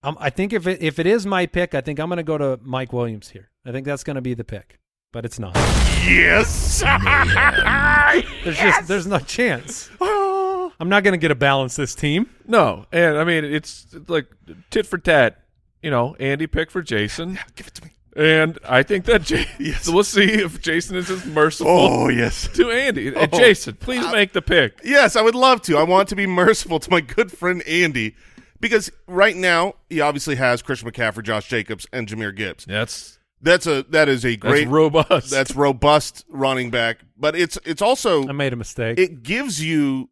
Um, 0.03 0.17
I 0.19 0.29
think 0.29 0.51
if 0.51 0.67
it 0.67 0.83
if 0.83 0.99
it 0.99 1.07
is 1.07 1.25
my 1.25 1.45
pick, 1.45 1.73
I 1.73 1.79
think 1.79 1.97
I'm 1.97 2.09
going 2.09 2.17
to 2.17 2.23
go 2.23 2.37
to 2.37 2.59
Mike 2.61 2.91
Williams 2.91 3.29
here. 3.29 3.51
I 3.65 3.71
think 3.71 3.85
that's 3.85 4.03
going 4.03 4.15
to 4.15 4.21
be 4.21 4.33
the 4.33 4.43
pick, 4.43 4.79
but 5.13 5.23
it's 5.23 5.39
not. 5.39 5.55
Yes. 6.03 6.81
There's 8.43 8.57
just 8.57 8.87
there's 8.89 9.07
no 9.07 9.19
chance. 9.19 9.89
I'm 10.81 10.89
not 10.89 11.03
going 11.03 11.13
to 11.13 11.17
get 11.19 11.31
a 11.31 11.35
balance 11.35 11.75
this 11.75 11.93
team. 11.95 12.27
No, 12.47 12.85
and 12.91 13.17
I 13.17 13.23
mean 13.23 13.45
it's 13.45 13.85
like 14.07 14.25
tit 14.71 14.85
for 14.87 14.97
tat. 14.97 15.37
You 15.83 15.89
know, 15.91 16.15
Andy 16.19 16.47
pick 16.47 16.69
for 16.71 16.81
Jason, 16.81 17.33
Yeah, 17.35 17.43
Give 17.55 17.67
it 17.67 17.73
to 17.75 17.85
me. 17.85 17.91
and 18.15 18.59
I 18.67 18.83
think 18.83 19.05
that 19.05 19.21
J- 19.23 19.45
so 19.79 19.91
we'll 19.93 20.03
see 20.03 20.23
if 20.25 20.61
Jason 20.61 20.95
is 20.95 21.09
as 21.09 21.25
merciful 21.25 21.71
Oh 21.71 22.09
yes. 22.09 22.47
to 22.55 22.69
Andy. 22.71 23.07
And 23.07 23.17
Oh. 23.33 23.37
Jason, 23.37 23.75
please 23.75 24.05
uh, 24.05 24.11
make 24.11 24.33
the 24.33 24.41
pick. 24.41 24.79
Yes, 24.83 25.15
I 25.15 25.21
would 25.21 25.33
love 25.35 25.61
to. 25.63 25.77
I 25.77 25.83
want 25.83 26.09
to 26.09 26.15
be 26.15 26.27
merciful 26.27 26.79
to 26.79 26.89
my 26.91 27.01
good 27.01 27.31
friend 27.31 27.61
Andy 27.67 28.15
because 28.59 28.91
right 29.07 29.35
now 29.35 29.73
he 29.89 30.01
obviously 30.01 30.35
has 30.35 30.61
Christian 30.61 30.91
McCaffrey, 30.91 31.23
Josh 31.23 31.47
Jacobs, 31.47 31.87
and 31.93 32.07
Jahmyr 32.07 32.35
Gibbs. 32.35 32.65
That's 32.65 33.17
That's 33.41 33.65
a 33.65 33.81
that 33.89 34.07
is 34.07 34.23
a 34.23 34.35
that's 34.35 34.41
great 34.41 34.67
robust. 34.67 35.31
that's 35.31 35.55
robust 35.55 36.25
running 36.29 36.69
back, 36.69 36.99
but 37.17 37.35
it's 37.35 37.57
it's 37.65 37.81
also 37.81 38.27
I 38.27 38.33
made 38.33 38.53
a 38.53 38.55
mistake. 38.55 38.99
it 38.99 39.23
gives 39.23 39.63
you 39.63 40.09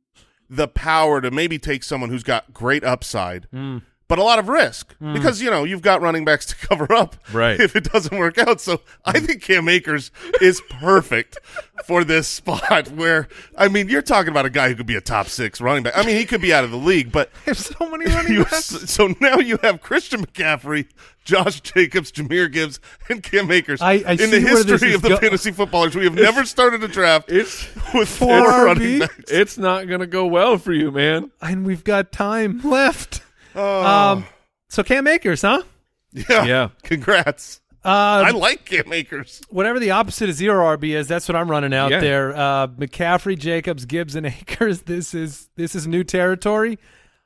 the 0.50 0.68
power 0.68 1.22
to 1.22 1.30
maybe 1.32 1.60
take 1.60 1.84
someone 1.84 2.10
who's 2.10 2.24
got 2.24 2.54
great 2.54 2.84
upside, 2.84 3.47
Mm. 3.54 3.82
But 4.10 4.20
a 4.20 4.24
lot 4.24 4.39
of 4.39 4.49
risk 4.49 4.93
hmm. 4.97 5.14
because 5.14 5.41
you 5.41 5.49
know 5.51 5.64
you've 5.64 5.82
got 5.84 6.01
running 6.01 6.26
backs 6.26 6.45
to 6.47 6.55
cover 6.68 6.91
up 6.91 7.16
Right. 7.32 7.60
if 7.60 7.76
it 7.78 7.86
doesn't 7.86 8.18
work 8.18 8.38
out. 8.39 8.60
So 8.60 8.82
I 9.05 9.20
think 9.20 9.41
Cam 9.43 9.70
Akers 9.70 10.12
is 10.41 10.62
perfect 10.82 11.38
for 11.86 12.03
this 12.03 12.28
spot. 12.28 12.89
Where 12.89 13.28
I 13.55 13.68
mean, 13.70 13.88
you're 13.88 14.01
talking 14.01 14.30
about 14.32 14.45
a 14.45 14.49
guy 14.49 14.68
who 14.70 14.76
could 14.76 14.88
be 14.88 14.95
a 14.95 15.01
top 15.01 15.28
six 15.28 15.62
running 15.62 15.84
back. 15.84 15.93
I 15.95 16.03
mean, 16.03 16.18
he 16.18 16.26
could 16.26 16.41
be 16.41 16.51
out 16.53 16.64
of 16.64 16.72
the 16.72 16.78
league, 16.78 17.12
but 17.12 17.30
There's 17.45 17.60
so 17.66 17.88
many 17.88 18.05
running 18.07 18.34
you, 18.34 18.43
backs. 18.45 18.66
so 18.91 19.14
now 19.22 19.38
you 19.38 19.57
have 19.62 19.80
Christian 19.82 20.26
McCaffrey, 20.26 20.88
Josh 21.24 21.62
Jacobs, 21.62 22.12
Jahmyr 22.12 22.51
Gibbs, 22.51 22.80
and 23.10 23.22
Cam 23.22 23.51
Akers. 23.51 23.80
I- 23.80 23.91
I 24.07 24.12
In 24.14 24.18
see 24.18 24.26
the 24.26 24.43
where 24.43 24.64
this 24.64 24.66
history 24.72 24.93
of 24.95 25.03
the 25.03 25.10
go- 25.10 25.18
fantasy 25.18 25.51
footballers, 25.51 25.95
we 25.95 26.05
have 26.05 26.16
never 26.16 26.45
started 26.45 26.84
a 26.84 26.88
draft 26.88 27.32
it's 27.32 27.68
with 27.93 28.10
Four 28.10 28.43
four 28.43 28.66
running 28.66 28.99
backs. 28.99 29.30
it's 29.32 29.57
not 29.60 29.88
gonna 29.88 30.07
go 30.07 30.26
well 30.26 30.57
for 30.57 30.74
you, 30.74 30.89
man. 30.91 31.30
and 31.43 31.64
we've 31.64 31.84
got 31.84 32.12
time 32.12 32.60
left. 32.64 33.22
Oh. 33.56 33.86
Um, 33.86 34.26
so 34.70 34.84
Cam 34.84 35.08
Akers, 35.08 35.41
huh? 35.41 35.64
yeah. 36.12 36.43
Yeah. 36.45 36.70
Congrats. 36.84 37.62
Uh, 37.84 38.24
I 38.28 38.32
like 38.32 38.66
Cam 38.66 38.91
Akers. 38.91 39.41
whatever 39.50 39.80
the 39.80 39.91
opposite 39.91 40.28
of 40.30 40.36
zero 40.36 40.76
RB 40.78 40.89
is, 40.95 41.08
that's 41.08 41.30
what 41.30 41.36
I'm 41.38 41.50
running 41.50 41.74
out 41.74 41.91
Yeah. 41.91 42.00
there. 42.02 42.36
Uh, 42.36 42.68
McCaffrey, 42.68 43.38
Jacobs, 43.39 43.86
Gibbs, 43.86 44.16
and 44.16 44.26
Akers. 44.28 44.82
This 44.82 45.14
is 45.14 45.50
this 45.56 45.76
is 45.76 45.88
new 45.88 46.04
territory. 46.04 46.78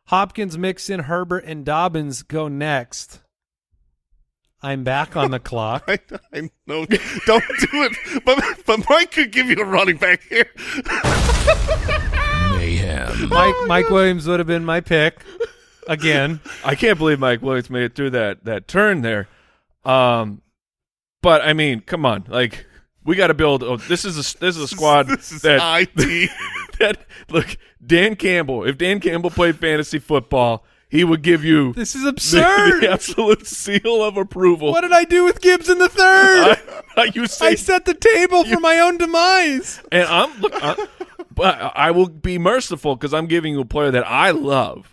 Hopkins, 0.07 0.57
Mixon, 0.57 1.01
Herbert, 1.01 1.45
and 1.45 1.65
Dobbins 1.65 2.21
go 2.23 2.47
next. 2.47 3.21
I'm 4.61 4.83
back 4.83 5.17
on 5.17 5.31
the 5.31 5.39
clock. 5.41 5.85
I, 5.87 5.99
I 6.33 6.49
know. 6.67 6.85
Don't 7.25 7.43
do 7.47 7.83
it. 7.83 8.23
But 8.23 8.43
but 8.65 8.79
Mike 8.89 9.11
could 9.11 9.31
give 9.31 9.47
you 9.47 9.55
a 9.57 9.65
running 9.65 9.97
back 9.97 10.21
here. 10.29 10.45
Mayhem. 12.51 13.29
Mike 13.29 13.55
Mike 13.67 13.89
Williams 13.89 14.27
would 14.27 14.39
have 14.39 14.47
been 14.47 14.65
my 14.65 14.81
pick 14.81 15.19
again. 15.87 16.39
I 16.65 16.75
can't 16.75 16.97
believe 16.97 17.19
Mike 17.19 17.41
Williams 17.41 17.69
made 17.69 17.83
it 17.83 17.95
through 17.95 18.11
that 18.11 18.45
that 18.45 18.67
turn 18.67 19.01
there. 19.01 19.27
Um, 19.85 20.41
but 21.21 21.41
I 21.41 21.53
mean, 21.53 21.81
come 21.81 22.05
on, 22.05 22.25
like 22.27 22.65
we 23.03 23.15
got 23.15 23.27
to 23.27 23.33
build. 23.33 23.63
Oh, 23.63 23.77
this 23.77 24.05
is 24.05 24.15
a 24.17 24.37
this 24.39 24.55
is 24.55 24.63
a 24.63 24.67
squad 24.67 25.07
This 25.07 25.31
is 25.31 25.41
that 25.41 25.59
IT. 25.97 26.29
that 26.79 27.05
look 27.29 27.57
Dan 27.85 28.15
Campbell. 28.15 28.63
If 28.65 28.77
Dan 28.77 28.99
Campbell 28.99 29.29
played 29.29 29.57
fantasy 29.57 29.99
football, 29.99 30.63
he 30.89 31.03
would 31.03 31.21
give 31.21 31.43
you 31.43 31.73
This 31.75 31.95
is 31.95 32.05
absurd. 32.05 32.81
the 32.81 32.91
absolute 32.91 33.45
seal 33.47 34.03
of 34.03 34.15
approval. 34.17 34.71
What 34.71 34.81
did 34.81 34.91
I 34.93 35.03
do 35.03 35.25
with 35.25 35.41
Gibbs 35.41 35.69
in 35.69 35.79
the 35.79 35.89
third? 35.89 36.57
I, 36.95 37.11
you 37.13 37.25
say, 37.27 37.47
I 37.47 37.55
set 37.55 37.85
the 37.85 37.93
table 37.93 38.45
for 38.45 38.59
my 38.59 38.79
own 38.79 38.97
demise. 38.97 39.81
and 39.91 40.07
I'm 40.07 40.39
look, 40.39 40.53
I, 40.55 40.75
but 41.33 41.73
I 41.75 41.91
will 41.91 42.07
be 42.07 42.37
merciful 42.37 42.95
because 42.95 43.13
I'm 43.13 43.25
giving 43.25 43.53
you 43.53 43.61
a 43.61 43.65
player 43.65 43.91
that 43.91 44.07
I 44.07 44.31
love. 44.31 44.92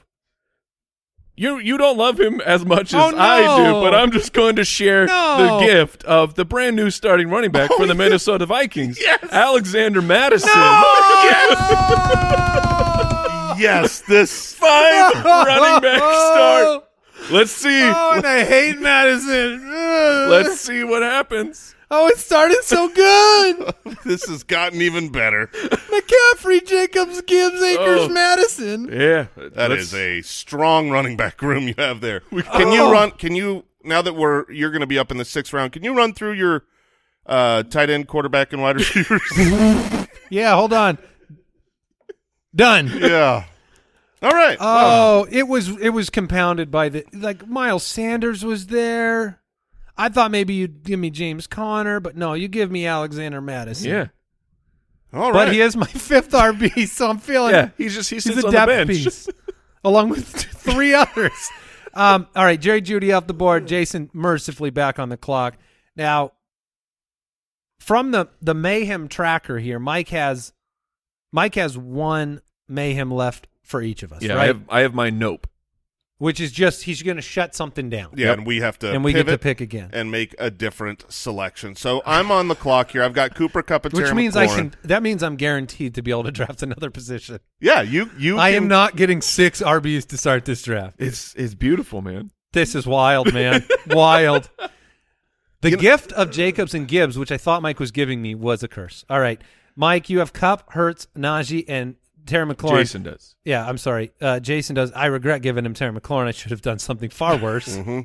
You 1.41 1.59
you 1.59 1.79
don't 1.79 1.97
love 1.97 2.21
him 2.21 2.43
as 2.43 2.67
much 2.67 2.93
as 2.93 3.01
Oh, 3.01 3.17
I 3.17 3.57
do, 3.57 3.73
but 3.81 3.95
I'm 3.95 4.11
just 4.11 4.35
going 4.35 4.57
to 4.57 4.65
share 4.65 5.07
No. 5.07 5.59
the 5.59 5.65
gift 5.65 6.05
of 6.05 6.35
the 6.35 6.45
brand 6.45 6.77
new 6.77 6.91
starting 6.91 7.31
running 7.31 7.51
back 7.51 7.71
for 7.79 7.87
the 7.87 7.93
oh, 7.95 7.97
Minnesota 7.97 8.45
Vikings, 8.45 9.01
Yes. 9.01 9.25
Alexander 9.33 10.03
Mattison. 10.03 10.51
yes, 13.59 14.03
this. 14.03 14.53
Five 14.55 15.15
running 15.25 15.81
back 15.81 15.97
start. 16.03 16.85
Let's 17.31 17.53
see. 17.53 17.85
Oh, 17.85 18.13
and 18.17 18.27
I 18.27 18.45
hate 18.45 18.79
Mattison. 18.79 19.67
Let's 20.29 20.61
see 20.61 20.85
what 20.85 21.01
happens. 21.01 21.75
Oh, 21.93 22.07
it 22.07 22.19
started 22.19 22.63
so 22.63 22.89
good. 22.89 23.75
This 24.05 24.25
has 24.29 24.45
gotten 24.45 24.81
even 24.81 25.11
better. 25.11 25.49
McCaffrey, 25.49 26.65
Jacobs, 26.67 27.21
Gibbs, 27.23 27.61
Akers, 27.63 28.01
Oh. 28.03 28.09
Mattison. 28.09 28.89
Yeah, 28.91 29.27
That 29.55 29.73
is 29.73 29.93
a 29.95 30.23
strong 30.23 30.91
running 30.91 31.17
back 31.17 31.43
room 31.43 31.69
you 31.69 31.75
have 31.77 32.01
there. 32.01 32.21
Can 32.21 32.73
you 32.73 32.83
Oh. 32.83 32.93
run? 32.93 33.11
Can 33.13 33.35
you 33.35 33.65
now 33.85 34.01
that 34.03 34.15
we're 34.15 34.51
you're 34.51 34.71
going 34.71 34.81
to 34.81 34.87
be 34.87 34.99
up 34.99 35.11
in 35.11 35.17
the 35.19 35.25
sixth 35.25 35.53
round? 35.53 35.73
Can 35.73 35.83
you 35.85 35.95
run 35.95 36.15
through 36.15 36.33
your 36.33 36.65
uh, 37.27 37.63
tight 37.65 37.91
end, 37.91 38.09
quarterback, 38.09 38.53
and 38.53 38.63
wide 38.63 38.77
receivers? 38.77 39.21
Yeah, 40.31 40.55
hold 40.55 40.73
on. 40.73 40.97
Done. 42.55 42.89
yeah. 42.95 43.45
All 44.23 44.31
right. 44.31 44.57
Oh, 44.61 45.27
it 45.31 45.49
was 45.49 45.69
it 45.81 45.91
was 45.91 46.09
compounded 46.11 46.71
by 46.71 46.89
the 46.89 47.05
like 47.13 47.47
Miles 47.49 47.85
Sanders 47.85 48.45
was 48.45 48.67
there. 48.69 49.41
I 49.97 50.09
thought 50.09 50.31
maybe 50.31 50.55
you'd 50.55 50.83
give 50.83 50.99
me 50.99 51.11
James 51.11 51.47
Conner, 51.47 52.01
but 52.01 52.17
no, 52.17 52.35
you 52.35 52.49
give 52.49 52.71
me 52.71 52.87
Alexander 52.87 53.41
Mattison. 53.41 53.91
yeah, 53.91 54.07
All 55.13 55.33
right. 55.33 55.47
But 55.47 55.53
he 55.53 55.61
is 55.61 55.77
my 55.77 55.87
fifth 55.87 56.31
RB, 56.31 56.87
so 56.89 57.09
I'm 57.11 57.19
feeling 57.19 57.53
yeah. 57.53 57.71
He's 57.77 57.95
just 57.95 58.11
he 58.11 58.17
he's 58.17 58.27
a 58.29 58.47
on 58.47 58.53
the 58.53 58.67
bench. 58.67 58.89
piece, 58.89 59.29
along 59.85 60.09
with 60.11 60.27
three 60.29 60.95
others. 60.95 61.51
Um, 61.93 62.29
all 62.37 62.45
right, 62.45 62.61
Jerry 62.61 62.81
Jeudy 62.83 63.17
off 63.17 63.27
the 63.27 63.35
board. 63.35 63.67
Jason 63.67 64.11
mercifully 64.13 64.71
back 64.71 64.99
on 64.99 65.09
the 65.09 65.17
clock. 65.17 65.57
Now, 65.97 66.33
from 67.81 68.13
the 68.13 68.29
the 68.41 68.55
mayhem 68.55 69.09
tracker 69.09 69.59
here, 69.59 69.79
Mike 69.79 70.11
has 70.11 70.53
Mike 71.33 71.57
has 71.57 71.77
one 71.77 72.41
mayhem 72.69 73.11
left 73.11 73.49
for 73.63 73.83
each 73.83 74.03
of 74.03 74.13
us, 74.13 74.23
Yeah, 74.23 74.39
I 74.41 74.47
have 74.47 74.63
I 74.69 74.81
have 74.81 74.95
my 74.95 75.11
nope. 75.11 75.47
Which 76.21 76.39
is 76.39 76.53
just 76.53 76.83
he's 76.83 77.03
going 77.03 77.17
to 77.17 77.23
shut 77.23 77.55
something 77.55 77.89
down, 77.89 78.11
yeah, 78.15 78.33
and 78.35 78.45
we 78.45 78.61
have 78.61 78.79
to 78.81 78.93
and 78.93 79.03
we 79.03 79.15
get 79.15 79.27
to 79.27 79.39
pick 79.39 79.63
again. 79.63 79.89
and 79.95 80.11
make 80.11 80.35
a 80.39 80.51
different 80.51 81.11
selection. 81.11 81.75
So 81.77 82.03
I'm 82.05 82.31
on 82.31 82.49
the 82.49 82.55
clock 82.55 82.91
here. 82.91 83.03
I've 83.03 83.15
got 83.15 83.35
Cooper 83.35 83.63
Kupp 83.63 83.87
and 83.87 83.95
Which 83.95 84.05
Terry 84.05 84.15
means 84.17 84.37
I 84.37 84.47
can. 84.47 84.75
That 84.85 85.03
means 85.03 85.23
I'm 85.23 85.37
guaranteed 85.37 85.95
to 85.95 86.03
be 86.03 86.11
able 86.11 86.25
to 86.25 86.31
draft 86.31 86.63
another 86.63 86.91
position. 86.91 87.41
Yeah, 87.59 87.81
you 87.81 88.11
you. 88.19 88.39
I 88.39 88.51
can- 88.51 88.65
am 88.65 88.69
not 88.69 88.97
getting 88.97 89.23
six 89.23 89.63
RBs 89.63 90.09
to 90.09 90.19
start 90.19 90.45
this 90.45 90.63
draft. 90.63 90.97
It's 90.99 91.35
it's 91.37 91.55
beautiful, 91.55 92.03
man. 92.03 92.33
This 92.53 92.75
is 92.75 92.87
wild, 92.87 93.33
man. 93.33 93.65
wild. 93.87 94.51
The 95.63 95.71
gift 95.71 96.13
of 96.13 96.31
Jacobs 96.31 96.75
and 96.75 96.87
Gibbs, 96.87 97.17
which 97.17 97.33
I 97.33 97.39
thought 97.39 97.63
Mike 97.63 97.81
was 97.81 97.93
giving 97.93 98.21
me, 98.21 98.35
was 98.35 98.63
a 98.63 98.69
curse. 98.69 99.07
All 99.09 99.21
right, 99.21 99.41
Mike, 99.75 100.11
you 100.11 100.19
have 100.19 100.35
Kupp, 100.35 100.71
Hurts, 100.75 101.07
Najee, 101.17 101.65
and 101.67 101.97
Terry 102.27 102.47
McLaurin. 102.47 102.79
Jason 102.79 103.03
does. 103.03 103.35
Yeah, 103.45 103.67
I'm 103.67 103.79
sorry. 103.79 104.13
Uh, 104.21 104.41
Jason 104.41 104.75
does. 104.75 104.93
I 104.93 105.07
regret 105.07 105.43
giving 105.43 105.65
him 105.65 105.75
Terry 105.75 105.93
McLaurin. 105.93 106.27
I 106.27 106.33
should 106.33 106.51
have 106.51 106.63
done 106.63 106.79
something 106.79 107.11
far 107.11 107.37
worse. 107.43 107.77
Mm-hmm. 107.77 108.01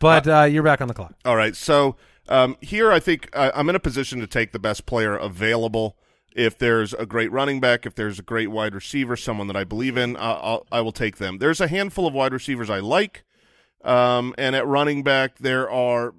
But 0.00 0.26
uh, 0.26 0.42
you're 0.44 0.62
back 0.62 0.80
on 0.80 0.88
the 0.88 0.94
clock. 0.94 1.14
All 1.24 1.36
right. 1.36 1.54
So 1.54 1.96
um, 2.28 2.56
here, 2.60 2.90
I 2.90 3.00
think 3.00 3.28
uh, 3.32 3.52
I'm 3.54 3.68
in 3.68 3.76
a 3.76 3.80
position 3.80 4.20
to 4.20 4.26
take 4.26 4.52
the 4.52 4.58
best 4.58 4.86
player 4.86 5.16
available. 5.16 5.96
If 6.34 6.58
there's 6.58 6.94
a 6.94 7.04
great 7.04 7.30
running 7.30 7.60
back, 7.60 7.84
if 7.84 7.94
there's 7.94 8.18
a 8.18 8.22
great 8.22 8.50
wide 8.50 8.74
receiver, 8.74 9.16
someone 9.16 9.48
that 9.48 9.56
I 9.56 9.64
believe 9.64 9.96
in, 9.96 10.16
uh, 10.16 10.38
I'll, 10.42 10.66
I 10.72 10.80
will 10.80 10.92
take 10.92 11.18
them. 11.18 11.38
There's 11.38 11.60
a 11.60 11.68
handful 11.68 12.06
of 12.06 12.14
wide 12.14 12.32
receivers 12.32 12.70
I 12.70 12.78
like, 12.78 13.24
um, 13.84 14.34
and 14.38 14.56
at 14.56 14.66
running 14.66 15.02
back 15.02 15.38
there 15.38 15.70
are 15.70 16.14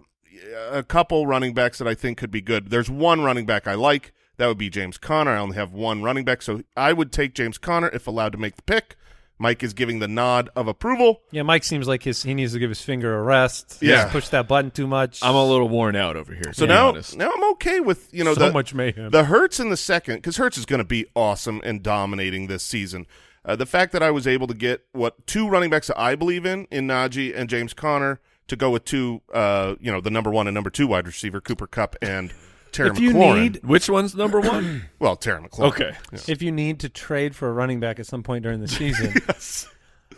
a 0.69 0.83
couple 0.83 1.25
running 1.25 1.55
backs 1.55 1.79
that 1.79 1.87
I 1.87 1.95
think 1.95 2.19
could 2.19 2.29
be 2.29 2.41
good. 2.41 2.69
There's 2.69 2.91
one 2.91 3.21
running 3.21 3.47
back 3.47 3.67
I 3.67 3.73
like 3.73 4.13
That 4.37 4.47
would 4.47 4.57
be 4.57 4.69
James 4.69 4.97
Conner. 4.97 5.31
I 5.31 5.37
only 5.39 5.55
have 5.55 5.73
one 5.73 6.01
running 6.01 6.25
back, 6.25 6.41
so 6.41 6.61
I 6.75 6.93
would 6.93 7.11
take 7.11 7.35
James 7.35 7.57
Conner 7.57 7.89
if 7.89 8.07
allowed 8.07 8.31
to 8.33 8.37
make 8.37 8.55
the 8.55 8.63
pick. 8.63 8.95
Mike 9.39 9.63
is 9.63 9.73
giving 9.73 9.99
the 9.99 10.07
nod 10.07 10.49
of 10.55 10.67
approval. 10.67 11.21
Yeah, 11.31 11.41
Mike 11.41 11.63
seems 11.63 11.87
like 11.87 12.03
his 12.03 12.23
he 12.23 12.33
needs 12.33 12.53
to 12.53 12.59
give 12.59 12.69
his 12.69 12.81
finger 12.81 13.17
a 13.17 13.21
rest. 13.21 13.77
He 13.81 13.89
Yeah. 13.89 14.03
just 14.03 14.11
pushed 14.13 14.31
that 14.31 14.47
button 14.47 14.71
too 14.71 14.87
much. 14.87 15.19
I'm 15.21 15.35
a 15.35 15.45
little 15.45 15.67
worn 15.67 15.95
out 15.95 16.15
over 16.15 16.33
here. 16.33 16.53
So 16.53 16.65
to 16.65 16.73
now, 16.73 16.89
honest. 16.89 17.17
now 17.17 17.31
I'm 17.35 17.43
okay 17.53 17.79
with 17.79 18.13
you 18.13 18.23
know 18.23 18.33
so 18.35 18.39
the, 18.47 18.51
much 18.53 18.73
mayhem. 18.73 19.09
The 19.11 19.25
Hurts 19.25 19.59
in 19.59 19.69
the 19.69 19.77
second, 19.77 20.15
because 20.17 20.37
Hurts 20.37 20.57
is 20.57 20.65
going 20.65 20.79
to 20.79 20.85
be 20.85 21.07
awesome 21.15 21.61
and 21.63 21.81
dominating 21.83 22.47
this 22.47 22.63
season. 22.63 23.05
Uh, 23.43 23.55
the 23.57 23.65
fact 23.65 23.91
that 23.91 24.01
I 24.01 24.11
was 24.11 24.25
able 24.25 24.47
to 24.47 24.53
get 24.53 24.85
what 24.93 25.27
two 25.27 25.49
running 25.49 25.69
backs 25.69 25.87
that 25.87 25.99
I 25.99 26.15
believe 26.15 26.45
in 26.45 26.65
in 26.71 26.87
Najee 26.87 27.35
and 27.35 27.49
James 27.49 27.73
Conner 27.73 28.21
to 28.47 28.55
go 28.55 28.69
with 28.69 28.85
two, 28.85 29.21
uh, 29.33 29.75
you 29.81 29.91
know, 29.91 29.99
the 29.99 30.11
number 30.11 30.29
one 30.29 30.47
and 30.47 30.53
number 30.55 30.69
two 30.69 30.87
wide 30.87 31.07
receiver 31.07 31.41
Cooper 31.41 31.67
Kupp 31.67 31.95
and 32.01 32.31
Terry 32.73 32.89
if 32.89 32.99
you 32.99 33.11
McLaurin. 33.13 33.63
Which 33.63 33.89
one's 33.89 34.15
number 34.15 34.39
one? 34.41 34.83
well, 34.99 35.15
Terry 35.15 35.41
McLaurin. 35.41 35.67
Okay. 35.69 35.91
Yeah. 36.11 36.19
if 36.27 36.41
you 36.41 36.51
need 36.51 36.79
to 36.81 36.89
trade 36.89 37.35
for 37.35 37.47
a 37.49 37.53
running 37.53 37.79
back 37.79 37.99
at 37.99 38.05
some 38.05 38.23
point 38.23 38.43
during 38.43 38.59
the 38.59 38.67
season, 38.67 39.13
Yes. 39.27 39.67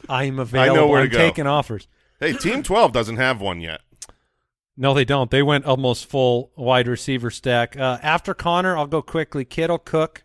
I'm 0.10 0.39
available. 0.39 0.89
where 0.89 1.01
to 1.01 1.06
I'm 1.08 1.12
go. 1.12 1.18
taking 1.18 1.47
offers. 1.47 1.88
Hey, 2.20 2.34
Team 2.34 2.64
Twelve 2.64 2.91
doesn't 2.91 3.18
have 3.18 3.41
one 3.41 3.60
yet. 3.62 3.82
No, 4.78 4.93
they 4.93 5.06
don't. 5.06 5.32
They 5.32 5.41
went 5.43 5.66
almost 5.66 6.06
full 6.06 6.51
wide 6.56 6.88
receiver 6.88 7.30
stack. 7.32 7.78
Uh, 7.78 7.97
after 8.01 8.34
Conner, 8.34 8.78
I'll 8.78 8.88
go 8.88 9.01
quickly. 9.01 9.45
Kittle, 9.45 9.78
Cook, 9.78 10.24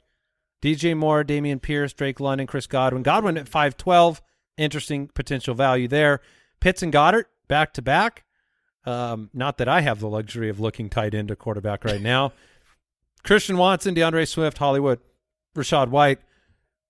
DJ 0.60 0.96
Moore, 0.96 1.22
Dameon 1.24 1.62
Pierce, 1.62 1.92
Drake 1.92 2.18
London, 2.20 2.46
Chris 2.46 2.66
Godwin. 2.66 3.02
Godwin 3.04 3.38
at 3.38 3.46
5'12. 3.48 4.20
Interesting 4.58 5.08
potential 5.08 5.54
value 5.54 5.86
there. 5.88 6.20
Pitts 6.60 6.82
and 6.82 6.92
Goedert 6.92 7.26
back 7.48 7.72
to 7.74 7.82
back. 7.82 8.24
Um, 8.84 9.30
not 9.34 9.58
that 9.58 9.68
I 9.68 9.82
have 9.82 10.00
the 10.00 10.08
luxury 10.08 10.48
of 10.48 10.58
looking 10.58 10.88
tight 10.88 11.14
end 11.14 11.28
to 11.28 11.36
quarterback 11.36 11.84
right 11.84 12.00
now. 12.00 12.32
Christian 13.22 13.58
Watson, 13.58 13.94
D'Andre 13.94 14.24
Swift, 14.24 14.58
Hollywood, 14.58 15.00
Rachaad 15.54 15.88
White. 15.88 16.20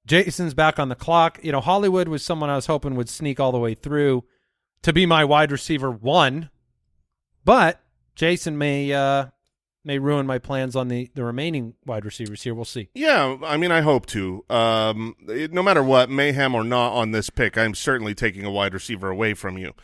Jason's 0.07 0.55
back 0.55 0.79
on 0.79 0.89
the 0.89 0.95
clock. 0.95 1.39
You 1.43 1.53
know, 1.53 1.61
Hollywood 1.61 2.09
was 2.09 2.25
someone 2.25 2.51
I 2.51 2.57
was 2.57 2.67
hoping 2.67 2.95
would 2.95 3.09
sneak 3.09 3.39
all 3.39 3.53
the 3.53 3.59
way 3.59 3.75
through 3.75 4.25
to 4.83 4.93
be 4.93 5.07
my 5.07 5.25
wide 5.25 5.53
receiver 5.53 5.91
one, 5.91 6.51
but 7.45 7.81
Jason 8.15 8.57
may 8.57 8.93
uh, 8.93 9.27
may 9.85 9.99
ruin 9.99 10.27
my 10.27 10.39
plans 10.39 10.75
on 10.75 10.89
the 10.89 11.11
the 11.15 11.25
remaining 11.25 11.75
wide 11.85 12.05
receivers 12.05 12.43
here. 12.43 12.55
We'll 12.55 12.65
see. 12.65 12.89
Yeah, 12.95 13.37
I 13.45 13.57
mean, 13.57 13.71
I 13.71 13.83
hope 13.83 14.07
to. 14.07 14.45
Um, 14.49 15.17
no 15.27 15.63
matter 15.63 15.83
what, 15.83 16.11
mayhem 16.11 16.55
or 16.55 16.65
not 16.65 16.93
on 16.93 17.13
this 17.13 17.31
pick, 17.31 17.59
I'm 17.59 17.75
certainly 17.75 18.15
taking 18.15 18.45
a 18.45 18.51
wide 18.51 18.75
receiver 18.75 19.11
away 19.11 19.35
from 19.35 19.59
you. 19.59 19.75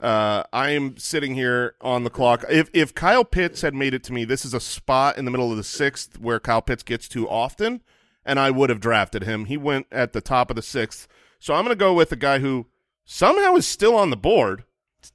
Uh, 0.00 0.42
I 0.52 0.70
am 0.70 0.96
sitting 0.98 1.34
here 1.34 1.74
on 1.80 2.04
the 2.04 2.10
clock. 2.10 2.44
If 2.50 2.68
if 2.74 2.94
Kyle 2.94 3.24
Pitts 3.24 3.62
had 3.62 3.74
made 3.74 3.94
it 3.94 4.02
to 4.04 4.12
me, 4.12 4.24
this 4.24 4.44
is 4.44 4.52
a 4.52 4.60
spot 4.60 5.16
in 5.16 5.24
the 5.24 5.30
middle 5.30 5.50
of 5.50 5.56
the 5.56 5.64
sixth 5.64 6.18
where 6.18 6.38
Kyle 6.38 6.60
Pitts 6.62 6.82
gets 6.82 7.08
to 7.08 7.28
often, 7.28 7.80
and 8.24 8.38
I 8.38 8.50
would 8.50 8.68
have 8.68 8.80
drafted 8.80 9.22
him. 9.22 9.46
He 9.46 9.56
went 9.56 9.86
at 9.90 10.12
the 10.12 10.20
top 10.20 10.50
of 10.50 10.56
the 10.56 10.62
sixth, 10.62 11.08
so 11.40 11.54
I'm 11.54 11.64
going 11.64 11.74
to 11.74 11.78
go 11.80 11.94
with 11.94 12.12
a 12.12 12.16
guy 12.16 12.40
who 12.40 12.66
somehow 13.06 13.54
is 13.56 13.66
still 13.66 13.94
on 13.96 14.10
the 14.10 14.16
board, 14.18 14.64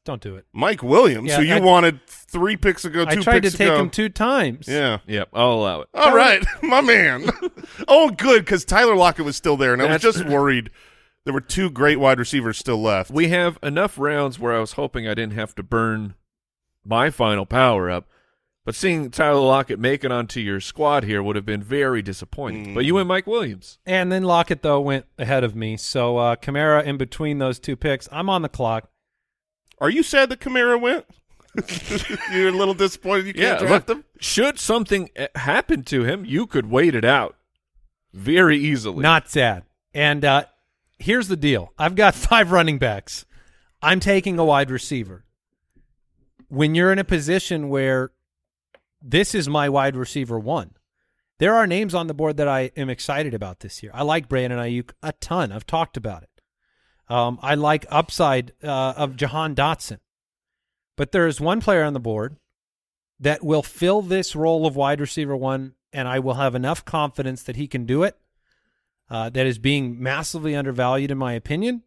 Don't 0.05 0.21
do 0.21 0.35
it. 0.35 0.45
Mike 0.53 0.81
Williams, 0.81 1.29
Yeah, 1.29 1.37
who 1.37 1.43
you 1.43 1.55
I- 1.55 1.59
wanted 1.59 1.99
three 2.07 2.57
picks 2.57 2.83
ago, 2.85 3.05
I 3.07 3.13
two 3.15 3.21
tried 3.21 3.43
to 3.43 3.51
take 3.51 3.67
ago. 3.67 3.81
him 3.81 3.89
two 3.91 4.09
times. 4.09 4.67
Yeah. 4.67 4.99
yep, 5.05 5.29
I'll 5.33 5.53
allow 5.53 5.81
it. 5.81 5.89
All 5.93 6.15
right, 6.15 6.43
my 6.63 6.81
man. 6.81 7.29
oh, 7.87 8.09
good, 8.09 8.45
because 8.45 8.65
Tyler 8.65 8.95
Lockett 8.95 9.25
was 9.25 9.35
still 9.35 9.57
there, 9.57 9.73
and 9.73 9.81
I 9.81 9.91
was 9.93 10.01
just 10.01 10.25
worried. 10.25 10.71
There 11.23 11.33
were 11.33 11.41
two 11.41 11.69
great 11.69 11.99
wide 11.99 12.19
receivers 12.19 12.57
still 12.57 12.81
left. 12.81 13.11
We 13.11 13.27
have 13.29 13.59
enough 13.61 13.99
rounds 13.99 14.39
where 14.39 14.53
I 14.55 14.59
was 14.59 14.73
hoping 14.73 15.07
I 15.07 15.13
didn't 15.13 15.33
have 15.33 15.53
to 15.55 15.63
burn 15.63 16.15
my 16.83 17.09
final 17.11 17.45
power 17.45 17.89
up. 17.91 18.07
But 18.63 18.75
seeing 18.75 19.09
Tyler 19.09 19.39
Lockett 19.39 19.79
make 19.79 20.03
it 20.03 20.11
onto 20.11 20.39
your 20.39 20.59
squad 20.59 21.03
here 21.03 21.21
would 21.23 21.35
have 21.35 21.45
been 21.45 21.63
very 21.63 22.01
disappointing. 22.03 22.75
But 22.75 22.85
you 22.85 22.93
went 22.95 23.07
Mike 23.07 23.25
Williams. 23.25 23.79
And 23.87 24.11
then 24.11 24.23
Lockett 24.23 24.61
though 24.61 24.79
went 24.79 25.05
ahead 25.17 25.43
of 25.43 25.55
me. 25.55 25.77
So 25.77 26.17
uh, 26.17 26.35
Kamara 26.35 26.83
in 26.83 26.97
between 26.97 27.39
those 27.39 27.59
two 27.59 27.75
picks. 27.75 28.07
I'm 28.11 28.29
on 28.29 28.43
the 28.43 28.49
clock. 28.49 28.89
Are 29.79 29.89
you 29.89 30.03
sad 30.03 30.29
that 30.29 30.39
Kamara 30.41 30.79
went? 30.79 31.05
You're 32.31 32.49
a 32.49 32.51
little 32.51 32.75
disappointed 32.75 33.25
you 33.27 33.33
can't 33.33 33.61
Yeah, 33.61 33.67
draft 33.67 33.89
look, 33.89 33.97
him. 33.97 34.05
should 34.19 34.59
something 34.59 35.09
uh, 35.17 35.27
happen 35.35 35.83
to 35.85 36.03
him, 36.03 36.23
you 36.23 36.45
could 36.45 36.69
wait 36.69 36.93
it 36.95 37.03
out 37.03 37.35
very 38.13 38.57
easily. 38.57 39.01
Not 39.01 39.27
sad. 39.29 39.63
And 39.93 40.23
uh, 40.23 40.45
here's 41.01 41.27
the 41.27 41.35
deal 41.35 41.73
I've 41.77 41.95
got 41.95 42.15
five 42.29 42.51
running 42.51 42.77
backs. 42.77 43.25
I'm 43.81 43.99
taking 43.99 44.37
a 44.37 44.45
wide 44.45 44.69
receiver. 44.69 45.25
When 46.47 46.75
you're 46.75 46.91
in 46.91 46.99
a 46.99 47.03
position 47.03 47.69
where 47.69 48.11
this 49.01 49.33
is 49.33 49.49
my 49.49 49.69
wide 49.69 49.95
receiver 49.95 50.39
one, 50.39 50.71
there 51.39 51.55
are 51.55 51.65
names 51.65 51.95
on 51.95 52.07
the 52.07 52.13
board 52.13 52.37
that 52.37 52.47
I 52.47 52.71
am 52.77 52.89
excited 52.89 53.33
about 53.33 53.61
this 53.61 53.81
year. 53.81 53.91
I 53.95 54.03
like 54.03 54.29
Brandon 54.29 54.59
Aiyuk 54.59 54.91
a 55.01 55.13
ton. 55.13 55.51
I've 55.51 55.65
talked 55.65 55.97
about 55.97 56.23
it. 56.23 56.29
Um, 57.09 57.39
I 57.41 57.55
like 57.55 57.85
upside 57.89 58.53
uh, 58.63 58.93
of 58.95 59.15
Jahan 59.15 59.55
Dotson. 59.55 59.97
But 60.95 61.11
there 61.11 61.25
is 61.25 61.41
one 61.41 61.61
player 61.61 61.83
on 61.83 61.93
the 61.93 61.99
board 61.99 62.37
that 63.19 63.43
will 63.43 63.63
fill 63.63 64.01
this 64.01 64.35
role 64.35 64.67
of 64.67 64.75
wide 64.75 64.99
receiver 64.99 65.35
one, 65.35 65.73
and 65.91 66.07
I 66.07 66.19
will 66.19 66.35
have 66.35 66.53
enough 66.53 66.85
confidence 66.85 67.41
that 67.43 67.55
he 67.55 67.67
can 67.67 67.85
do 67.85 68.03
it 68.03 68.17
uh, 69.11 69.29
that 69.29 69.45
is 69.45 69.59
being 69.59 70.01
massively 70.01 70.55
undervalued, 70.55 71.11
in 71.11 71.17
my 71.17 71.33
opinion, 71.33 71.83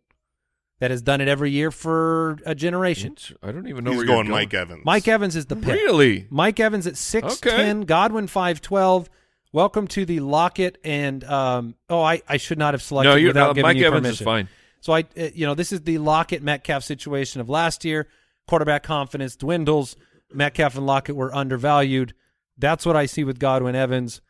that 0.79 0.91
has 0.91 1.01
done 1.01 1.21
it 1.23 1.27
every 1.27 1.51
year 1.51 1.71
for 1.71 2.39
a 2.45 2.55
generation. 2.55 3.17
I 3.43 3.51
don't 3.51 3.67
even 3.67 3.83
know 3.83 3.93
He's 3.93 3.99
where 3.99 4.07
going 4.07 4.27
you're 4.27 4.35
Mike 4.35 4.53
Evans. 4.53 4.83
Mike 4.85 5.09
Evans 5.09 5.35
is 5.35 5.47
the 5.47 5.57
pick. 5.57 5.73
Really? 5.73 6.27
Mike 6.29 6.61
Evans 6.61 6.87
at 6.87 6.95
6'10, 6.95 7.87
Godwin 7.87 8.27
5'12. 8.27 9.07
Welcome 9.53 9.87
to 9.89 10.05
the 10.05 10.21
Lockett 10.21 10.79
and 10.85 11.23
um 11.25 11.77
oh 11.89 12.03
I, 12.03 12.21
I 12.29 12.39
should 12.39 12.59
not 12.59 12.75
have 12.75 12.83
selected 12.83 13.09
No, 13.11 13.15
you're 13.15 13.29
without 13.29 13.47
no, 13.47 13.53
giving 13.55 13.69
Mike 13.69 13.77
you 13.77 13.87
Evans 13.87 14.01
permission. 14.03 14.23
is 14.23 14.25
fine. 14.25 14.49
So 14.81 14.93
I 14.93 15.01
uh, 15.17 15.29
you 15.33 15.47
know 15.47 15.55
this 15.55 15.73
is 15.73 15.83
the 15.83 15.99
Lockett 15.99 16.43
Metcalf 16.43 16.83
situation 16.83 17.41
of 17.41 17.49
last 17.49 17.85
year. 17.85 18.09
Quarterback 18.49 18.83
confidence 18.83 19.37
dwindles. 19.37 19.97
Metcalf 20.33 20.75
and 20.77 20.85
Lockett 20.87 21.15
were 21.15 21.33
undervalued. 21.35 22.15
That's 22.59 22.85
what 22.85 22.97
I 22.97 23.07
see 23.07 23.23
with 23.23 23.39
Godwin 23.39 23.77
Evans. 23.77 24.21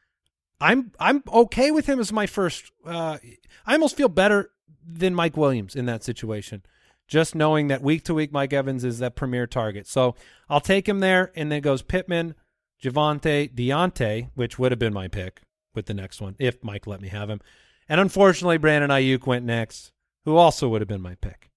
I'm 0.60 0.92
I'm 0.98 1.22
okay 1.32 1.70
with 1.70 1.86
him 1.86 2.00
as 2.00 2.12
my 2.12 2.26
first. 2.26 2.70
Uh, 2.86 3.18
I 3.66 3.72
almost 3.72 3.96
feel 3.96 4.08
better 4.08 4.50
than 4.86 5.14
Mike 5.14 5.36
Williams 5.36 5.74
in 5.74 5.86
that 5.86 6.04
situation, 6.04 6.62
just 7.08 7.34
knowing 7.34 7.68
that 7.68 7.82
week 7.82 8.04
to 8.04 8.14
week 8.14 8.32
Mike 8.32 8.52
Evans 8.52 8.84
is 8.84 8.98
that 8.98 9.16
premier 9.16 9.46
target. 9.46 9.86
So 9.86 10.14
I'll 10.48 10.60
take 10.60 10.88
him 10.88 11.00
there, 11.00 11.32
and 11.34 11.50
then 11.50 11.60
goes 11.60 11.82
Pittman, 11.82 12.34
Javonte, 12.82 13.54
Diontae, 13.54 14.30
which 14.34 14.58
would 14.58 14.72
have 14.72 14.78
been 14.78 14.94
my 14.94 15.08
pick 15.08 15.42
with 15.74 15.86
the 15.86 15.94
next 15.94 16.20
one 16.20 16.36
if 16.38 16.62
Mike 16.62 16.86
let 16.86 17.00
me 17.00 17.08
have 17.08 17.28
him, 17.28 17.40
and 17.88 18.00
unfortunately 18.00 18.58
Brandon 18.58 18.90
Aiyuk 18.90 19.26
went 19.26 19.44
next, 19.44 19.92
who 20.24 20.36
also 20.36 20.68
would 20.68 20.80
have 20.80 20.88
been 20.88 21.02
my 21.02 21.16
pick. 21.16 21.50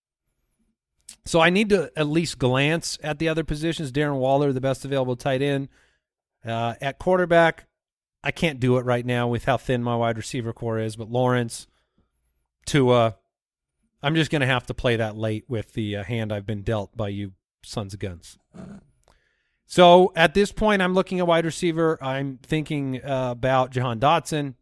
So 1.26 1.42
I 1.42 1.50
need 1.50 1.70
to 1.70 1.92
at 1.96 2.08
least 2.08 2.40
glance 2.40 2.98
at 3.04 3.20
the 3.20 3.28
other 3.28 3.44
positions. 3.44 3.92
Darren 3.92 4.18
Waller, 4.18 4.54
the 4.54 4.62
best 4.62 4.86
available 4.86 5.16
tight 5.16 5.42
end. 5.42 5.68
Uh, 6.46 6.76
at 6.80 7.00
quarterback, 7.00 7.68
I 8.24 8.32
can't 8.32 8.60
do 8.60 8.78
it 8.78 8.86
right 8.86 9.06
now 9.06 9.28
with 9.28 9.46
how 9.46 9.58
thin 9.58 9.84
my 9.84 9.96
wide 9.96 10.18
receiver 10.18 10.54
corps 10.54 10.80
is, 10.80 10.96
but 10.96 11.10
Lawrence, 11.10 11.68
Tua, 12.66 13.16
I'm 14.02 14.16
just 14.16 14.32
going 14.32 14.42
to 14.42 14.48
have 14.48 14.66
to 14.68 14.74
play 14.74 14.96
that 14.98 15.16
late 15.16 15.46
with 15.48 15.74
the 15.74 15.98
uh, 15.98 16.04
hand 16.04 16.32
I've 16.32 16.46
been 16.46 16.62
dealt 16.62 16.96
by 16.96 17.10
you 17.10 17.34
sons 17.64 17.94
of 17.94 18.00
guns. 18.00 18.38
So 19.66 20.14
at 20.16 20.34
this 20.34 20.52
point, 20.52 20.82
I'm 20.82 20.94
looking 20.94 21.20
at 21.20 21.28
wide 21.28 21.46
receiver. 21.46 21.98
I'm 22.02 22.40
thinking 22.42 23.04
uh, 23.04 23.32
about 23.32 23.72
Jahan 23.72 24.00
Dotson. 24.00 24.56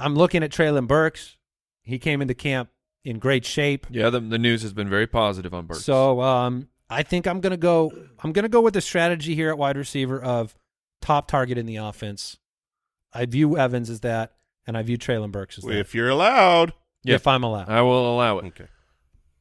I'm 0.00 0.14
looking 0.14 0.42
at 0.42 0.50
Treylon 0.50 0.88
Burks. 0.88 1.36
He 1.82 1.98
came 1.98 2.22
into 2.22 2.34
camp 2.34 2.70
in 3.04 3.18
great 3.18 3.44
shape. 3.44 3.86
Yeah, 3.90 4.10
the, 4.10 4.20
the 4.20 4.38
news 4.38 4.62
has 4.62 4.72
been 4.72 4.88
very 4.88 5.06
positive 5.06 5.52
on 5.52 5.66
Burks. 5.66 5.84
So 5.84 6.20
um, 6.20 6.68
I 6.88 7.02
think 7.02 7.26
I'm 7.26 7.40
gonna 7.40 7.56
go. 7.56 7.92
I'm 8.20 8.32
gonna 8.32 8.48
go 8.48 8.60
with 8.60 8.74
the 8.74 8.80
strategy 8.80 9.34
here 9.34 9.50
at 9.50 9.58
wide 9.58 9.76
receiver 9.76 10.20
of 10.20 10.54
top 11.02 11.28
target 11.28 11.58
in 11.58 11.66
the 11.66 11.76
offense. 11.76 12.38
I 13.12 13.26
view 13.26 13.58
Evans 13.58 13.90
as 13.90 14.00
that, 14.00 14.34
and 14.66 14.76
I 14.76 14.82
view 14.82 14.96
Treylon 14.96 15.32
Burks 15.32 15.58
as 15.58 15.64
that. 15.64 15.76
If 15.76 15.94
you're 15.94 16.08
allowed. 16.08 16.72
Yeah. 17.04 17.16
If 17.16 17.26
I'm 17.26 17.42
allowed. 17.42 17.68
I 17.68 17.82
will 17.82 18.14
allow 18.14 18.38
it. 18.38 18.46
Okay. 18.46 18.66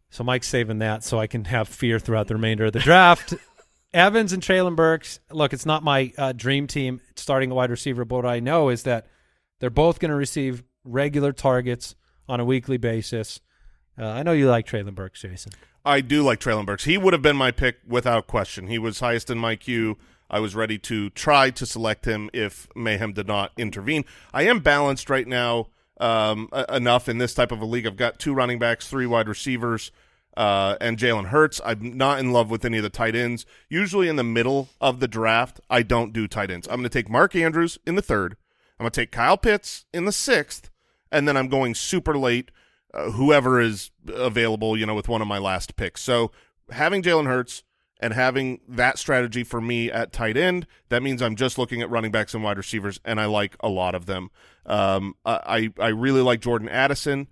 So 0.09 0.23
Mike's 0.23 0.47
saving 0.47 0.79
that 0.79 1.03
so 1.03 1.19
I 1.19 1.27
can 1.27 1.45
have 1.45 1.69
fear 1.69 1.97
throughout 1.97 2.27
the 2.27 2.35
remainder 2.35 2.65
of 2.65 2.73
the 2.73 2.79
draft. 2.79 3.33
Evans 3.93 4.33
and 4.33 4.41
Treylon 4.41 4.75
Burks. 4.75 5.19
Look, 5.31 5.53
it's 5.53 5.65
not 5.65 5.83
my 5.83 6.11
uh, 6.17 6.33
dream 6.33 6.67
team 6.67 7.01
starting 7.15 7.51
a 7.51 7.55
wide 7.55 7.69
receiver, 7.69 8.03
but 8.03 8.17
what 8.17 8.25
I 8.25 8.39
know 8.39 8.69
is 8.69 8.83
that 8.83 9.07
they're 9.59 9.69
both 9.69 9.99
going 9.99 10.09
to 10.09 10.15
receive 10.15 10.63
regular 10.83 11.31
targets 11.31 11.95
on 12.27 12.39
a 12.39 12.45
weekly 12.45 12.77
basis. 12.77 13.39
Uh, 13.97 14.07
I 14.07 14.23
know 14.23 14.31
you 14.31 14.49
like 14.49 14.65
Treylon 14.65 14.95
Burks, 14.95 15.21
Jason. 15.21 15.51
I 15.83 16.01
do 16.01 16.23
like 16.23 16.39
Treylon 16.39 16.65
Burks. 16.65 16.85
He 16.85 16.97
would 16.97 17.13
have 17.13 17.21
been 17.21 17.35
my 17.35 17.51
pick 17.51 17.77
without 17.87 18.27
question. 18.27 18.67
He 18.67 18.77
was 18.77 18.99
highest 18.99 19.29
in 19.29 19.37
my 19.37 19.55
queue. 19.55 19.97
I 20.31 20.39
was 20.39 20.55
ready 20.55 20.79
to 20.79 21.11
try 21.11 21.51
to 21.51 21.65
select 21.65 22.05
him 22.05 22.29
if 22.33 22.67
Mayhem 22.75 23.13
did 23.13 23.27
not 23.27 23.51
intervene. 23.57 24.05
I 24.33 24.43
am 24.43 24.61
balanced 24.61 25.09
right 25.09 25.27
now 25.27 25.67
um, 25.99 26.49
enough 26.69 27.07
in 27.09 27.19
this 27.19 27.33
type 27.35 27.51
of 27.51 27.61
a 27.61 27.65
league. 27.65 27.85
I've 27.85 27.97
got 27.97 28.17
two 28.17 28.33
running 28.33 28.57
backs, 28.57 28.87
three 28.87 29.05
wide 29.05 29.27
receivers. 29.27 29.91
uh, 30.37 30.77
and 30.79 30.97
Jalen 30.97 31.27
Hurts. 31.27 31.59
I'm 31.63 31.97
not 31.97 32.19
in 32.19 32.31
love 32.31 32.49
with 32.49 32.65
any 32.65 32.77
of 32.77 32.83
the 32.83 32.89
tight 32.89 33.15
ends. 33.15 33.45
Usually 33.69 34.07
in 34.07 34.15
the 34.15 34.23
middle 34.23 34.69
of 34.79 34.99
the 34.99 35.07
draft, 35.07 35.59
I 35.69 35.83
don't 35.83 36.13
do 36.13 36.27
tight 36.27 36.51
ends. 36.51 36.67
I'm 36.67 36.77
going 36.77 36.83
to 36.83 36.89
take 36.89 37.09
Mark 37.09 37.35
Andrews 37.35 37.77
in 37.85 37.95
the 37.95 38.01
third. 38.01 38.37
I'm 38.79 38.83
going 38.83 38.91
to 38.91 39.01
take 39.01 39.11
Kyle 39.11 39.37
Pitts 39.37 39.85
in 39.93 40.05
the 40.05 40.11
sixth, 40.11 40.69
and 41.11 41.27
then 41.27 41.37
I'm 41.37 41.49
going 41.49 41.75
super 41.75 42.17
late, 42.17 42.51
uh, 42.93 43.11
whoever 43.11 43.59
is 43.59 43.91
available, 44.07 44.77
you 44.77 44.85
know, 44.85 44.95
with 44.95 45.09
one 45.09 45.21
of 45.21 45.27
my 45.27 45.37
last 45.37 45.75
picks. 45.75 46.01
So 46.01 46.31
having 46.71 47.03
Jalen 47.03 47.27
Hurts 47.27 47.63
and 48.01 48.13
having 48.13 48.59
that 48.67 48.97
strategy 48.97 49.43
for 49.43 49.61
me 49.61 49.91
at 49.91 50.11
tight 50.11 50.35
end, 50.35 50.65
that 50.89 51.03
means 51.03 51.21
I'm 51.21 51.35
just 51.35 51.57
looking 51.57 51.81
at 51.81 51.89
running 51.89 52.11
backs 52.11 52.33
and 52.33 52.43
wide 52.43 52.57
receivers, 52.57 52.99
and 53.05 53.21
I 53.21 53.25
like 53.25 53.55
a 53.59 53.69
lot 53.69 53.93
of 53.93 54.07
them. 54.07 54.31
Um, 54.65 55.15
I 55.25 55.71
I 55.79 55.89
really 55.89 56.21
like 56.21 56.41
Jordan 56.41 56.67
Addison. 56.67 57.27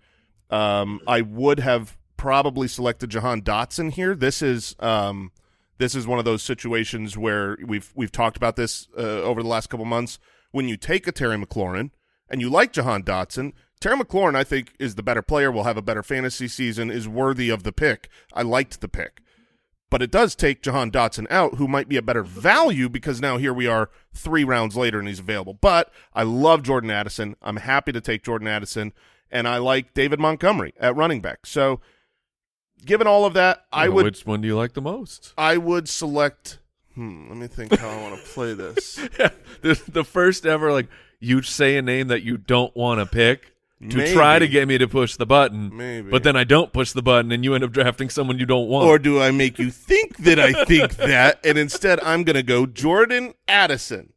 Um, 0.49 1.01
I 1.07 1.21
would 1.21 1.59
have 1.59 1.97
probably 2.17 2.67
selected 2.67 3.09
Jahan 3.09 3.41
Dotson 3.41 3.91
here. 3.91 4.13
This 4.13 4.41
is 4.41 4.75
um, 4.79 5.31
this 5.79 5.95
is 5.95 6.05
one 6.05 6.19
of 6.19 6.25
those 6.25 6.43
situations 6.43 7.17
where 7.17 7.57
we've 7.65 7.91
we've 7.95 8.11
talked 8.11 8.37
about 8.37 8.55
this 8.55 8.87
uh, 8.97 9.01
over 9.01 9.41
the 9.41 9.49
last 9.49 9.69
couple 9.69 9.85
months. 9.85 10.19
When 10.51 10.67
you 10.67 10.77
take 10.77 11.07
a 11.07 11.11
Terry 11.11 11.37
McLaurin 11.37 11.91
and 12.29 12.41
you 12.41 12.49
like 12.49 12.73
Jahan 12.73 13.03
Dotson, 13.03 13.53
Terry 13.79 13.97
McLaurin 13.97 14.35
I 14.35 14.43
think 14.43 14.73
is 14.77 14.95
the 14.95 15.03
better 15.03 15.21
player. 15.23 15.51
Will 15.51 15.63
have 15.63 15.77
a 15.77 15.81
better 15.81 16.03
fantasy 16.03 16.47
season. 16.47 16.91
Is 16.91 17.07
worthy 17.07 17.49
of 17.49 17.63
the 17.63 17.71
pick. 17.71 18.09
I 18.33 18.43
liked 18.43 18.81
the 18.81 18.89
pick. 18.89 19.21
But 19.89 20.01
it 20.01 20.11
does 20.11 20.35
take 20.35 20.61
Jahan 20.61 20.91
Dotson 20.91 21.25
out, 21.31 21.55
who 21.55 21.67
might 21.67 21.89
be 21.89 21.97
a 21.97 22.01
better 22.01 22.23
value 22.23 22.89
because 22.89 23.19
now 23.19 23.37
here 23.37 23.53
we 23.53 23.65
are 23.65 23.89
three 24.13 24.43
rounds 24.43 24.77
later 24.77 24.99
and 24.99 25.07
he's 25.07 25.19
available. 25.19 25.55
But 25.55 25.91
I 26.13 26.23
love 26.23 26.61
Jordan 26.61 26.91
Addison. 26.91 27.35
I'm 27.41 27.57
happy 27.57 27.91
to 27.93 28.01
take 28.01 28.23
Jordan 28.23 28.47
Addison, 28.47 28.93
and 29.31 29.47
I 29.47 29.57
like 29.57 29.93
David 29.93 30.19
Montgomery 30.19 30.73
at 30.79 30.95
running 30.95 31.21
back. 31.21 31.45
So 31.45 31.79
given 32.85 33.07
all 33.07 33.25
of 33.25 33.33
that, 33.33 33.65
I 33.71 33.89
would 33.89 34.05
Which 34.05 34.25
one 34.25 34.41
do 34.41 34.47
you 34.47 34.55
like 34.55 34.73
the 34.73 34.81
most? 34.81 35.33
I 35.37 35.57
would 35.57 35.89
select. 35.89 36.59
Hmm, 36.95 37.29
let 37.29 37.37
me 37.37 37.47
think 37.47 37.77
how 37.77 37.89
I 37.89 38.01
want 38.01 38.19
to 38.19 38.29
play 38.29 38.53
this. 38.53 38.95
the, 39.61 39.81
the 39.87 40.03
first 40.03 40.45
ever 40.45 40.71
like 40.71 40.87
you 41.19 41.41
say 41.41 41.77
a 41.77 41.81
name 41.81 42.07
that 42.07 42.23
you 42.23 42.37
don't 42.37 42.75
want 42.75 42.99
to 42.99 43.05
pick 43.05 43.53
to 43.81 43.97
Maybe. 43.97 44.11
try 44.11 44.39
to 44.39 44.47
get 44.47 44.67
me 44.67 44.77
to 44.77 44.87
push 44.87 45.15
the 45.15 45.25
button. 45.25 45.75
Maybe. 45.75 46.09
But 46.09 46.23
then 46.23 46.35
I 46.35 46.43
don't 46.43 46.73
push 46.73 46.91
the 46.91 47.01
button 47.01 47.31
and 47.31 47.45
you 47.45 47.55
end 47.55 47.63
up 47.63 47.71
drafting 47.71 48.09
someone 48.09 48.37
you 48.37 48.45
don't 48.45 48.67
want. 48.67 48.85
Or 48.87 48.99
do 48.99 49.21
I 49.21 49.31
make 49.31 49.57
you 49.57 49.71
think 49.71 50.17
that 50.17 50.37
I 50.37 50.65
think 50.65 50.97
that, 50.97 51.39
and 51.45 51.57
instead 51.57 51.99
I'm 52.01 52.23
going 52.23 52.35
to 52.35 52.43
go 52.43 52.65
Jordan 52.65 53.35
Addison, 53.47 54.11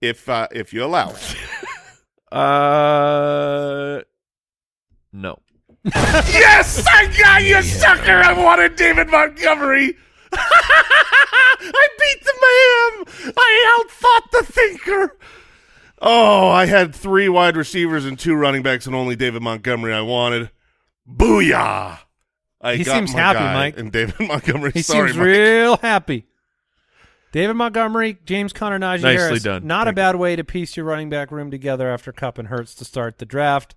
if 0.00 0.28
uh, 0.28 0.48
if 0.50 0.72
you 0.72 0.82
allow 0.82 1.10
it. 1.10 1.36
uh 2.32 4.00
no. 5.12 5.38
yes, 5.94 6.86
I 6.86 7.12
got 7.18 7.42
you, 7.42 7.60
sucker! 7.60 8.22
I 8.22 8.32
wanted 8.32 8.76
David 8.76 9.08
Montgomery. 9.10 9.96
I 10.32 11.88
beat 11.98 12.24
the 12.24 12.34
man. 13.26 13.34
I 13.36 13.84
outthought 13.84 14.30
the 14.30 14.52
thinker. 14.52 15.16
Oh, 16.04 16.48
I 16.48 16.66
had 16.66 16.94
three 16.94 17.28
wide 17.28 17.56
receivers 17.56 18.04
and 18.04 18.18
two 18.18 18.34
running 18.34 18.62
backs, 18.62 18.86
and 18.86 18.94
only 18.94 19.14
David 19.14 19.40
Montgomery 19.42 19.92
I 19.94 20.00
wanted. 20.00 20.50
Booyah! 21.08 21.98
I 22.60 22.76
He 22.76 22.84
got 22.84 22.96
seems 22.96 23.12
my 23.14 23.20
happy, 23.20 23.38
guy 23.38 23.54
Mike. 23.54 23.78
And 23.78 23.92
David 23.92 24.14
Montgomery. 24.20 24.72
He 24.74 24.82
Sorry, 24.82 25.08
seems 25.10 25.18
Mike. 25.18 25.26
real 25.26 25.76
happy. 25.76 26.26
David 27.30 27.54
Montgomery, 27.54 28.18
James 28.26 28.52
Conner, 28.52 28.78
Najee 28.78 29.02
Nicely 29.02 29.16
Harris. 29.16 29.42
done. 29.42 29.66
Not 29.66 29.86
a 29.86 29.90
Thank 29.90 29.96
bad 29.96 30.16
way 30.16 30.36
to 30.36 30.44
piece 30.44 30.76
your 30.76 30.84
running 30.86 31.08
back 31.08 31.30
room 31.30 31.50
together 31.50 31.88
after 31.88 32.12
Kupp 32.12 32.36
and 32.36 32.48
Hurts 32.48 32.74
to 32.74 32.84
start 32.84 33.18
the 33.18 33.24
draft. 33.24 33.74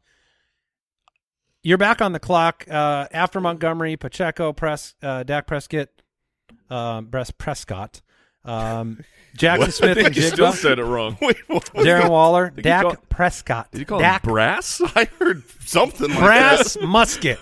You're 1.63 1.77
back 1.77 2.01
on 2.01 2.11
the 2.11 2.19
clock 2.19 2.65
uh, 2.69 3.07
after 3.11 3.39
Montgomery, 3.39 3.95
Pacheco, 3.97 4.51
Press, 4.51 4.93
uh, 5.01 5.23
Dak 5.23 5.47
Prescott, 5.47 5.87
um, 6.69 7.05
Bress 7.05 7.31
Prescott, 7.31 8.01
um, 8.45 9.03
Jaxon 9.37 9.71
Smith 9.73 9.97
and 9.97 10.15
you 10.15 10.21
still 10.21 10.51
Jigba, 10.51 10.55
said 10.55 10.79
it 10.79 10.83
wrong. 10.85 11.17
Wait, 11.21 11.37
what 11.47 11.73
was 11.73 11.85
Darren 11.85 12.03
that? 12.03 12.11
Waller, 12.11 12.49
Did 12.51 12.57
you 12.57 12.63
Dak 12.63 12.83
call- 12.83 12.95
Prescott, 13.09 13.71
Did 13.71 13.79
you 13.79 13.85
call 13.85 13.99
Dak 13.99 14.23
him 14.23 14.31
brass? 14.31 14.81
I 14.95 15.05
heard 15.19 15.43
something 15.61 16.09
like 16.09 16.19
Brass 16.19 16.77
Musket, 16.81 17.39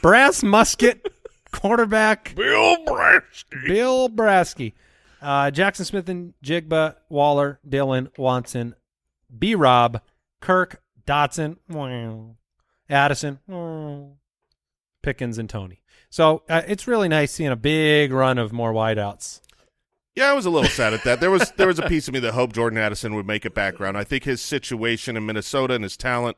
Brass 0.00 0.42
Musket, 0.42 1.12
quarterback 1.52 2.34
Bill 2.34 2.76
Brasky. 2.86 3.66
Bill 3.66 4.08
Brasky, 4.08 4.72
uh, 5.20 5.50
Jackson 5.50 5.84
Smith 5.84 6.08
and 6.08 6.32
Jigba, 6.42 6.96
Waller, 7.10 7.60
Dillon, 7.68 8.08
Watson, 8.16 8.74
B. 9.36 9.54
Rob, 9.54 10.00
Kirk, 10.40 10.80
Dotson, 11.06 11.58
wow, 11.68 12.36
Addison, 12.88 13.38
wow, 13.46 14.12
Pickens, 15.02 15.36
and 15.36 15.48
Toney. 15.50 15.82
So 16.08 16.42
uh, 16.48 16.62
it's 16.66 16.86
really 16.86 17.08
nice 17.08 17.32
seeing 17.32 17.50
a 17.50 17.56
big 17.56 18.12
run 18.12 18.38
of 18.38 18.52
more 18.52 18.72
wideouts. 18.72 19.40
Yeah, 20.16 20.30
I 20.30 20.32
was 20.32 20.46
a 20.46 20.50
little 20.50 20.70
sad 20.70 20.94
at 20.94 21.02
that. 21.04 21.20
There 21.20 21.30
was 21.30 21.50
there 21.56 21.66
was 21.66 21.78
a 21.78 21.88
piece 21.88 22.06
of 22.08 22.14
me 22.14 22.20
that 22.20 22.32
hoped 22.34 22.54
Jordan 22.54 22.78
Addison 22.78 23.14
would 23.16 23.26
make 23.26 23.44
it 23.44 23.54
background. 23.54 23.98
I 23.98 24.04
think 24.04 24.24
his 24.24 24.40
situation 24.40 25.16
in 25.16 25.26
Minnesota 25.26 25.74
and 25.74 25.82
his 25.82 25.96
talent 25.96 26.36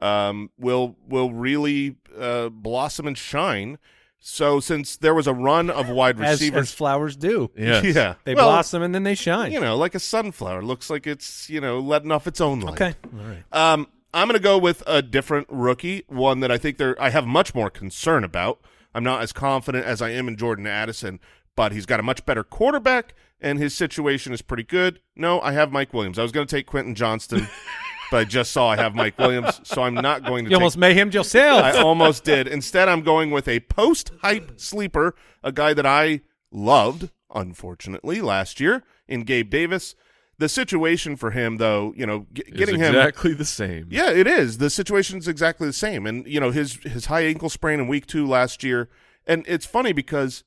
um, 0.00 0.50
will 0.58 0.96
will 1.08 1.32
really 1.32 1.96
uh, 2.18 2.48
blossom 2.48 3.06
and 3.06 3.16
shine. 3.16 3.78
So 4.24 4.60
since 4.60 4.96
there 4.96 5.14
was 5.14 5.26
a 5.26 5.34
run 5.34 5.68
of 5.68 5.88
wide 5.88 6.20
As, 6.20 6.40
receivers, 6.40 6.68
as 6.68 6.72
flowers 6.74 7.16
do. 7.16 7.50
Yes. 7.56 7.84
yeah, 7.84 8.14
They 8.24 8.34
well, 8.36 8.50
blossom 8.50 8.82
and 8.82 8.94
then 8.94 9.02
they 9.02 9.16
shine. 9.16 9.50
You 9.50 9.58
know, 9.58 9.76
like 9.76 9.96
a 9.96 10.00
sunflower, 10.00 10.62
looks 10.62 10.90
like 10.90 11.06
it's 11.08 11.50
you 11.50 11.60
know 11.60 11.80
letting 11.80 12.12
off 12.12 12.26
its 12.26 12.40
own 12.40 12.60
light. 12.60 12.80
okay. 12.80 12.94
All 13.12 13.24
right. 13.24 13.44
Um, 13.52 13.88
I'm 14.14 14.28
going 14.28 14.38
to 14.38 14.42
go 14.42 14.58
with 14.58 14.82
a 14.86 15.00
different 15.00 15.46
rookie, 15.50 16.04
one 16.06 16.40
that 16.40 16.50
I 16.52 16.58
think 16.58 16.76
there 16.76 17.00
I 17.00 17.10
have 17.10 17.26
much 17.26 17.54
more 17.54 17.70
concern 17.70 18.24
about. 18.24 18.60
I'm 18.94 19.02
not 19.04 19.22
as 19.22 19.32
confident 19.32 19.86
as 19.86 20.02
I 20.02 20.10
am 20.10 20.28
in 20.28 20.36
Jordan 20.36 20.66
Addison, 20.66 21.18
but 21.56 21.72
he's 21.72 21.86
got 21.86 22.00
a 22.00 22.02
much 22.02 22.24
better 22.24 22.44
quarterback, 22.44 23.14
and 23.40 23.58
his 23.58 23.74
situation 23.74 24.32
is 24.32 24.42
pretty 24.42 24.62
good. 24.62 25.00
No, 25.16 25.40
I 25.40 25.52
have 25.52 25.72
Mike 25.72 25.92
Williams. 25.92 26.18
I 26.18 26.22
was 26.22 26.32
going 26.32 26.46
to 26.46 26.56
take 26.56 26.66
Quentin 26.66 26.94
Johnston, 26.94 27.48
but 28.10 28.16
I 28.18 28.24
just 28.24 28.52
saw 28.52 28.68
I 28.68 28.76
have 28.76 28.94
Mike 28.94 29.18
Williams, 29.18 29.60
so 29.64 29.82
I'm 29.82 29.94
not 29.94 30.24
going 30.24 30.44
to 30.44 30.50
You 30.50 30.56
take 30.56 30.60
almost 30.60 30.78
mayhemmed 30.78 31.14
yourself. 31.14 31.62
I 31.62 31.78
almost 31.78 32.24
did. 32.24 32.46
Instead, 32.48 32.88
I'm 32.88 33.02
going 33.02 33.30
with 33.30 33.48
a 33.48 33.60
post-hype 33.60 34.58
sleeper, 34.60 35.14
a 35.42 35.52
guy 35.52 35.74
that 35.74 35.86
I 35.86 36.20
loved, 36.50 37.10
unfortunately, 37.34 38.20
last 38.20 38.60
year 38.60 38.82
in 39.08 39.22
Gabe 39.24 39.50
Davis. 39.50 39.94
The 40.38 40.48
situation 40.48 41.16
for 41.16 41.30
him, 41.30 41.58
though, 41.58 41.92
you 41.96 42.04
know, 42.06 42.26
g- 42.32 42.42
getting 42.56 42.76
him 42.80 42.94
exactly 42.96 43.32
the 43.34 43.44
same. 43.44 43.86
yeah, 43.90 44.10
it 44.10 44.26
is. 44.26 44.58
The 44.58 44.70
situation's 44.70 45.28
exactly 45.28 45.66
the 45.68 45.72
same. 45.72 46.04
And 46.06 46.26
you 46.26 46.40
know, 46.40 46.50
his 46.50 46.76
his 46.82 47.06
high 47.06 47.20
ankle 47.26 47.48
sprain 47.48 47.78
in 47.78 47.86
week 47.86 48.06
2 48.06 48.26
last 48.26 48.64
year, 48.64 48.88
and 49.26 49.44
it's 49.46 49.66
funny 49.66 49.92
because 49.92 50.42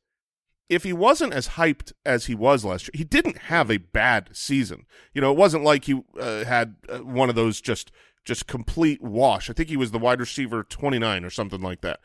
if 0.70 0.84
he 0.84 0.94
wasn't 0.94 1.34
as 1.34 1.50
hyped 1.50 1.92
as 2.06 2.26
he 2.26 2.36
was 2.36 2.66
last 2.66 2.84
year, 2.86 2.92
he 2.96 3.04
didn't 3.04 3.38
have 3.38 3.70
a 3.70 3.78
bad 3.78 4.30
season. 4.34 4.86
You 5.14 5.22
know, 5.22 5.32
it 5.32 5.38
wasn't 5.38 5.64
like 5.64 5.86
he 5.86 6.02
uh, 6.20 6.44
had 6.46 6.76
uh, 6.90 7.00
one 7.00 7.30
of 7.30 7.36
those 7.36 7.62
just 7.62 7.92
just 8.24 8.48
complete 8.48 9.02
wash. 9.04 9.50
I 9.50 9.54
think 9.54 9.70
he 9.70 9.78
was 9.78 9.92
the 9.92 10.00
wide 10.00 10.20
receiver 10.20 10.64
29 10.64 11.24
or 11.24 11.30
something 11.30 11.62
like 11.62 11.82
that. 11.82 12.00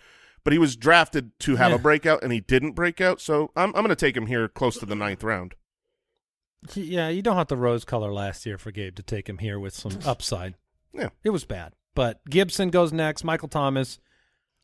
But 0.44 0.52
he 0.52 0.58
was 0.58 0.76
drafted 0.76 1.38
to 1.40 1.56
have 1.56 1.70
Yeah. 1.70 1.76
a 1.76 1.78
breakout 1.78 2.22
and 2.22 2.32
he 2.32 2.40
didn't 2.40 2.72
break 2.72 3.00
out, 3.00 3.20
so 3.20 3.50
I'm 3.56 3.68
I'm 3.70 3.82
going 3.82 3.88
to 3.88 3.96
take 3.96 4.16
him 4.16 4.26
here 4.26 4.46
close 4.48 4.78
to 4.78 4.86
the 4.86 4.94
ninth 4.94 5.22
round. 5.24 5.54
Yeah, 6.74 7.08
you 7.08 7.22
don't 7.22 7.36
have 7.36 7.48
the 7.48 7.56
rose 7.56 7.84
color 7.86 8.12
last 8.12 8.44
year 8.44 8.58
for 8.58 8.70
Gabe 8.70 8.94
to 8.96 9.02
take 9.02 9.28
him 9.28 9.38
here 9.38 9.58
with 9.58 9.72
some 9.74 9.98
upside. 10.04 10.54
Yeah. 10.92 11.08
It 11.24 11.30
was 11.30 11.44
bad. 11.44 11.72
But 11.94 12.20
Gibson 12.28 12.68
goes 12.70 12.92
next, 12.92 13.24
Michael 13.24 13.48
Thomas. 13.48 13.98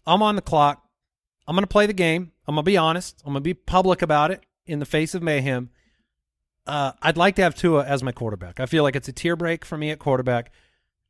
I'm 0.07 0.23
on 0.23 0.37
the 0.37 0.43
clock. 0.43 0.83
I'm 1.49 1.55
going 1.57 1.63
to 1.63 1.67
play 1.69 1.87
the 1.87 1.93
game. 1.93 2.33
I'm 2.47 2.55
going 2.55 2.65
to 2.65 2.71
be 2.71 2.77
honest. 2.77 3.21
I'm 3.25 3.33
going 3.33 3.43
to 3.43 3.49
be 3.49 3.55
public 3.55 4.03
about 4.03 4.31
it 4.31 4.45
in 4.67 4.79
the 4.79 4.87
face 4.87 5.15
of 5.15 5.23
mayhem. 5.23 5.71
Uh, 6.67 6.93
I'd 7.03 7.17
like 7.17 7.37
to 7.37 7.43
have 7.43 7.55
Tua 7.55 7.85
as 7.85 8.03
my 8.03 8.13
quarterback. 8.13 8.59
I 8.61 8.67
feel 8.67 8.83
like 8.83 8.97
it's 8.97 9.09
a 9.09 9.13
tier 9.13 9.37
break 9.37 9.65
for 9.65 9.79
me 9.79 9.91
at 9.91 9.99
quarterback. 9.99 10.53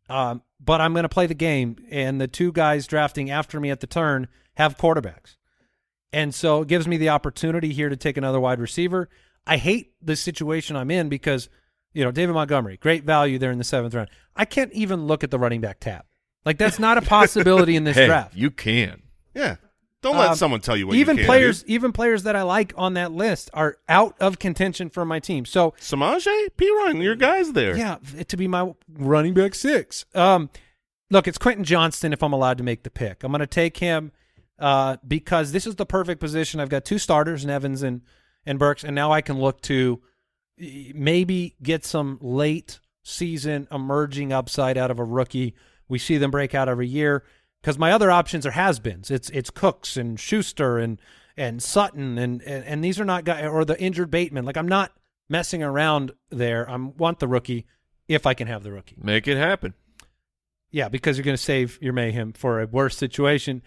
Um, 0.09 0.43
but 0.61 0.81
I'm 0.81 0.93
going 0.93 1.03
to 1.03 1.09
play 1.09 1.27
the 1.27 1.35
game, 1.35 1.77
and 1.91 2.21
the 2.21 2.29
two 2.29 2.53
guys 2.53 2.87
drafting 2.87 3.31
after 3.31 3.59
me 3.59 3.71
at 3.71 3.81
the 3.81 3.87
turn 3.87 4.29
have 4.55 4.77
quarterbacks. 4.79 5.37
And 6.13 6.35
so 6.35 6.63
it 6.63 6.69
gives 6.69 6.87
me 6.87 6.97
the 6.97 7.09
opportunity 7.09 7.73
here 7.73 7.89
to 7.89 7.97
take 7.97 8.17
another 8.17 8.39
wide 8.41 8.61
receiver. 8.61 9.09
I 9.47 9.57
hate 9.57 9.93
the 10.01 10.15
situation 10.17 10.77
I'm 10.77 10.91
in 10.91 11.09
because, 11.09 11.49
you 11.93 12.05
know, 12.05 12.11
David 12.11 12.35
Montgomery, 12.35 12.77
great 12.77 13.05
value 13.05 13.39
there 13.39 13.51
in 13.51 13.59
the 13.59 13.65
seventh 13.65 13.95
round. 13.95 14.09
I 14.35 14.45
can't 14.45 14.73
even 14.73 15.07
look 15.07 15.25
at 15.25 15.31
the 15.31 15.39
running 15.39 15.61
back 15.61 15.81
tab. 15.81 16.05
Like 16.45 16.59
that's 16.59 16.79
not 16.79 16.97
a 16.99 17.03
possibility 17.03 17.75
in 17.77 17.85
this 17.85 17.97
Hey, 17.97 18.07
draft. 18.07 18.35
you 18.37 18.51
can. 18.51 19.03
Yeah. 19.35 19.57
Don't 20.03 20.17
let 20.17 20.31
Um, 20.31 20.37
someone 20.37 20.61
tell 20.61 20.77
you 20.77 20.87
what 20.87 20.97
even 20.97 21.17
players, 21.19 21.63
do. 21.63 21.73
even 21.73 21.93
players 21.93 22.23
that 22.25 22.37
I 22.37 22.43
like 22.43 22.73
on 22.77 22.95
that 22.95 23.13
list 23.13 23.51
are 23.55 23.77
out 23.89 24.15
of 24.21 24.39
contention 24.39 24.89
for 24.91 25.05
my 25.05 25.19
team. 25.19 25.45
So 25.45 25.73
Samaje, 25.81 26.27
Perine, 26.57 27.03
your 27.03 27.17
guys 27.17 27.53
there. 27.55 27.77
yeah, 27.77 27.97
to 28.29 28.37
be 28.37 28.47
my 28.47 28.73
running 28.89 29.35
back 29.35 29.55
six. 29.55 30.05
Um, 30.15 30.51
look, 31.11 31.27
it's 31.27 31.39
Quentin 31.39 31.65
Johnston 31.65 32.13
if 32.13 32.23
I'm 32.23 32.33
allowed 32.33 32.59
to 32.59 32.65
make 32.65 32.83
the 32.85 32.91
pick. 32.91 33.25
I'm 33.25 33.33
going 33.33 33.41
to 33.41 33.47
take 33.47 33.79
him 33.79 34.13
uh, 34.59 34.99
because 35.07 35.53
this 35.53 35.67
is 35.67 35.75
the 35.77 35.87
perfect 35.87 36.21
position. 36.21 36.61
I've 36.61 36.69
got 36.69 36.85
two 36.85 36.99
starters, 36.99 37.43
in 37.43 37.51
Evans 37.51 37.83
and 37.83 38.03
and 38.45 38.59
Burks, 38.61 38.85
and 38.85 38.95
now 38.95 39.11
I 39.11 39.23
can 39.23 39.41
look 39.41 39.61
to 39.63 40.01
maybe 40.59 41.57
get 41.63 41.85
some 41.85 42.19
late 42.21 42.81
season 43.03 43.67
emerging 43.71 44.33
upside 44.33 44.79
out 44.79 44.91
of 44.91 44.99
a 44.99 45.05
rookie. 45.05 45.55
We 45.89 45.99
see 45.99 46.17
them 46.17 46.31
break 46.31 46.55
out 46.55 46.69
every 46.69 46.89
year. 46.89 47.25
Because 47.67 47.81
my 47.81 47.91
other 47.91 48.13
options 48.13 48.47
are 48.47 48.53
has-beens. 48.53 49.11
It's 49.11 49.29
it's 49.31 49.51
Cooks 49.51 49.97
and 49.97 50.21
Schuster 50.21 50.79
and 50.79 51.01
and 51.37 51.61
Sutton 51.61 52.17
and 52.17 52.41
and, 52.43 52.65
and 52.65 52.85
these 52.85 53.01
are 53.01 53.05
not 53.05 53.25
guys 53.25 53.45
or 53.45 53.65
the 53.65 53.77
injured 53.81 54.09
Bateman. 54.09 54.45
Like 54.45 54.57
I'm 54.57 54.69
not 54.69 54.93
messing 55.29 55.65
around 55.65 56.13
there. 56.31 56.71
I 56.71 56.77
want 56.77 57.19
the 57.19 57.27
rookie 57.27 57.67
if 58.07 58.25
I 58.25 58.35
can 58.35 58.47
have 58.47 58.63
the 58.63 58.71
rookie. 58.71 58.95
Make 59.03 59.27
it 59.27 59.37
happen. 59.37 59.75
Yeah, 60.71 60.89
because 60.89 61.17
you're 61.17 61.25
going 61.25 61.37
to 61.37 61.43
save 61.43 61.77
your 61.83 61.93
mayhem 61.93 62.35
for 62.35 62.61
a 62.61 62.69
worse 62.69 62.97
situation. 62.97 63.63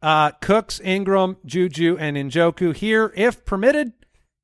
Uh, 0.00 0.30
Cooks, 0.30 0.80
Ingram, 0.84 1.36
Juju, 1.44 1.96
and 1.98 2.16
Njoku 2.16 2.72
here, 2.74 3.12
if 3.16 3.44
permitted, 3.44 3.92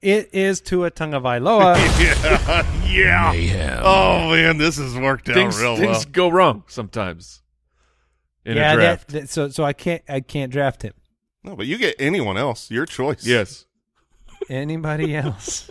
it 0.01 0.35
is 0.35 0.61
to 0.63 0.85
a 0.85 0.91
Tua 0.91 1.09
Tagovailoa. 1.21 1.77
yeah, 2.09 2.65
yeah. 2.89 3.31
Mayhem. 3.31 3.83
Oh 3.85 4.31
man, 4.31 4.59
this 4.59 4.79
has 4.79 4.97
worked 4.97 5.29
out 5.29 5.37
Things, 5.37 5.61
real 5.61 5.77
things 5.77 6.05
well. 6.07 6.13
go 6.13 6.29
wrong 6.29 6.65
sometimes 6.67 7.43
in 8.47 8.57
yeah, 8.57 8.73
a 8.73 8.77
draft. 8.77 9.09
That, 9.09 9.21
that- 9.23 9.29
so 9.31 9.49
so 9.51 9.65
I 9.65 9.73
can't 9.75 10.03
I 10.09 10.21
can't 10.21 10.51
draft 10.53 10.83
him. 10.83 10.95
No, 11.45 11.55
but 11.57 11.67
you 11.67 11.77
get 11.79 11.95
anyone 11.99 12.37
else, 12.37 12.71
your 12.71 12.87
choice. 12.87 13.25
yes. 13.27 13.67
Anybody 14.49 15.15
else? 15.25 15.71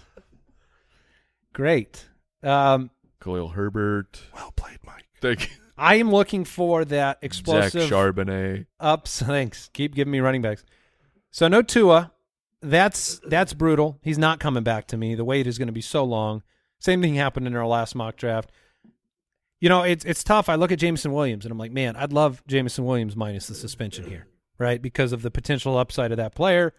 Great. 1.54 2.06
Um, 2.44 2.92
Khalil 3.22 3.50
Herbert. 3.50 4.22
Well 4.34 4.52
played, 4.56 4.80
Mike. 4.86 5.06
Thank 5.22 5.50
you. 5.50 5.56
I 5.78 5.96
am 5.96 6.12
looking 6.12 6.46
for 6.46 6.86
that 6.86 7.18
explosive 7.22 7.82
Zach 7.84 7.92
Charbonnet. 7.92 8.66
ups. 8.80 9.22
Thanks. 9.26 9.70
Keep 9.74 9.96
giving 9.96 10.12
me 10.12 10.20
running 10.20 10.42
backs. 10.42 10.64
So 11.32 11.48
no 11.48 11.62
Tua. 11.62 12.12
That's 12.62 13.20
that's 13.28 13.54
brutal. 13.54 14.00
He's 14.02 14.18
not 14.18 14.40
coming 14.40 14.64
back 14.64 14.88
to 14.88 14.98
me. 14.98 15.16
The 15.16 15.26
wait 15.26 15.46
is 15.48 15.58
going 15.58 15.68
to 15.68 15.74
be 15.74 15.82
so 15.82 16.04
long. 16.04 16.42
Same 16.80 17.02
thing 17.02 17.16
happened 17.16 17.48
in 17.48 17.56
our 17.56 17.68
last 17.68 17.94
mock 17.96 18.16
draft. 18.16 18.52
You 19.62 19.70
know, 19.70 19.84
it's 19.84 20.04
it's 20.06 20.24
tough. 20.24 20.50
I 20.50 20.56
look 20.56 20.72
at 20.72 20.80
Jameson 20.80 21.12
Williams 21.14 21.46
and 21.46 21.52
I'm 21.52 21.58
like, 21.58 21.72
man, 21.72 21.96
I'd 21.96 22.14
love 22.14 22.44
Jameson 22.48 22.86
Williams 22.86 23.16
minus 23.16 23.48
the 23.48 23.56
suspension 23.56 24.06
here, 24.08 24.28
right? 24.60 24.82
Because 24.82 25.12
of 25.14 25.22
the 25.22 25.32
potential 25.32 25.78
upside 25.78 26.12
of 26.12 26.18
that 26.18 26.36
player. 26.36 26.74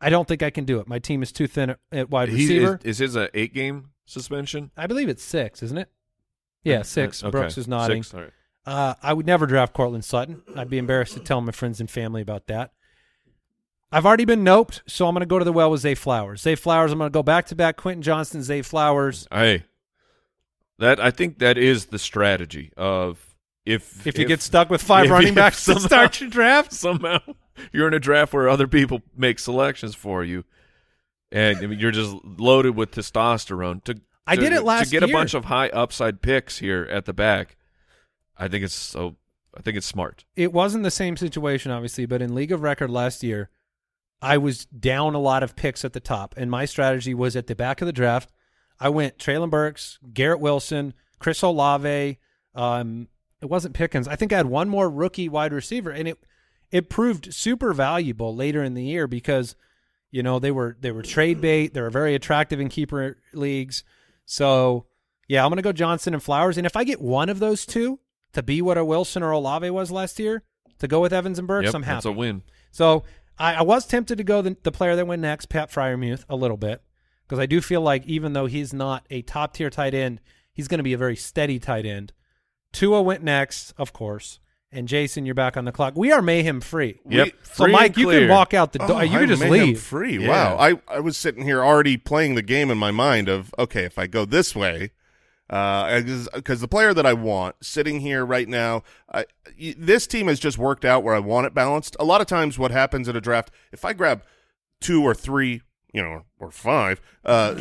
I 0.00 0.08
don't 0.10 0.26
think 0.28 0.42
I 0.42 0.50
can 0.50 0.64
do 0.64 0.80
it. 0.80 0.88
My 0.88 0.98
team 0.98 1.22
is 1.22 1.30
too 1.32 1.46
thin 1.46 1.74
at- 1.92 2.10
wide 2.10 2.28
He- 2.30 2.34
receiver. 2.36 2.78
is, 2.84 3.00
is 3.00 3.14
his 3.14 3.16
a 3.16 3.28
eight 3.38 3.52
game 3.54 3.90
suspension? 4.06 4.70
I 4.76 4.86
believe 4.86 5.08
it's 5.08 5.22
six, 5.22 5.62
isn't 5.62 5.76
it? 5.78 5.90
Yeah, 6.64 6.82
six. 6.82 7.22
Uh, 7.22 7.28
okay. 7.28 7.38
Brooks 7.38 7.58
is 7.58 7.66
nodding. 7.68 8.02
Six, 8.02 8.14
right. 8.14 8.30
Uh, 8.66 8.94
I 9.02 9.12
would 9.14 9.26
never 9.26 9.46
draft 9.46 9.72
Courtland 9.72 10.04
Sutton. 10.04 10.42
I'd 10.54 10.68
be 10.70 10.78
embarrassed 10.78 11.14
to 11.14 11.20
tell 11.20 11.40
my 11.40 11.52
friends 11.52 11.80
and 11.80 11.90
family 11.90 12.20
about 12.22 12.46
that. 12.48 12.72
I've 13.92 14.06
already 14.06 14.24
been 14.26 14.44
noped, 14.44 14.82
so 14.86 15.08
I'm 15.08 15.14
going 15.14 15.20
to 15.22 15.26
go 15.26 15.38
to 15.38 15.44
the 15.44 15.52
well 15.52 15.70
with 15.70 15.80
Zay 15.80 15.94
Flowers. 15.94 16.42
Zay 16.42 16.54
Flowers, 16.54 16.92
I'm 16.92 16.98
going 16.98 17.10
to 17.10 17.12
go 17.14 17.22
back 17.24 17.46
to 17.46 17.54
back 17.56 17.76
Quentin 17.76 18.02
Johnston, 18.02 18.42
Zay 18.42 18.62
Flowers. 18.62 19.26
Hey, 19.32 19.64
that 20.80 20.98
I 20.98 21.10
think 21.10 21.38
that 21.38 21.56
is 21.56 21.86
the 21.86 21.98
strategy 21.98 22.72
of 22.76 23.24
if 23.64 24.06
If 24.06 24.18
you 24.18 24.24
get 24.26 24.40
stuck 24.40 24.68
with 24.70 24.82
five 24.82 25.04
if- 25.06 25.10
running 25.10 25.28
if 25.28 25.34
backs 25.34 25.64
to 25.66 25.78
start 25.78 26.20
your 26.20 26.30
draft, 26.30 26.72
somehow 26.86 27.20
you're 27.72 27.86
in 27.86 27.94
a 27.94 28.00
draft 28.00 28.32
where 28.32 28.48
other 28.48 28.66
people 28.66 29.02
make 29.16 29.38
selections 29.38 29.94
for 29.94 30.24
you, 30.24 30.44
and 31.30 31.78
you're 31.80 31.90
just 31.90 32.16
loaded 32.24 32.74
with 32.74 32.90
testosterone. 32.90 33.84
To 33.84 34.00
I 34.26 34.36
did 34.36 34.52
it 34.52 34.64
last 34.64 34.86
to 34.86 34.90
get 34.90 35.08
a 35.08 35.12
bunch 35.12 35.34
of 35.34 35.44
high 35.46 35.68
upside 35.68 36.22
picks 36.22 36.58
here 36.58 36.88
at 36.90 37.04
the 37.04 37.12
back. 37.12 37.56
I 38.36 38.48
think 38.48 38.64
it's 38.64 38.74
so. 38.74 39.16
I 39.56 39.62
think 39.62 39.76
it's 39.76 39.86
smart. 39.86 40.24
it 40.36 40.52
wasn't 40.52 40.84
the 40.84 40.92
same 40.92 41.16
situation, 41.16 41.72
obviously, 41.72 42.06
but 42.06 42.22
in 42.22 42.34
League 42.36 42.52
of 42.52 42.62
Record 42.62 42.88
last 42.88 43.24
year, 43.24 43.50
I 44.22 44.38
was 44.38 44.64
down 44.66 45.14
a 45.14 45.18
lot 45.18 45.42
of 45.42 45.56
picks 45.56 45.84
at 45.84 45.92
the 45.92 46.00
top, 46.00 46.34
and 46.36 46.50
my 46.50 46.64
strategy 46.64 47.14
was 47.14 47.34
at 47.34 47.48
the 47.48 47.56
back 47.56 47.80
of 47.82 47.86
the 47.86 47.92
draft. 47.92 48.30
I 48.80 48.88
went 48.88 49.18
Treylon 49.18 49.50
Burks, 49.50 49.98
Garrett 50.12 50.40
Wilson, 50.40 50.94
Chris 51.18 51.42
Olave. 51.42 52.18
Um, 52.54 53.08
it 53.42 53.46
wasn't 53.46 53.74
Pickens. 53.74 54.08
I 54.08 54.16
think 54.16 54.32
I 54.32 54.36
had 54.38 54.46
one 54.46 54.68
more 54.68 54.88
rookie 54.88 55.28
wide 55.28 55.52
receiver, 55.52 55.90
and 55.90 56.08
it 56.08 56.18
it 56.70 56.88
proved 56.88 57.34
super 57.34 57.72
valuable 57.72 58.34
later 58.34 58.62
in 58.64 58.74
the 58.74 58.82
year 58.82 59.06
because 59.06 59.54
you 60.10 60.22
know 60.22 60.38
they 60.38 60.50
were 60.50 60.76
they 60.80 60.90
were 60.90 61.02
trade 61.02 61.40
bait. 61.40 61.74
They 61.74 61.80
were 61.80 61.90
very 61.90 62.14
attractive 62.14 62.58
in 62.60 62.68
keeper 62.68 63.18
leagues. 63.32 63.84
So 64.24 64.86
yeah, 65.28 65.44
I'm 65.44 65.50
gonna 65.50 65.62
go 65.62 65.72
Johnston 65.72 66.14
and 66.14 66.22
Flowers, 66.22 66.56
and 66.56 66.66
if 66.66 66.76
I 66.76 66.84
get 66.84 67.00
one 67.00 67.28
of 67.28 67.38
those 67.38 67.66
two 67.66 68.00
to 68.32 68.42
be 68.42 68.62
what 68.62 68.78
a 68.78 68.84
Wilson 68.84 69.22
or 69.22 69.30
Olave 69.32 69.68
was 69.70 69.90
last 69.90 70.18
year, 70.18 70.42
to 70.78 70.88
go 70.88 71.00
with 71.00 71.12
Evans 71.12 71.38
and 71.38 71.48
Burks, 71.48 71.66
Yep, 71.66 71.74
I'm 71.74 71.82
happy. 71.82 71.94
that's 71.96 72.06
a 72.06 72.12
win. 72.12 72.42
So 72.70 73.04
I, 73.38 73.54
I 73.56 73.62
was 73.62 73.86
tempted 73.86 74.18
to 74.18 74.24
go 74.24 74.40
the, 74.42 74.56
the 74.62 74.70
player 74.72 74.94
that 74.96 75.06
went 75.06 75.22
next, 75.22 75.46
Pat 75.46 75.70
Freiermuth, 75.70 76.24
a 76.28 76.36
little 76.36 76.56
bit, 76.56 76.82
because 77.30 77.38
I 77.40 77.46
do 77.46 77.60
feel 77.60 77.80
like 77.80 78.04
even 78.06 78.32
though 78.32 78.46
he's 78.46 78.74
not 78.74 79.06
a 79.08 79.22
top 79.22 79.54
tier 79.54 79.70
tight 79.70 79.94
end, 79.94 80.20
he's 80.52 80.66
going 80.66 80.78
to 80.80 80.82
be 80.84 80.92
a 80.92 80.98
very 80.98 81.14
steady 81.14 81.60
tight 81.60 81.86
end. 81.86 82.12
Tua 82.72 83.00
went 83.02 83.22
next, 83.22 83.72
of 83.78 83.92
course, 83.92 84.40
and 84.72 84.88
Jason, 84.88 85.24
you're 85.26 85.36
back 85.36 85.56
on 85.56 85.64
the 85.64 85.70
clock. 85.70 85.94
We 85.96 86.10
are 86.10 86.20
mayhem 86.22 86.60
free. 86.60 86.98
Yep. 87.08 87.26
We- 87.26 87.32
So 87.44 87.64
Free 87.64 87.72
Mike, 87.72 87.96
you 87.96 88.08
can 88.08 88.28
walk 88.28 88.52
out 88.52 88.72
the 88.72 88.80
door. 88.80 88.88
Oh, 88.92 89.00
you 89.00 89.16
I 89.16 89.20
can 89.20 89.28
just 89.28 89.40
made 89.42 89.52
him 89.60 89.66
leave. 89.68 89.80
free. 89.80 90.18
Yeah. 90.18 90.28
Wow. 90.28 90.56
I, 90.58 90.80
I 90.88 90.98
was 90.98 91.16
sitting 91.16 91.44
here 91.44 91.64
already 91.64 91.96
playing 91.96 92.34
the 92.34 92.42
game 92.42 92.68
in 92.68 92.78
my 92.78 92.90
mind 92.90 93.28
of 93.28 93.54
okay, 93.58 93.84
if 93.84 93.96
I 93.96 94.08
go 94.08 94.24
this 94.24 94.54
way, 94.56 94.90
uh, 95.48 96.00
because 96.34 96.60
the 96.60 96.68
player 96.68 96.92
that 96.94 97.06
I 97.06 97.12
want 97.12 97.56
sitting 97.62 98.00
here 98.00 98.24
right 98.26 98.48
now, 98.48 98.82
I, 99.12 99.24
y- 99.60 99.74
this 99.78 100.06
team 100.06 100.26
has 100.28 100.38
just 100.38 100.58
worked 100.58 100.84
out 100.84 101.02
where 101.04 101.14
I 101.14 101.18
want 101.20 101.46
it 101.46 101.54
balanced. 101.54 101.96
A 102.00 102.04
lot 102.04 102.20
of 102.20 102.26
times, 102.26 102.58
what 102.58 102.70
happens 102.70 103.08
in 103.08 103.16
a 103.16 103.20
draft, 103.20 103.50
if 103.72 103.84
I 103.84 103.92
grab 103.92 104.22
two 104.80 105.02
or 105.02 105.14
three, 105.14 105.62
you 105.92 106.02
know, 106.02 106.22
or 106.38 106.50
five, 106.50 107.00
uh, 107.24 107.54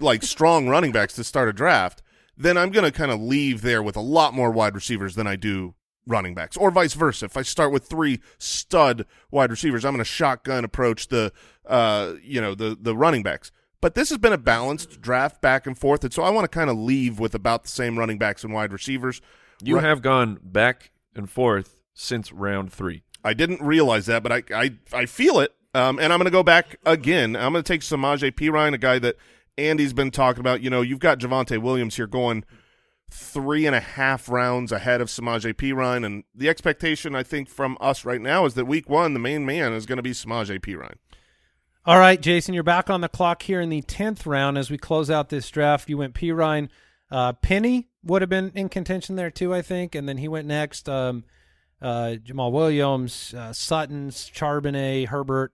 like 0.00 0.22
strong 0.22 0.68
running 0.68 0.92
backs 0.92 1.14
to 1.14 1.24
start 1.24 1.48
a 1.48 1.52
draft, 1.52 2.02
then 2.36 2.56
I'm 2.56 2.70
going 2.70 2.84
to 2.84 2.92
kind 2.96 3.10
of 3.10 3.20
leave 3.20 3.62
there 3.62 3.82
with 3.82 3.96
a 3.96 4.00
lot 4.00 4.34
more 4.34 4.50
wide 4.50 4.74
receivers 4.74 5.14
than 5.14 5.26
I 5.26 5.36
do 5.36 5.74
running 6.06 6.34
backs, 6.34 6.56
or 6.56 6.70
vice 6.70 6.94
versa. 6.94 7.26
If 7.26 7.36
I 7.36 7.42
start 7.42 7.72
with 7.72 7.84
three 7.86 8.20
stud 8.38 9.06
wide 9.30 9.50
receivers, 9.50 9.84
I'm 9.84 9.92
going 9.92 9.98
to 9.98 10.04
shotgun 10.04 10.64
approach 10.64 11.08
the, 11.08 11.32
uh, 11.66 12.14
you 12.22 12.40
know, 12.40 12.54
the 12.54 12.76
the 12.80 12.96
running 12.96 13.22
backs. 13.22 13.52
But 13.80 13.94
this 13.94 14.10
has 14.10 14.18
been 14.18 14.32
a 14.32 14.38
balanced 14.38 15.00
draft 15.00 15.40
back 15.40 15.66
and 15.66 15.76
forth, 15.78 16.04
and 16.04 16.12
so 16.12 16.22
I 16.22 16.30
want 16.30 16.44
to 16.44 16.48
kind 16.48 16.70
of 16.70 16.76
leave 16.76 17.18
with 17.18 17.34
about 17.34 17.62
the 17.64 17.68
same 17.68 17.98
running 17.98 18.18
backs 18.18 18.44
and 18.44 18.52
wide 18.52 18.72
receivers. 18.72 19.20
You 19.62 19.76
Right. 19.76 19.84
have 19.84 20.02
gone 20.02 20.38
back 20.42 20.90
and 21.14 21.28
forth 21.30 21.78
since 21.94 22.32
round 22.32 22.72
three. 22.72 23.02
I 23.24 23.34
didn't 23.34 23.60
realize 23.62 24.06
that, 24.06 24.22
but 24.22 24.32
I 24.32 24.42
I, 24.54 24.70
I 24.92 25.06
feel 25.06 25.38
it. 25.40 25.54
Um, 25.74 25.98
and 25.98 26.12
I'm 26.12 26.18
going 26.18 26.26
to 26.26 26.30
go 26.30 26.42
back 26.42 26.76
again. 26.84 27.34
I'm 27.34 27.52
going 27.52 27.64
to 27.64 27.72
take 27.72 27.80
Samaje 27.80 28.32
Perine, 28.32 28.74
a 28.74 28.78
guy 28.78 28.98
that 28.98 29.16
Andy's 29.56 29.92
been 29.92 30.10
talking 30.10 30.40
about. 30.40 30.62
You 30.62 30.70
know, 30.70 30.82
you've 30.82 30.98
got 30.98 31.18
Javonte 31.18 31.58
Williams 31.58 31.96
here 31.96 32.06
going 32.06 32.44
three 33.10 33.66
and 33.66 33.76
a 33.76 33.80
half 33.80 34.28
rounds 34.28 34.72
ahead 34.72 35.00
of 35.00 35.08
Samaje 35.08 35.54
Perine, 35.54 36.04
and 36.04 36.24
the 36.34 36.48
expectation 36.48 37.14
I 37.14 37.22
think 37.22 37.48
from 37.48 37.76
us 37.80 38.04
right 38.04 38.20
now 38.20 38.44
is 38.46 38.54
that 38.54 38.64
week 38.64 38.88
one, 38.88 39.12
the 39.12 39.20
main 39.20 39.44
man 39.44 39.72
is 39.72 39.86
going 39.86 39.98
to 39.98 40.02
be 40.02 40.12
Samaje 40.12 40.60
Perine. 40.60 40.96
All 41.84 41.98
right, 41.98 42.20
Jason, 42.20 42.54
you're 42.54 42.62
back 42.62 42.88
on 42.88 43.00
the 43.00 43.08
clock 43.08 43.42
here 43.42 43.60
in 43.60 43.68
the 43.68 43.82
tenth 43.82 44.26
round 44.26 44.56
as 44.56 44.70
we 44.70 44.78
close 44.78 45.10
out 45.10 45.30
this 45.30 45.50
draft. 45.50 45.88
You 45.88 45.98
went 45.98 46.14
Perine, 46.14 46.68
uh, 47.10 47.32
Penny 47.34 47.88
would 48.04 48.22
have 48.22 48.28
been 48.30 48.52
in 48.54 48.68
contention 48.68 49.16
there 49.16 49.30
too, 49.30 49.54
I 49.54 49.62
think, 49.62 49.94
and 49.94 50.08
then 50.08 50.18
he 50.18 50.28
went 50.28 50.46
next. 50.46 50.88
Um, 50.88 51.24
uh, 51.80 52.16
Jamaal 52.24 52.52
Williams, 52.52 53.34
uh, 53.34 53.52
Sutton's, 53.52 54.30
Charbonnet, 54.30 55.08
Herbert. 55.08 55.52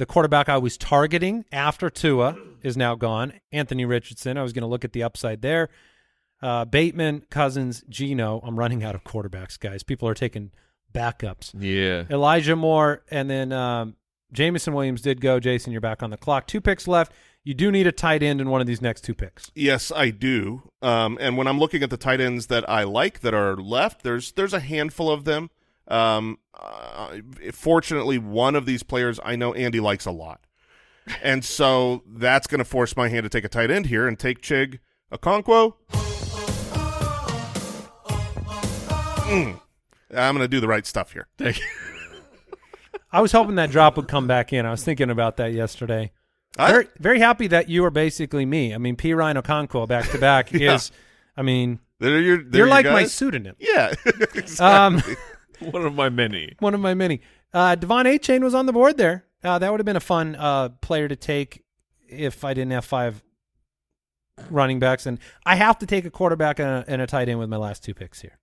The 0.00 0.06
quarterback 0.06 0.48
I 0.48 0.56
was 0.56 0.78
targeting 0.78 1.44
after 1.52 1.90
Tua 1.90 2.34
is 2.62 2.74
now 2.74 2.94
gone. 2.94 3.34
Anthony 3.52 3.84
Richardson. 3.84 4.38
I 4.38 4.42
was 4.42 4.54
going 4.54 4.62
to 4.62 4.66
look 4.66 4.82
at 4.82 4.94
the 4.94 5.02
upside 5.02 5.42
there. 5.42 5.68
Uh, 6.40 6.64
Bateman, 6.64 7.26
Cousins, 7.28 7.84
Geno. 7.86 8.40
I'm 8.42 8.58
running 8.58 8.82
out 8.82 8.94
of 8.94 9.04
quarterbacks, 9.04 9.60
guys. 9.60 9.82
People 9.82 10.08
are 10.08 10.14
taking 10.14 10.52
backups. 10.90 11.52
Yeah. 11.52 12.04
Elijah 12.08 12.56
Moore, 12.56 13.02
and 13.10 13.28
then 13.28 13.52
um, 13.52 13.94
Jameson 14.32 14.72
Williams 14.72 15.02
did 15.02 15.20
go. 15.20 15.38
Jason, 15.38 15.70
you're 15.70 15.82
back 15.82 16.02
on 16.02 16.08
the 16.08 16.16
clock. 16.16 16.46
Two 16.46 16.62
picks 16.62 16.88
left. 16.88 17.12
You 17.44 17.52
do 17.52 17.70
need 17.70 17.86
a 17.86 17.92
tight 17.92 18.22
end 18.22 18.40
in 18.40 18.48
one 18.48 18.62
of 18.62 18.66
these 18.66 18.80
next 18.80 19.02
two 19.02 19.14
picks. 19.14 19.50
Yes, 19.54 19.92
I 19.94 20.08
do. 20.08 20.62
Um, 20.80 21.18
and 21.20 21.36
when 21.36 21.46
I'm 21.46 21.58
looking 21.58 21.82
at 21.82 21.90
the 21.90 21.98
tight 21.98 22.22
ends 22.22 22.46
that 22.46 22.66
I 22.70 22.84
like 22.84 23.20
that 23.20 23.34
are 23.34 23.54
left, 23.54 24.02
there's 24.02 24.32
there's 24.32 24.54
a 24.54 24.60
handful 24.60 25.10
of 25.10 25.24
them. 25.26 25.50
Um, 25.88 26.38
uh, 26.58 27.16
fortunately, 27.52 28.18
one 28.18 28.54
of 28.54 28.66
these 28.66 28.82
players 28.82 29.18
I 29.24 29.36
know 29.36 29.54
Andy 29.54 29.80
likes 29.80 30.06
a 30.06 30.10
lot, 30.12 30.40
and 31.22 31.44
so 31.44 32.02
that's 32.06 32.46
going 32.46 32.58
to 32.60 32.64
force 32.64 32.96
my 32.96 33.08
hand 33.08 33.24
to 33.24 33.28
take 33.28 33.44
a 33.44 33.48
tight 33.48 33.70
end 33.70 33.86
here 33.86 34.06
and 34.06 34.18
take 34.18 34.40
Chig 34.42 34.78
Okonkwo. 35.12 35.74
Mm. 39.30 39.60
I'm 40.16 40.34
going 40.34 40.44
to 40.44 40.48
do 40.48 40.60
the 40.60 40.66
right 40.68 40.84
stuff 40.86 41.12
here. 41.12 41.28
I 43.12 43.20
was 43.20 43.32
hoping 43.32 43.56
that 43.56 43.70
drop 43.70 43.96
would 43.96 44.08
come 44.08 44.26
back 44.26 44.52
in. 44.52 44.66
I 44.66 44.70
was 44.70 44.82
thinking 44.84 45.10
about 45.10 45.36
that 45.38 45.52
yesterday. 45.52 46.12
I- 46.58 46.70
Very, 46.72 46.88
very 46.98 47.18
happy 47.20 47.46
that 47.48 47.68
you 47.68 47.84
are 47.84 47.90
basically 47.90 48.44
me. 48.44 48.74
I 48.74 48.78
mean, 48.78 48.96
Perine 48.96 49.40
Okonkwo 49.40 49.86
back 49.88 50.08
to 50.10 50.18
back 50.18 50.52
is, 50.54 50.90
I 51.36 51.42
mean, 51.42 51.78
There 52.00 52.20
you're, 52.20 52.40
you're 52.42 52.66
you 52.66 52.70
like 52.70 52.86
my 52.86 53.04
pseudonym. 53.04 53.54
yeah. 53.58 53.94
exactly. 54.34 54.66
Um, 54.66 55.02
One 55.70 55.84
of 55.84 55.94
my 55.94 56.08
many. 56.08 56.54
one 56.60 56.74
of 56.74 56.80
my 56.80 56.94
many. 56.94 57.20
Uh, 57.52 57.76
De'Von 57.76 58.04
Achane 58.04 58.42
was 58.42 58.54
on 58.54 58.66
the 58.66 58.72
board 58.72 58.96
there. 58.96 59.24
Uh, 59.42 59.58
that 59.58 59.70
would 59.70 59.80
have 59.80 59.84
been 59.84 59.96
a 59.96 60.00
fun 60.00 60.36
uh, 60.36 60.70
player 60.80 61.08
to 61.08 61.16
take 61.16 61.64
if 62.08 62.44
I 62.44 62.54
didn't 62.54 62.72
have 62.72 62.84
five 62.84 63.22
running 64.48 64.78
backs. 64.78 65.06
And 65.06 65.18
I 65.44 65.56
have 65.56 65.78
to 65.78 65.86
take 65.86 66.04
a 66.04 66.10
quarterback 66.10 66.58
and 66.58 66.68
a, 66.68 66.84
and 66.86 67.02
a 67.02 67.06
tight 67.06 67.28
end 67.28 67.38
with 67.38 67.48
my 67.48 67.56
last 67.56 67.84
two 67.84 67.94
picks 67.94 68.20
here. 68.20 68.38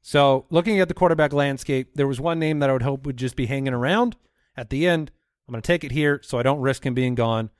So 0.00 0.46
looking 0.50 0.80
at 0.80 0.88
the 0.88 0.94
quarterback 0.94 1.32
landscape, 1.32 1.94
there 1.94 2.06
was 2.06 2.20
one 2.20 2.38
name 2.38 2.60
that 2.60 2.70
I 2.70 2.72
would 2.72 2.82
hope 2.82 3.04
would 3.04 3.16
just 3.16 3.36
be 3.36 3.46
hanging 3.46 3.74
around 3.74 4.16
at 4.56 4.70
the 4.70 4.86
end. 4.86 5.10
I'm 5.46 5.52
going 5.52 5.62
to 5.62 5.66
take 5.66 5.84
it 5.84 5.92
here 5.92 6.20
so 6.22 6.38
I 6.38 6.42
don't 6.42 6.60
risk 6.60 6.84
him 6.84 6.94
being 6.94 7.14
gone. 7.14 7.50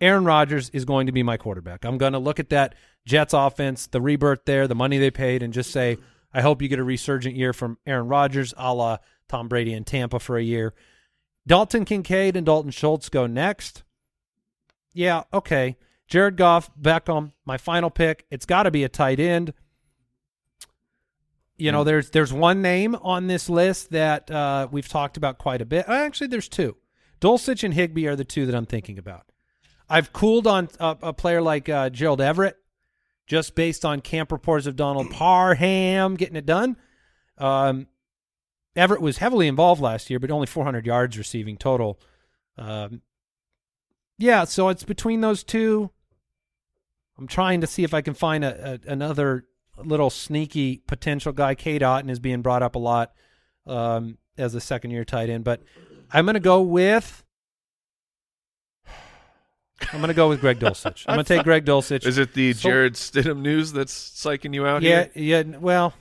Aaron 0.00 0.24
Rodgers 0.24 0.70
is 0.70 0.84
going 0.84 1.06
to 1.06 1.12
be 1.12 1.22
my 1.22 1.36
quarterback. 1.36 1.84
I'm 1.84 1.98
going 1.98 2.14
to 2.14 2.18
look 2.18 2.40
at 2.40 2.50
that 2.50 2.74
Jets 3.06 3.32
offense, 3.32 3.86
the 3.86 4.00
rebirth 4.00 4.44
there, 4.44 4.66
the 4.66 4.74
money 4.74 4.98
they 4.98 5.10
paid, 5.10 5.42
and 5.42 5.52
just 5.52 5.70
say, 5.70 5.98
I 6.34 6.42
hope 6.42 6.60
you 6.60 6.68
get 6.68 6.80
a 6.80 6.84
resurgent 6.84 7.36
year 7.36 7.52
from 7.52 7.78
Aaron 7.86 8.08
Rodgers, 8.08 8.52
a 8.56 8.74
la 8.74 8.98
Tom 9.28 9.48
Brady 9.48 9.72
in 9.72 9.84
Tampa 9.84 10.18
for 10.18 10.36
a 10.36 10.42
year. 10.42 10.74
Dalton 11.46 11.84
Kincaid 11.84 12.36
and 12.36 12.44
Dalton 12.44 12.72
Schultz 12.72 13.08
go 13.08 13.26
next. 13.26 13.84
Yeah, 14.92 15.24
okay. 15.32 15.76
Jared 16.08 16.36
Goff, 16.36 16.70
Beckham, 16.80 17.32
my 17.44 17.56
final 17.56 17.90
pick. 17.90 18.26
It's 18.30 18.46
got 18.46 18.64
to 18.64 18.70
be 18.70 18.84
a 18.84 18.88
tight 18.88 19.20
end. 19.20 19.54
You 21.56 21.70
know, 21.70 21.84
there's 21.84 22.10
there's 22.10 22.32
one 22.32 22.62
name 22.62 22.96
on 22.96 23.28
this 23.28 23.48
list 23.48 23.90
that 23.90 24.28
uh, 24.28 24.66
we've 24.70 24.88
talked 24.88 25.16
about 25.16 25.38
quite 25.38 25.62
a 25.62 25.64
bit. 25.64 25.88
Actually, 25.88 26.26
there's 26.26 26.48
two. 26.48 26.76
Dulcich 27.20 27.62
and 27.62 27.72
Higbee 27.72 28.06
are 28.08 28.16
the 28.16 28.24
two 28.24 28.44
that 28.46 28.54
I'm 28.54 28.66
thinking 28.66 28.98
about. 28.98 29.30
I've 29.88 30.12
cooled 30.12 30.46
on 30.46 30.68
a, 30.80 30.96
a 31.02 31.12
player 31.12 31.40
like 31.40 31.68
uh, 31.68 31.90
Gerald 31.90 32.20
Everett, 32.20 32.56
just 33.26 33.54
based 33.54 33.84
on 33.84 34.00
camp 34.00 34.30
reports 34.30 34.66
of 34.66 34.76
Donald 34.76 35.10
Parham 35.10 36.14
getting 36.16 36.36
it 36.36 36.46
done. 36.46 36.76
Um, 37.38 37.86
Everett 38.76 39.00
was 39.00 39.18
heavily 39.18 39.48
involved 39.48 39.80
last 39.80 40.10
year, 40.10 40.18
but 40.18 40.30
only 40.30 40.46
400 40.46 40.86
yards 40.86 41.16
receiving 41.16 41.56
total. 41.56 42.00
Um, 42.58 43.02
yeah, 44.18 44.44
so 44.44 44.68
it's 44.68 44.84
between 44.84 45.20
those 45.20 45.42
two. 45.42 45.90
I'm 47.18 47.26
trying 47.26 47.60
to 47.60 47.66
see 47.66 47.84
if 47.84 47.94
I 47.94 48.00
can 48.00 48.14
find 48.14 48.44
a, 48.44 48.80
a 48.86 48.90
another 48.90 49.44
little 49.76 50.10
sneaky 50.10 50.78
potential 50.86 51.32
guy. 51.32 51.54
Cade 51.54 51.82
Otton 51.82 52.10
is 52.10 52.18
being 52.18 52.42
brought 52.42 52.62
up 52.62 52.74
a 52.74 52.78
lot 52.78 53.12
um, 53.66 54.18
as 54.36 54.54
a 54.54 54.60
second 54.60 54.90
year 54.90 55.04
tight 55.04 55.30
end, 55.30 55.44
but 55.44 55.62
I'm 56.12 56.24
going 56.24 56.34
to 56.34 56.40
go 56.40 56.60
with. 56.60 57.23
I'm 59.92 59.98
going 60.00 60.08
to 60.08 60.14
go 60.14 60.28
with 60.28 60.40
Greg 60.40 60.60
Dulcich. 60.60 61.04
I'm 61.06 61.16
going 61.16 61.24
to 61.24 61.34
take 61.36 61.44
Greg 61.44 61.64
Dulcich. 61.64 62.06
Is 62.06 62.18
it 62.18 62.32
the 62.34 62.52
So- 62.52 62.68
Jarrett 62.68 62.94
Stidham 62.94 63.40
news 63.40 63.72
that's 63.72 63.92
psyching 63.94 64.54
you 64.54 64.66
out 64.66 64.82
yeah, 64.82 65.08
here? 65.14 65.44
yeah. 65.44 65.58
Well, 65.58 65.94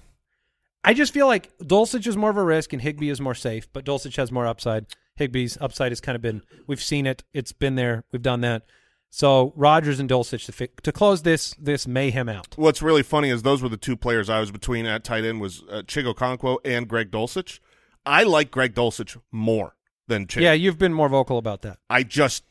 I 0.83 0.93
just 0.93 1.13
feel 1.13 1.27
like 1.27 1.57
Dulcich 1.59 2.07
is 2.07 2.15
more 2.17 2.29
of 2.29 2.37
a 2.37 2.43
risk 2.43 2.73
and 2.73 2.81
Higbee 2.81 3.09
is 3.09 3.19
more 3.21 3.35
safe, 3.35 3.67
but 3.73 3.85
Dulcich 3.85 4.15
has 4.17 4.31
more 4.31 4.45
upside. 4.45 4.85
Higbee's 5.19 5.57
upside 5.61 5.91
has 5.91 6.01
kind 6.01 6.15
of 6.15 6.21
been 6.21 6.41
we've 6.67 6.81
seen 6.81 7.05
it. 7.05 7.23
It's 7.33 7.51
been 7.51 7.75
there. 7.75 8.03
We've 8.11 8.21
done 8.21 8.41
that. 8.41 8.63
So 9.11 9.53
Rodgers 9.55 9.99
and 9.99 10.09
Dulcich 10.09 10.45
to 10.47 10.51
fi- 10.51 10.69
to 10.81 10.91
close 10.91 11.21
this 11.21 11.53
this 11.59 11.87
mayhem 11.87 12.27
out. 12.27 12.55
What's 12.57 12.81
really 12.81 13.03
funny 13.03 13.29
is 13.29 13.43
those 13.43 13.61
were 13.61 13.69
the 13.69 13.77
two 13.77 13.95
players 13.95 14.27
I 14.27 14.39
was 14.39 14.49
between 14.49 14.87
at 14.87 15.03
tight 15.03 15.23
end 15.23 15.39
was 15.39 15.61
uh, 15.69 15.83
Chig 15.85 16.11
Okonkwo 16.11 16.57
and 16.65 16.87
Greg 16.87 17.11
Dulcich. 17.11 17.59
I 18.07 18.23
like 18.23 18.49
Greg 18.49 18.73
Dulcich 18.73 19.15
more 19.31 19.75
than 20.07 20.25
Chig. 20.25 20.41
Yeah, 20.41 20.53
you've 20.53 20.79
been 20.79 20.93
more 20.95 21.09
vocal 21.09 21.37
about 21.37 21.61
that. 21.61 21.77
I 21.91 22.01
just 22.01 22.43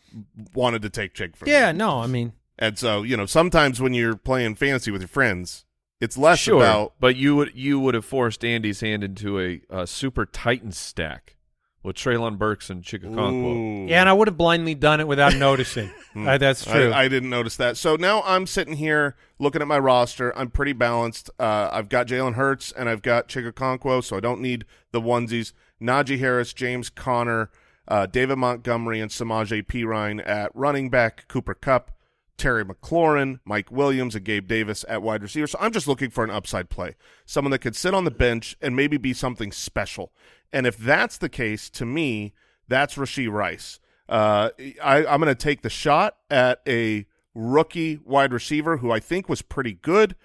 wanted 0.55 0.83
to 0.83 0.91
take 0.91 1.15
Chig 1.15 1.37
from 1.37 1.49
Yeah, 1.49 1.71
him. 1.71 1.79
no, 1.79 2.01
I 2.01 2.07
mean, 2.07 2.33
And 2.59 2.79
so, 2.79 3.03
you 3.03 3.17
know, 3.17 3.27
sometimes 3.27 3.81
when 3.81 3.95
you're 3.95 4.17
playing 4.17 4.55
fantasy 4.57 4.91
with 4.91 5.01
your 5.03 5.09
friends, 5.09 5.65
it's 6.01 6.19
less 6.19 6.39
Sure, 6.41 6.57
about 6.63 6.95
but 7.01 7.17
you 7.17 7.37
would 7.37 7.53
you 7.55 7.79
would 7.81 7.95
have 7.95 8.05
forced 8.05 8.45
Andy's 8.45 8.81
hand 8.81 9.05
into 9.05 9.39
a, 9.41 9.61
uh 9.71 9.87
super 9.87 10.27
Titan 10.27 10.73
stack 10.73 11.37
with 11.85 11.97
Treylon 11.97 12.39
Burks 12.39 12.71
and 12.71 12.83
Chig 12.85 13.03
Okonkwo. 13.05 13.85
Ooh. 13.85 13.89
yeah, 13.89 14.01
and 14.01 14.09
I 14.09 14.13
would 14.13 14.29
have 14.29 14.37
blindly 14.37 14.75
done 14.75 15.01
it 15.01 15.09
without 15.09 15.35
noticing. 15.37 15.91
Uh, 16.15 16.37
that's 16.37 16.63
true. 16.67 16.91
I, 16.91 17.05
I 17.05 17.09
didn't 17.09 17.31
notice 17.31 17.57
that. 17.57 17.79
So 17.79 17.97
now 17.97 18.21
I'm 18.27 18.47
sitting 18.47 18.75
here 18.77 19.17
looking 19.39 19.63
at 19.63 19.67
my 19.67 19.79
roster. 19.79 20.37
I'm 20.39 20.51
pretty 20.51 20.75
balanced. 20.75 21.31
Uh, 21.41 21.71
I've 21.73 21.89
got 21.89 22.07
Jalen 22.07 22.35
Hurts 22.35 22.71
and 22.71 22.87
I've 22.87 23.01
got 23.01 23.29
Chig 23.29 23.51
Okonkwo, 23.51 24.05
so 24.05 24.19
I 24.19 24.21
don't 24.21 24.43
need 24.43 24.67
the 24.91 25.01
onesies. 25.01 25.55
Najee 25.81 26.19
Harris, 26.19 26.53
James 26.53 26.91
Conner, 26.91 27.49
uh, 27.89 28.07
David 28.07 28.37
Montgomery, 28.37 29.01
and 29.01 29.11
Samaje 29.11 29.67
Perine 29.67 30.27
at 30.27 30.51
running 30.55 30.91
back, 30.91 31.27
Cooper 31.29 31.55
Kupp, 31.55 31.91
Terry 32.37 32.65
McLaurin, 32.65 33.41
Mike 33.45 33.71
Williams, 33.71 34.15
and 34.15 34.25
Gabe 34.25 34.49
Davis 34.49 34.85
at 34.89 35.03
wide 35.03 35.23
receiver. 35.23 35.47
So 35.47 35.59
I'm 35.61 35.73
just 35.73 35.87
looking 35.87 36.11
for 36.11 36.25
an 36.25 36.31
upside 36.31 36.71
play, 36.71 36.97
someone 37.25 37.51
that 37.53 37.61
could 37.61 37.77
sit 37.77 37.95
on 37.95 38.05
the 38.05 38.11
bench 38.11 38.57
and 38.61 38.75
maybe 38.75 38.97
be 38.97 39.13
something 39.13 39.53
special. 39.53 40.13
And 40.53 40.67
if 40.67 40.77
that's 40.77 41.19
the 41.19 41.29
case, 41.29 41.71
to 41.71 41.87
me, 41.87 42.35
that's 42.69 42.97
Rashee 42.97 43.31
Rice. 43.31 43.81
Uh, 44.09 44.51
I, 44.83 45.07
I'm 45.07 45.21
going 45.21 45.35
to 45.35 45.35
take 45.35 45.63
the 45.63 45.71
shot 45.71 46.17
at 46.31 46.61
a 46.67 47.07
rookie 47.35 47.99
wide 48.05 48.33
receiver 48.33 48.79
who 48.79 48.91
I 48.91 49.01
think 49.01 49.29
was 49.29 49.43
pretty 49.43 49.75
good, 49.75 50.17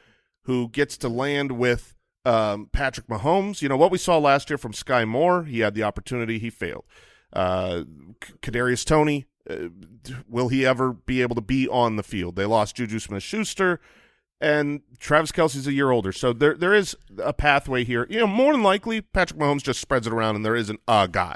who 0.44 0.70
gets 0.70 0.98
to 0.98 1.10
land 1.10 1.54
with 1.54 1.96
um, 2.26 2.70
Patrick 2.72 3.08
Mahomes. 3.08 3.62
You 3.62 3.70
know 3.70 3.78
what 3.78 3.92
we 3.92 3.98
saw 3.98 4.18
last 4.18 4.50
year 4.50 4.58
from 4.58 4.74
Skyy 4.74 5.08
Moore. 5.08 5.44
He 5.44 5.60
had 5.60 5.74
the 5.74 5.84
opportunity, 5.84 6.40
he 6.40 6.50
failed. 6.50 6.86
Uh, 7.34 7.84
K- 8.22 8.34
Kadarius 8.42 8.86
Toney, 8.86 9.26
uh, 9.50 9.70
will 10.28 10.48
he 10.48 10.66
ever 10.66 10.94
be 10.94 11.22
able 11.22 11.36
to 11.36 11.42
be 11.42 11.68
on 11.68 11.96
the 11.96 12.04
field? 12.04 12.36
They 12.36 12.46
lost 12.46 12.76
Juju 12.78 13.00
Smith-Schuster, 13.00 13.80
and 14.40 14.82
Travis 15.00 15.32
Kelce's 15.32 15.68
a 15.68 15.74
year 15.74 15.92
older, 15.92 16.12
so 16.12 16.32
there 16.34 16.54
there 16.54 16.74
is 16.74 16.96
a 17.22 17.34
pathway 17.34 17.84
here. 17.84 18.06
You 18.10 18.20
know, 18.20 18.28
more 18.28 18.54
than 18.54 18.64
likely, 18.64 19.02
Patrick 19.02 19.40
Mahomes 19.40 19.64
just 19.64 19.82
spreads 19.82 20.08
it 20.08 20.14
around, 20.14 20.36
and 20.36 20.46
there 20.46 20.56
isn't 20.56 20.80
a 20.88 21.08
guy. 21.12 21.36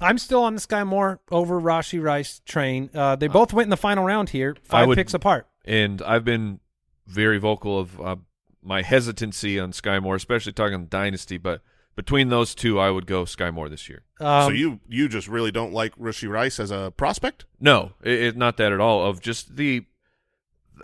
I'm 0.00 0.18
still 0.18 0.42
on 0.42 0.54
the 0.54 0.60
Skyy 0.60 0.86
Moore 0.86 1.20
over 1.30 1.60
Rashee 1.60 2.02
Rice 2.02 2.40
train. 2.44 2.90
Uh, 2.94 3.14
they 3.16 3.28
both 3.28 3.52
went 3.52 3.66
in 3.66 3.70
the 3.70 3.76
final 3.76 4.04
round 4.04 4.30
here, 4.30 4.56
five 4.64 4.88
would- 4.88 4.96
picks 4.96 5.14
apart. 5.14 5.46
And 5.64 6.02
I've 6.02 6.24
been 6.24 6.58
very 7.06 7.38
vocal 7.38 7.78
of 7.78 8.00
uh, 8.00 8.16
my 8.64 8.82
hesitancy 8.82 9.60
on 9.60 9.70
Skyy 9.72 10.02
Moore, 10.02 10.16
especially 10.16 10.52
talking 10.52 10.86
Dynasty. 10.86 11.38
But 11.38 11.60
between 11.94 12.28
those 12.28 12.54
two, 12.54 12.78
I 12.78 12.90
would 12.90 13.06
go 13.06 13.24
Skyy 13.24 13.52
Moore 13.52 13.68
this 13.68 13.88
year. 13.88 14.02
Um, 14.20 14.44
so 14.44 14.50
you 14.50 14.80
you 14.88 15.08
just 15.08 15.28
really 15.28 15.50
don't 15.50 15.72
like 15.72 15.94
Rashee 15.96 16.28
Rice 16.28 16.58
as 16.58 16.70
a 16.70 16.92
prospect? 16.96 17.44
No, 17.60 17.92
it, 18.02 18.20
it, 18.20 18.36
not 18.36 18.56
that 18.56 18.72
at 18.72 18.80
all. 18.80 19.04
Of 19.04 19.20
just 19.20 19.56
the 19.56 19.84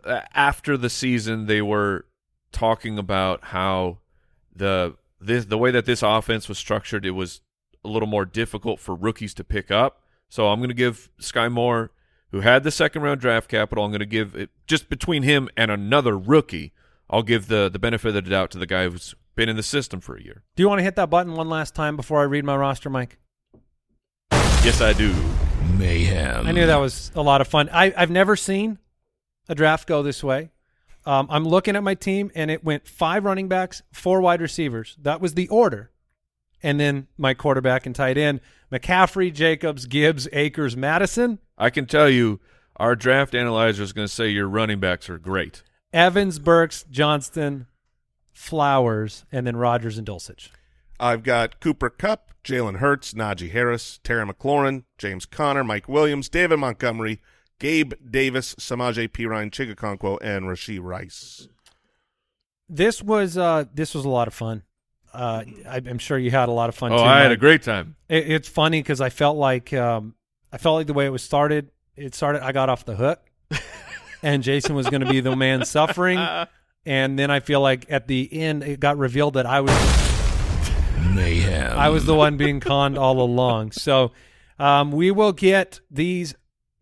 uh, 0.04 0.20
after 0.34 0.76
the 0.76 0.90
season, 0.90 1.46
they 1.46 1.62
were 1.62 2.06
talking 2.52 2.98
about 2.98 3.44
how 3.44 3.98
the 4.54 4.96
this 5.20 5.46
the 5.46 5.58
way 5.58 5.70
that 5.70 5.86
this 5.86 6.02
offense 6.02 6.48
was 6.48 6.58
structured, 6.58 7.06
it 7.06 7.12
was 7.12 7.40
a 7.84 7.88
little 7.88 8.08
more 8.08 8.24
difficult 8.24 8.80
for 8.80 8.94
rookies 8.94 9.34
to 9.34 9.44
pick 9.44 9.70
up. 9.70 10.02
So 10.28 10.48
I'm 10.48 10.58
going 10.58 10.68
to 10.68 10.74
give 10.74 11.08
Skyy 11.20 11.50
Moore, 11.50 11.90
who 12.32 12.40
had 12.40 12.64
the 12.64 12.70
second 12.70 13.02
round 13.02 13.20
draft 13.20 13.48
capital, 13.48 13.84
I'm 13.84 13.90
going 13.90 14.00
to 14.00 14.06
give 14.06 14.34
it 14.34 14.50
just 14.66 14.90
between 14.90 15.22
him 15.22 15.48
and 15.56 15.70
another 15.70 16.18
rookie. 16.18 16.72
I'll 17.08 17.22
give 17.22 17.48
the 17.48 17.70
the 17.70 17.78
benefit 17.78 18.08
of 18.08 18.14
the 18.14 18.22
doubt 18.22 18.50
to 18.50 18.58
the 18.58 18.66
guy 18.66 18.88
who's 18.88 19.14
been 19.38 19.48
in 19.48 19.56
the 19.56 19.62
system 19.62 20.00
for 20.00 20.16
a 20.16 20.22
year. 20.22 20.42
do 20.56 20.64
you 20.64 20.68
want 20.68 20.80
to 20.80 20.82
hit 20.82 20.96
that 20.96 21.08
button 21.08 21.32
one 21.34 21.48
last 21.48 21.72
time 21.72 21.96
before 21.96 22.20
I 22.20 22.24
read 22.24 22.44
my 22.44 22.56
roster, 22.56 22.90
Mike? 22.90 23.18
Yes, 24.32 24.80
I 24.80 24.92
do. 24.92 25.14
Mayhem. 25.78 26.44
I 26.44 26.50
knew 26.50 26.66
that 26.66 26.80
was 26.80 27.12
a 27.14 27.22
lot 27.22 27.40
of 27.40 27.46
fun. 27.46 27.70
I, 27.72 27.94
I've 27.96 28.10
never 28.10 28.34
seen 28.34 28.78
a 29.48 29.54
draft 29.54 29.86
go 29.86 30.02
this 30.02 30.24
way. 30.24 30.50
Um, 31.06 31.28
I'm 31.30 31.46
looking 31.46 31.76
at 31.76 31.84
my 31.84 31.94
team, 31.94 32.32
and 32.34 32.50
it 32.50 32.64
went 32.64 32.88
five 32.88 33.24
running 33.24 33.46
backs, 33.46 33.80
four 33.92 34.20
wide 34.20 34.40
receivers. 34.40 34.96
That 35.00 35.20
was 35.20 35.34
the 35.34 35.46
order. 35.48 35.92
And 36.60 36.80
then 36.80 37.06
my 37.16 37.32
quarterback 37.32 37.86
and 37.86 37.94
tight 37.94 38.18
end 38.18 38.40
McCaffrey, 38.72 39.32
Jacobs, 39.32 39.86
Gibbs, 39.86 40.26
Akers, 40.32 40.76
Mattison, 40.76 41.38
I 41.56 41.70
can 41.70 41.86
tell 41.86 42.10
you, 42.10 42.40
our 42.74 42.96
draft 42.96 43.36
analyzer 43.36 43.84
is 43.84 43.92
going 43.92 44.08
to 44.08 44.12
say 44.12 44.30
your 44.30 44.48
running 44.48 44.80
backs 44.80 45.08
are 45.08 45.18
great. 45.18 45.62
Evans, 45.92 46.40
Burks, 46.40 46.84
Johnston, 46.90 47.68
Flowers, 48.38 49.24
and 49.32 49.44
then 49.46 49.56
Rodgers 49.56 49.98
and 49.98 50.06
Dulcich. 50.06 50.50
I've 51.00 51.24
got 51.24 51.58
Cooper 51.58 51.90
Kupp, 51.90 52.32
Jalen 52.44 52.76
Hurts, 52.76 53.12
Najee 53.12 53.50
Harris, 53.50 53.98
Terry 54.04 54.24
McLaurin, 54.24 54.84
James 54.96 55.26
Conner, 55.26 55.64
Mike 55.64 55.88
Williams, 55.88 56.28
David 56.28 56.58
Montgomery, 56.60 57.20
Gabe 57.58 57.94
Davis, 58.08 58.54
Samaje 58.54 59.08
Perine, 59.08 59.50
Chig 59.50 59.74
Okonkwo, 59.74 60.18
and 60.22 60.44
Rashee 60.46 60.78
Rice. 60.80 61.48
This 62.68 63.02
was 63.02 63.36
uh, 63.36 63.64
this 63.74 63.92
was 63.92 64.04
a 64.04 64.08
lot 64.08 64.28
of 64.28 64.34
fun. 64.34 64.62
Uh, 65.12 65.42
I, 65.68 65.76
I'm 65.78 65.98
sure 65.98 66.16
you 66.16 66.30
had 66.30 66.48
a 66.48 66.52
lot 66.52 66.68
of 66.68 66.76
fun 66.76 66.92
Oh, 66.92 66.98
too. 66.98 67.02
I 67.02 67.20
had 67.20 67.32
a 67.32 67.36
great 67.36 67.62
time. 67.62 67.96
It, 68.08 68.30
it's 68.30 68.48
funny 68.48 68.80
because 68.80 69.00
I 69.00 69.08
felt 69.10 69.36
like 69.36 69.72
um, 69.72 70.14
I 70.52 70.58
felt 70.58 70.76
like 70.76 70.86
the 70.86 70.94
way 70.94 71.06
it 71.06 71.10
was 71.10 71.22
started. 71.24 71.70
It 71.96 72.14
started. 72.14 72.44
I 72.44 72.52
got 72.52 72.68
off 72.68 72.84
the 72.84 72.94
hook, 72.94 73.20
and 74.22 74.44
Jason 74.44 74.76
was 74.76 74.88
going 74.88 75.00
to 75.00 75.08
be 75.10 75.18
the 75.20 75.34
man 75.34 75.64
suffering. 75.64 76.18
And 76.88 77.18
then 77.18 77.30
I 77.30 77.40
feel 77.40 77.60
like 77.60 77.84
at 77.90 78.08
the 78.08 78.32
end, 78.32 78.62
it 78.62 78.80
got 78.80 78.96
revealed 78.96 79.34
that 79.34 79.44
I 79.44 79.60
was 79.60 79.74
Mayhem. 81.14 81.78
I 81.78 81.90
was 81.90 82.06
the 82.06 82.14
one 82.14 82.38
being 82.38 82.60
conned 82.60 82.96
all 82.96 83.20
along. 83.20 83.72
So 83.72 84.12
um, 84.58 84.92
we 84.92 85.10
will 85.10 85.32
get 85.32 85.80
these 85.90 86.34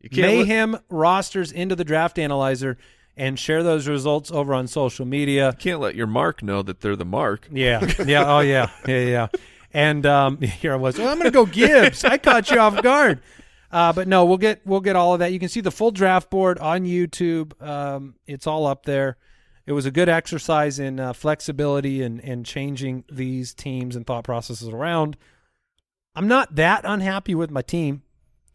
can't 0.03 0.15
let- 0.15 0.21
mayhem 0.47 0.79
rosters 0.89 1.51
into 1.51 1.75
the 1.75 1.83
draft 1.83 2.21
analyzer 2.21 2.79
and 3.17 3.37
share 3.37 3.65
those 3.65 3.89
results 3.89 4.31
over 4.31 4.55
on 4.55 4.69
social 4.69 5.05
media. 5.05 5.57
can't 5.59 5.81
let 5.81 5.97
your 5.97 6.07
mark 6.07 6.41
know 6.41 6.63
that 6.63 6.83
they're 6.83 6.95
the 6.95 7.05
mark. 7.05 7.49
Yeah, 7.51 7.85
yeah, 8.07 8.33
oh 8.33 8.41
yeah, 8.41 8.71
yeah, 8.87 9.01
yeah. 9.01 9.27
And 9.75 10.07
um, 10.07 10.41
here 10.41 10.73
I 10.73 10.77
was. 10.77 11.01
"Oh, 11.01 11.09
I'm 11.09 11.19
going 11.19 11.25
to 11.25 11.33
go 11.33 11.47
Gibbs. 11.47 12.05
I 12.05 12.19
caught 12.19 12.49
you 12.53 12.61
off 12.61 12.81
guard. 12.81 13.23
Uh, 13.73 13.93
but 13.93 14.07
no, 14.07 14.25
we'll 14.25 14.39
get 14.39 14.65
we'll 14.65 14.81
get 14.81 14.95
all 14.95 15.15
of 15.15 15.19
that. 15.19 15.33
You 15.33 15.41
can 15.41 15.49
see 15.49 15.61
the 15.63 15.73
full 15.73 15.91
draft 15.91 16.31
board 16.31 16.61
on 16.61 16.85
YouTube. 16.85 17.61
Um, 17.61 18.15
it's 18.29 18.47
all 18.47 18.67
up 18.69 18.87
there. 18.87 19.17
It 19.67 19.73
was 19.73 19.85
a 19.85 19.91
good 19.91 20.09
exercise 20.09 20.79
in 20.79 21.01
uh, 21.01 21.13
flexibility 21.13 22.03
and 22.03 22.21
and 22.21 22.47
changing 22.47 23.05
these 23.11 23.53
teams 23.53 23.97
and 23.97 24.07
thought 24.07 24.25
processes 24.25 24.69
around. 24.69 25.17
I'm 26.15 26.29
not 26.29 26.55
that 26.57 26.83
unhappy 26.85 27.35
with 27.35 27.51
my 27.51 27.63
team. 27.63 28.03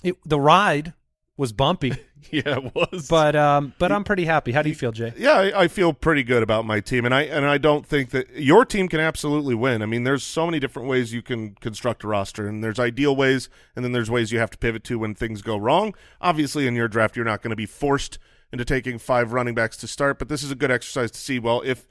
It, 0.04 0.16
the 0.26 0.40
ride 0.40 0.94
was 1.38 1.54
bumpy, 1.54 1.94
yeah, 2.32 2.58
it 2.58 2.76
was. 2.76 3.08
but 3.08 3.36
um, 3.36 3.74
but 3.78 3.92
I'm 3.92 4.04
pretty 4.04 4.26
happy. 4.26 4.52
How 4.52 4.62
do 4.62 4.70
you 4.70 4.76
feel, 4.76 4.92
Jay? 4.92 5.14
Yeah, 5.18 5.34
I, 5.34 5.64
I 5.64 5.68
feel 5.68 5.94
pretty 5.94 6.24
good 6.24 6.44
about 6.44 6.66
my 6.66 6.80
team, 6.80 7.06
and 7.06 7.14
I 7.14 7.24
and 7.24 7.46
I 7.46 7.58
don't 7.58 7.86
think 7.86 8.12
that 8.12 8.30
your 8.36 8.66
team 8.66 8.88
can 8.88 9.00
absolutely 9.00 9.56
win. 9.56 9.82
I 9.82 9.86
mean, 9.86 10.04
there's 10.04 10.24
so 10.24 10.46
many 10.46 10.60
different 10.60 10.88
ways 10.88 11.14
you 11.14 11.22
can 11.22 11.56
construct 11.56 12.04
a 12.04 12.08
roster, 12.08 12.48
and 12.48 12.64
there's 12.64 12.80
ideal 12.80 13.16
ways, 13.16 13.50
and 13.76 13.84
then 13.84 13.92
there's 13.92 14.10
ways 14.10 14.32
you 14.32 14.40
have 14.40 14.52
to 14.52 14.58
pivot 14.58 14.84
to 14.86 15.00
when 15.00 15.14
things 15.14 15.42
go 15.42 15.58
wrong. 15.58 15.94
Obviously, 16.20 16.68
in 16.68 16.76
your 16.76 16.88
draft, 16.88 17.16
you're 17.16 17.26
not 17.26 17.42
going 17.42 17.52
to 17.52 17.56
be 17.56 17.66
forced 17.66 18.18
into 18.52 18.66
taking 18.66 18.98
five 18.98 19.34
running 19.34 19.56
backs 19.56 19.78
to 19.78 19.88
start, 19.88 20.20
but 20.20 20.30
this 20.30 20.44
is 20.44 20.52
a 20.52 20.56
good 20.56 20.72
exercise 20.72 21.12
to 21.12 21.20
see. 21.20 21.40
Well, 21.40 21.62
if 21.66 21.88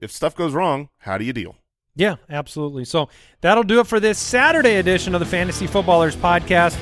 if 0.00 0.10
stuff 0.10 0.34
goes 0.34 0.54
wrong, 0.54 0.88
how 0.98 1.18
do 1.18 1.24
you 1.24 1.32
deal? 1.32 1.56
Yeah, 1.94 2.16
absolutely. 2.28 2.84
So 2.84 3.08
that'll 3.40 3.64
do 3.64 3.80
it 3.80 3.86
for 3.86 4.00
this 4.00 4.18
Saturday 4.18 4.76
edition 4.76 5.14
of 5.14 5.20
the 5.20 5.26
Fantasy 5.26 5.66
Footballers 5.66 6.16
Podcast. 6.16 6.78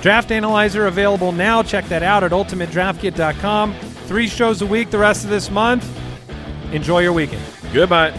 Draft 0.00 0.30
Analyzer 0.30 0.86
available 0.86 1.32
now. 1.32 1.62
Check 1.62 1.84
that 1.86 2.02
out 2.02 2.24
at 2.24 2.30
ultimatedraftkit.com. 2.32 3.74
Three 4.06 4.28
shows 4.28 4.62
a 4.62 4.66
week 4.66 4.90
the 4.90 4.98
rest 4.98 5.24
of 5.24 5.30
this 5.30 5.50
month. 5.50 5.86
Enjoy 6.72 7.00
your 7.00 7.12
weekend. 7.12 7.42
Goodbye. 7.72 8.18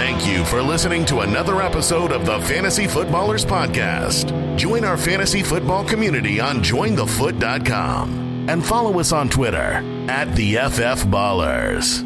Thank 0.00 0.26
you 0.26 0.46
for 0.46 0.62
listening 0.62 1.04
to 1.04 1.20
another 1.20 1.60
episode 1.60 2.10
of 2.10 2.24
the 2.24 2.40
Fantasy 2.40 2.86
Footballers 2.86 3.44
Podcast. 3.44 4.56
Join 4.56 4.82
our 4.82 4.96
fantasy 4.96 5.42
football 5.42 5.84
community 5.84 6.40
on 6.40 6.62
jointhefoot.com 6.62 8.48
and 8.48 8.64
follow 8.64 8.98
us 8.98 9.12
on 9.12 9.28
Twitter 9.28 9.84
at 10.08 10.34
the 10.36 10.54
FF 10.54 11.04
Ballers. 11.04 12.00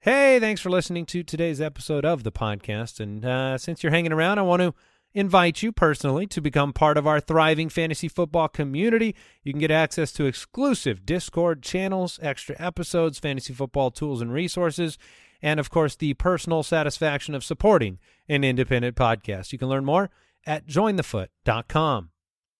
Hey, 0.00 0.40
thanks 0.40 0.60
for 0.60 0.70
listening 0.70 1.06
to 1.06 1.22
today's 1.22 1.60
episode 1.60 2.04
of 2.04 2.24
the 2.24 2.32
podcast. 2.32 2.98
And 2.98 3.24
uh, 3.24 3.58
since 3.58 3.84
you're 3.84 3.92
hanging 3.92 4.12
around, 4.12 4.40
I 4.40 4.42
want 4.42 4.60
to 4.60 4.74
invite 5.14 5.62
you 5.62 5.72
personally 5.72 6.26
to 6.26 6.40
become 6.40 6.72
part 6.72 6.98
of 6.98 7.06
our 7.06 7.20
thriving 7.20 7.68
fantasy 7.68 8.08
football 8.08 8.48
community. 8.48 9.14
You 9.42 9.52
can 9.52 9.60
get 9.60 9.70
access 9.70 10.12
to 10.12 10.26
exclusive 10.26 11.06
Discord 11.06 11.62
channels, 11.62 12.18
extra 12.22 12.56
episodes, 12.58 13.18
fantasy 13.18 13.52
football 13.52 13.90
tools 13.90 14.20
and 14.20 14.32
resources, 14.32 14.98
and 15.42 15.60
of 15.60 15.70
course, 15.70 15.96
the 15.96 16.14
personal 16.14 16.62
satisfaction 16.62 17.34
of 17.34 17.44
supporting 17.44 17.98
an 18.28 18.44
independent 18.44 18.96
podcast. 18.96 19.52
You 19.52 19.58
can 19.58 19.68
learn 19.68 19.84
more 19.84 20.10
at 20.46 20.66
jointhefoot.com. 20.66 22.10